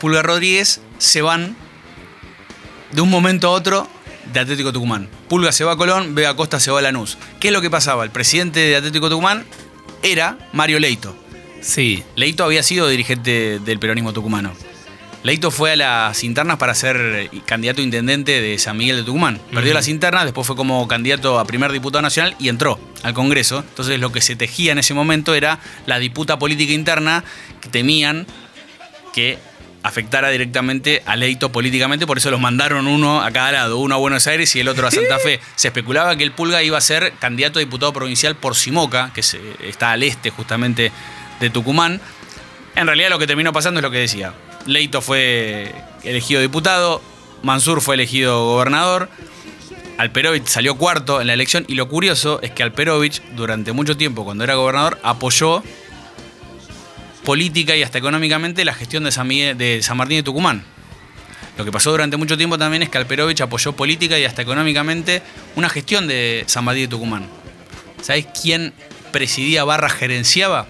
Pulgar 0.00 0.24
Rodríguez 0.24 0.80
se 0.98 1.22
van 1.22 1.56
de 2.92 3.00
un 3.00 3.10
momento 3.10 3.48
a 3.48 3.50
otro 3.50 3.88
de 4.32 4.40
Atlético 4.40 4.72
Tucumán. 4.72 5.08
Pulga 5.28 5.52
se 5.52 5.64
va 5.64 5.72
a 5.72 5.76
Colón, 5.76 6.14
Vega 6.14 6.30
Acosta 6.30 6.60
se 6.60 6.70
va 6.70 6.78
a 6.78 6.82
Lanús. 6.82 7.18
¿Qué 7.40 7.48
es 7.48 7.52
lo 7.52 7.60
que 7.60 7.70
pasaba? 7.70 8.04
El 8.04 8.10
presidente 8.10 8.60
de 8.60 8.76
Atlético 8.76 9.08
Tucumán 9.08 9.44
era 10.02 10.38
Mario 10.52 10.78
Leito. 10.78 11.16
Sí. 11.60 12.04
Leito 12.16 12.44
había 12.44 12.62
sido 12.62 12.88
dirigente 12.88 13.58
del 13.58 13.78
peronismo 13.78 14.12
tucumano. 14.12 14.52
Leito 15.24 15.50
fue 15.50 15.72
a 15.72 15.76
las 15.76 16.22
internas 16.22 16.58
para 16.58 16.74
ser 16.74 17.28
candidato 17.44 17.80
a 17.80 17.84
intendente 17.84 18.40
de 18.40 18.56
San 18.58 18.76
Miguel 18.76 18.98
de 18.98 19.02
Tucumán. 19.02 19.40
Perdió 19.52 19.74
las 19.74 19.88
internas, 19.88 20.24
después 20.24 20.46
fue 20.46 20.54
como 20.54 20.86
candidato 20.86 21.40
a 21.40 21.44
primer 21.44 21.72
diputado 21.72 22.02
nacional 22.02 22.36
y 22.38 22.48
entró 22.48 22.78
al 23.02 23.14
Congreso. 23.14 23.64
Entonces 23.68 23.98
lo 23.98 24.12
que 24.12 24.20
se 24.20 24.36
tejía 24.36 24.72
en 24.72 24.78
ese 24.78 24.94
momento 24.94 25.34
era 25.34 25.58
la 25.86 25.98
disputa 25.98 26.38
política 26.38 26.72
interna 26.72 27.24
que 27.60 27.68
temían 27.68 28.26
que 29.12 29.38
afectara 29.82 30.28
directamente 30.30 31.02
a 31.06 31.16
Leito 31.16 31.50
políticamente, 31.50 32.06
por 32.06 32.18
eso 32.18 32.30
los 32.30 32.40
mandaron 32.40 32.86
uno 32.86 33.22
a 33.22 33.30
cada 33.30 33.52
lado, 33.52 33.78
uno 33.78 33.94
a 33.94 33.98
Buenos 33.98 34.26
Aires 34.26 34.54
y 34.56 34.60
el 34.60 34.68
otro 34.68 34.86
a 34.86 34.90
Santa 34.90 35.18
Fe. 35.18 35.40
Se 35.54 35.68
especulaba 35.68 36.16
que 36.16 36.24
el 36.24 36.32
Pulga 36.32 36.62
iba 36.62 36.78
a 36.78 36.80
ser 36.80 37.12
candidato 37.18 37.58
a 37.58 37.60
diputado 37.60 37.92
provincial 37.92 38.36
por 38.36 38.56
Simoca, 38.56 39.12
que 39.14 39.20
está 39.20 39.92
al 39.92 40.02
este 40.02 40.30
justamente 40.30 40.92
de 41.40 41.50
Tucumán. 41.50 42.00
En 42.74 42.86
realidad 42.86 43.10
lo 43.10 43.18
que 43.18 43.26
terminó 43.26 43.52
pasando 43.52 43.80
es 43.80 43.82
lo 43.82 43.90
que 43.90 43.98
decía. 43.98 44.34
Leito 44.66 45.00
fue 45.00 45.74
elegido 46.02 46.40
diputado, 46.40 47.02
Mansur 47.42 47.80
fue 47.80 47.94
elegido 47.94 48.44
gobernador, 48.46 49.08
Alperovich 49.98 50.46
salió 50.46 50.76
cuarto 50.76 51.20
en 51.20 51.26
la 51.26 51.34
elección 51.34 51.64
y 51.66 51.74
lo 51.74 51.88
curioso 51.88 52.40
es 52.40 52.52
que 52.52 52.62
Alperovich 52.62 53.20
durante 53.34 53.72
mucho 53.72 53.96
tiempo 53.96 54.24
cuando 54.24 54.44
era 54.44 54.54
gobernador 54.54 54.98
apoyó 55.02 55.64
política 57.32 57.76
y 57.76 57.82
hasta 57.82 57.98
económicamente 57.98 58.64
la 58.64 58.72
gestión 58.72 59.04
de 59.04 59.12
San, 59.12 59.28
Miguel- 59.28 59.58
de 59.58 59.82
San 59.82 59.98
Martín 59.98 60.16
de 60.16 60.22
Tucumán. 60.22 60.64
Lo 61.58 61.64
que 61.66 61.70
pasó 61.70 61.90
durante 61.90 62.16
mucho 62.16 62.38
tiempo 62.38 62.56
también 62.56 62.82
es 62.82 62.88
que 62.88 62.96
Alperovich 62.96 63.42
apoyó 63.42 63.74
política 63.76 64.18
y 64.18 64.24
hasta 64.24 64.40
económicamente 64.40 65.20
una 65.54 65.68
gestión 65.68 66.08
de 66.08 66.44
San 66.46 66.64
Martín 66.64 66.84
de 66.84 66.88
Tucumán. 66.88 67.26
¿Sabés 68.00 68.28
quién 68.40 68.72
presidía 69.12 69.62
barra 69.64 69.90
gerenciaba? 69.90 70.68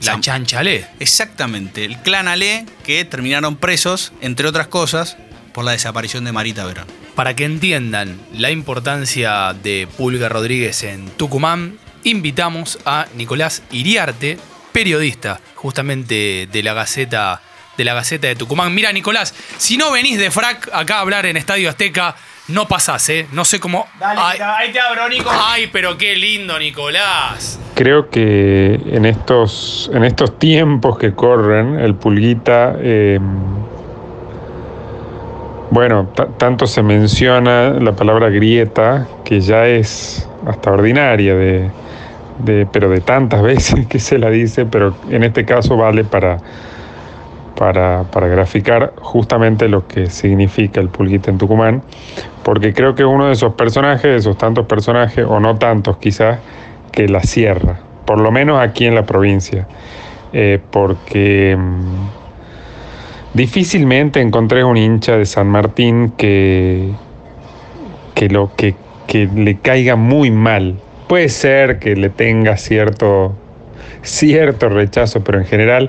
La 0.00 0.12
San- 0.12 0.20
chanchalé. 0.20 0.84
Exactamente, 1.00 1.86
el 1.86 1.96
clan 2.02 2.28
Ale 2.28 2.66
que 2.84 3.02
terminaron 3.06 3.56
presos, 3.56 4.12
entre 4.20 4.46
otras 4.46 4.66
cosas, 4.66 5.16
por 5.54 5.64
la 5.64 5.72
desaparición 5.72 6.24
de 6.24 6.32
Marita 6.32 6.66
Verón. 6.66 6.88
Para 7.14 7.34
que 7.34 7.46
entiendan 7.46 8.20
la 8.34 8.50
importancia 8.50 9.54
de 9.54 9.88
Pulga 9.96 10.28
Rodríguez 10.28 10.82
en 10.82 11.08
Tucumán, 11.08 11.78
invitamos 12.02 12.78
a 12.84 13.06
Nicolás 13.16 13.62
Iriarte, 13.72 14.36
periodista 14.74 15.40
justamente 15.54 16.48
de 16.50 16.62
la 16.64 16.74
Gaceta 16.74 17.40
de 17.76 17.84
la 17.84 17.94
Gaceta 17.94 18.26
de 18.26 18.36
Tucumán. 18.36 18.74
Mira, 18.74 18.92
Nicolás, 18.92 19.34
si 19.56 19.76
no 19.76 19.92
venís 19.92 20.18
de 20.18 20.30
frac 20.30 20.68
acá 20.72 20.96
a 20.96 21.00
hablar 21.00 21.26
en 21.26 21.36
Estadio 21.36 21.70
Azteca, 21.70 22.16
no 22.48 22.68
pasás, 22.68 23.08
¿eh? 23.08 23.26
No 23.32 23.44
sé 23.44 23.58
cómo. 23.60 23.86
ay, 24.00 24.38
ahí 24.40 24.72
te 24.72 24.80
abro, 24.80 25.08
Nico. 25.08 25.30
ay, 25.32 25.70
pero 25.72 25.96
qué 25.96 26.16
lindo, 26.16 26.58
Nicolás. 26.58 27.58
Creo 27.74 28.10
que 28.10 28.80
en 28.86 29.06
estos, 29.06 29.90
en 29.94 30.04
estos 30.04 30.38
tiempos 30.38 30.98
que 30.98 31.14
corren, 31.14 31.78
el 31.78 31.94
Pulguita 31.94 32.74
eh, 32.78 33.18
Bueno, 35.70 36.08
tanto 36.38 36.66
se 36.66 36.82
menciona 36.82 37.70
la 37.70 37.92
palabra 37.92 38.28
grieta 38.28 39.08
que 39.24 39.40
ya 39.40 39.66
es 39.66 40.28
hasta 40.46 40.70
ordinaria 40.70 41.34
de, 41.34 41.70
de, 42.38 42.66
pero 42.70 42.88
de 42.88 43.00
tantas 43.00 43.42
veces 43.54 43.86
que 43.86 43.98
se 43.98 44.18
la 44.18 44.30
dice, 44.30 44.66
pero 44.66 44.94
en 45.10 45.24
este 45.24 45.44
caso 45.44 45.76
vale 45.76 46.04
para, 46.04 46.38
para, 47.56 48.04
para, 48.04 48.28
graficar 48.28 48.94
justamente 49.00 49.68
lo 49.68 49.86
que 49.86 50.06
significa 50.06 50.80
el 50.80 50.88
pulguita 50.88 51.30
en 51.30 51.38
Tucumán, 51.38 51.82
porque 52.42 52.72
creo 52.72 52.94
que 52.94 53.04
uno 53.04 53.26
de 53.26 53.32
esos 53.32 53.54
personajes, 53.54 54.06
esos 54.06 54.36
tantos 54.36 54.66
personajes, 54.66 55.24
o 55.28 55.40
no 55.40 55.56
tantos 55.56 55.96
quizás, 55.98 56.38
que 56.92 57.08
la 57.08 57.20
cierra, 57.20 57.80
por 58.04 58.20
lo 58.20 58.30
menos 58.30 58.60
aquí 58.60 58.86
en 58.86 58.94
la 58.94 59.04
provincia, 59.04 59.66
eh, 60.32 60.60
porque 60.70 61.56
mm, 61.56 62.06
difícilmente 63.34 64.20
encontré 64.20 64.64
un 64.64 64.76
hincha 64.76 65.16
de 65.16 65.26
San 65.26 65.48
Martín 65.48 66.12
que, 66.16 66.90
que, 68.14 68.28
lo, 68.28 68.52
que, 68.56 68.74
que 69.06 69.26
le 69.26 69.58
caiga 69.58 69.96
muy 69.96 70.30
mal 70.30 70.76
Puede 71.14 71.28
ser 71.28 71.78
que 71.78 71.94
le 71.94 72.10
tenga 72.10 72.56
cierto, 72.56 73.36
cierto 74.02 74.68
rechazo, 74.68 75.22
pero 75.22 75.38
en 75.38 75.44
general 75.44 75.88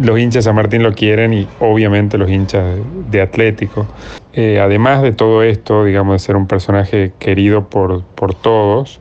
los 0.00 0.18
hinchas 0.18 0.46
San 0.46 0.56
Martín 0.56 0.82
lo 0.82 0.92
quieren 0.94 1.32
y 1.32 1.46
obviamente 1.60 2.18
los 2.18 2.28
hinchas 2.28 2.76
de 3.08 3.20
Atlético. 3.20 3.86
Eh, 4.32 4.58
además 4.60 5.02
de 5.02 5.12
todo 5.12 5.44
esto, 5.44 5.84
digamos, 5.84 6.14
de 6.14 6.18
ser 6.18 6.34
un 6.34 6.48
personaje 6.48 7.12
querido 7.20 7.68
por, 7.68 8.02
por 8.02 8.34
todos, 8.34 9.00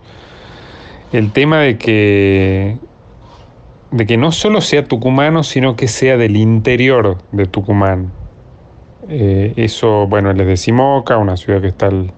el 1.11 1.31
tema 1.31 1.61
de 1.61 1.79
que, 1.79 2.77
de 3.89 4.05
que 4.05 4.17
no 4.17 4.31
solo 4.31 4.61
sea 4.61 4.83
tucumano, 4.83 5.41
sino 5.41 5.75
que 5.75 5.87
sea 5.87 6.17
del 6.17 6.37
interior 6.37 7.17
de 7.31 7.47
Tucumán. 7.47 8.11
Eh, 9.09 9.53
eso, 9.55 10.05
bueno, 10.05 10.29
él 10.29 10.39
es 10.41 10.45
de 10.45 10.57
Simoca, 10.57 11.17
una 11.17 11.35
ciudad 11.35 11.61
que 11.61 11.69
está 11.69 11.87
al, 11.87 12.13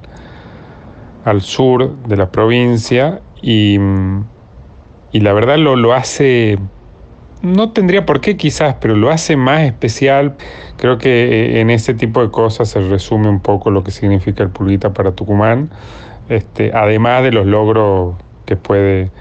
al 1.25 1.41
sur 1.41 1.97
de 2.07 2.15
la 2.15 2.29
provincia 2.29 3.19
y, 3.41 3.77
y 5.11 5.19
la 5.19 5.33
verdad 5.33 5.57
lo, 5.57 5.75
lo 5.75 5.93
hace, 5.93 6.59
no 7.41 7.71
tendría 7.71 8.05
por 8.05 8.21
qué 8.21 8.37
quizás, 8.37 8.75
pero 8.79 8.95
lo 8.95 9.09
hace 9.09 9.35
más 9.35 9.61
especial. 9.63 10.35
Creo 10.77 10.97
que 10.99 11.09
eh, 11.09 11.61
en 11.61 11.71
ese 11.71 11.95
tipo 11.95 12.21
de 12.21 12.29
cosas 12.29 12.69
se 12.69 12.79
resume 12.79 13.27
un 13.27 13.39
poco 13.39 13.71
lo 13.71 13.83
que 13.83 13.91
significa 13.91 14.43
el 14.43 14.49
Pulguita 14.49 14.93
para 14.93 15.11
Tucumán, 15.13 15.71
este, 16.29 16.71
además 16.73 17.23
de 17.23 17.31
los 17.31 17.47
logros 17.47 18.15
que 18.45 18.55
puede, 18.55 19.11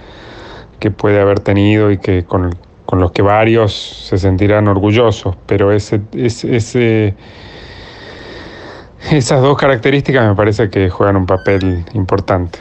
que 0.81 0.91
puede 0.91 1.21
haber 1.21 1.41
tenido 1.41 1.91
y 1.91 1.97
que 1.97 2.25
con, 2.25 2.55
con 2.85 3.01
los 3.01 3.13
que 3.13 3.23
varios 3.23 3.73
se 4.09 4.19
sentirán 4.19 4.69
orgullosos, 4.69 5.37
pero 5.47 5.73
ese, 5.73 6.03
ese, 6.13 6.55
ese 6.55 7.15
esas 9.11 9.41
dos 9.41 9.57
características 9.57 10.27
me 10.29 10.35
parece 10.35 10.71
que 10.71 10.91
juegan 10.91 11.17
un 11.17 11.27
papel 11.27 11.85
importante. 11.95 12.59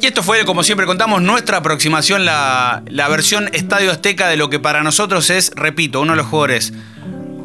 Y 0.00 0.06
esto 0.06 0.22
fue, 0.22 0.44
como 0.44 0.62
siempre 0.62 0.86
contamos, 0.86 1.22
nuestra 1.22 1.58
aproximación, 1.58 2.24
la, 2.24 2.82
la, 2.86 3.08
versión 3.08 3.48
Estadio 3.54 3.90
Azteca 3.90 4.28
de 4.28 4.36
lo 4.36 4.50
que 4.50 4.60
para 4.60 4.82
nosotros 4.82 5.30
es, 5.30 5.52
repito, 5.56 6.00
uno 6.00 6.12
de 6.12 6.18
los 6.18 6.26
jugadores 6.26 6.72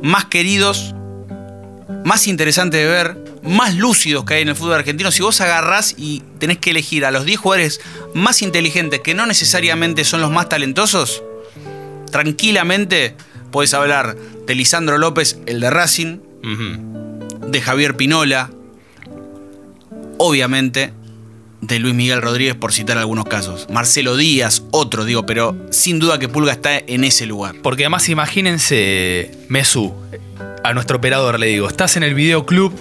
más 0.01 0.25
queridos, 0.25 0.93
más 2.03 2.27
interesante 2.27 2.77
de 2.77 2.85
ver, 2.85 3.17
más 3.41 3.75
lúcidos 3.75 4.25
que 4.25 4.35
hay 4.35 4.41
en 4.41 4.49
el 4.49 4.55
fútbol 4.55 4.73
argentino. 4.73 5.11
Si 5.11 5.23
vos 5.23 5.39
agarrás 5.41 5.95
y 5.97 6.23
tenés 6.39 6.57
que 6.57 6.71
elegir 6.71 7.05
a 7.05 7.11
los 7.11 7.25
10 7.25 7.39
jugadores 7.39 7.79
más 8.13 8.41
inteligentes, 8.41 8.99
que 8.99 9.13
no 9.13 9.25
necesariamente 9.25 10.03
son 10.03 10.21
los 10.21 10.29
más 10.29 10.49
talentosos, 10.49 11.23
tranquilamente 12.11 13.15
podés 13.51 13.73
hablar 13.73 14.15
de 14.45 14.55
Lisandro 14.55 14.97
López, 14.97 15.39
el 15.45 15.61
de 15.61 15.69
Racing, 15.69 16.19
de 16.41 17.61
Javier 17.61 17.95
Pinola, 17.95 18.49
obviamente 20.17 20.93
de 21.61 21.79
Luis 21.79 21.93
Miguel 21.93 22.21
Rodríguez 22.21 22.55
por 22.55 22.73
citar 22.73 22.97
algunos 22.97 23.25
casos. 23.25 23.67
Marcelo 23.71 24.17
Díaz, 24.17 24.63
otro, 24.71 25.05
digo, 25.05 25.25
pero 25.25 25.55
sin 25.69 25.99
duda 25.99 26.19
que 26.19 26.27
Pulga 26.27 26.51
está 26.51 26.77
en 26.77 27.03
ese 27.03 27.25
lugar. 27.25 27.55
Porque 27.61 27.83
además 27.83 28.09
imagínense, 28.09 29.31
Mesú, 29.47 29.93
a 30.63 30.73
nuestro 30.73 30.97
operador 30.97 31.39
le 31.39 31.47
digo, 31.47 31.67
estás 31.67 31.97
en 31.97 32.03
el 32.03 32.15
videoclub, 32.15 32.73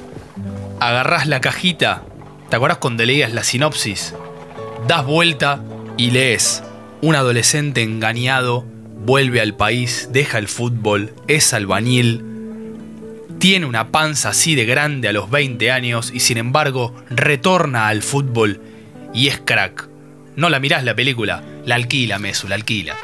agarrás 0.81 1.27
la 1.27 1.41
cajita, 1.41 2.03
¿te 2.49 2.57
acuerdas 2.57 2.79
cuando 2.79 3.05
leías 3.05 3.33
la 3.33 3.45
sinopsis? 3.45 4.15
Das 4.89 5.05
vuelta 5.05 5.63
y 5.99 6.11
lees, 6.11 6.63
un 7.03 7.15
adolescente 7.15 7.83
engañado 7.83 8.65
vuelve 9.05 9.41
al 9.41 9.55
país, 9.55 10.09
deja 10.13 10.39
el 10.39 10.49
fútbol, 10.49 11.13
es 11.29 11.53
albañil, 11.53 12.25
tiene 13.41 13.65
una 13.65 13.89
panza 13.89 14.29
así 14.29 14.55
de 14.55 14.67
grande 14.67 15.09
a 15.09 15.15
los 15.15 15.31
20 15.31 15.71
años 15.71 16.13
y 16.15 16.21
sin 16.21 16.37
embargo 16.37 16.95
retorna 17.09 17.89
al 17.89 18.03
fútbol 18.03 18.61
y 19.15 19.29
es 19.29 19.41
crack. 19.41 19.89
No 20.37 20.51
la 20.51 20.61
mirás 20.61 20.85
la 20.85 20.95
película, 20.95 21.43
la 21.65 21.75
alquila, 21.75 22.19
Mesu, 22.19 22.49
la 22.49 22.57
alquila. 22.57 22.97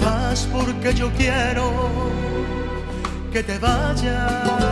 Vas 0.00 0.48
porque 0.50 0.94
yo 0.94 1.12
quiero 1.12 1.70
que 3.30 3.42
te 3.42 3.58
vayas 3.58 4.65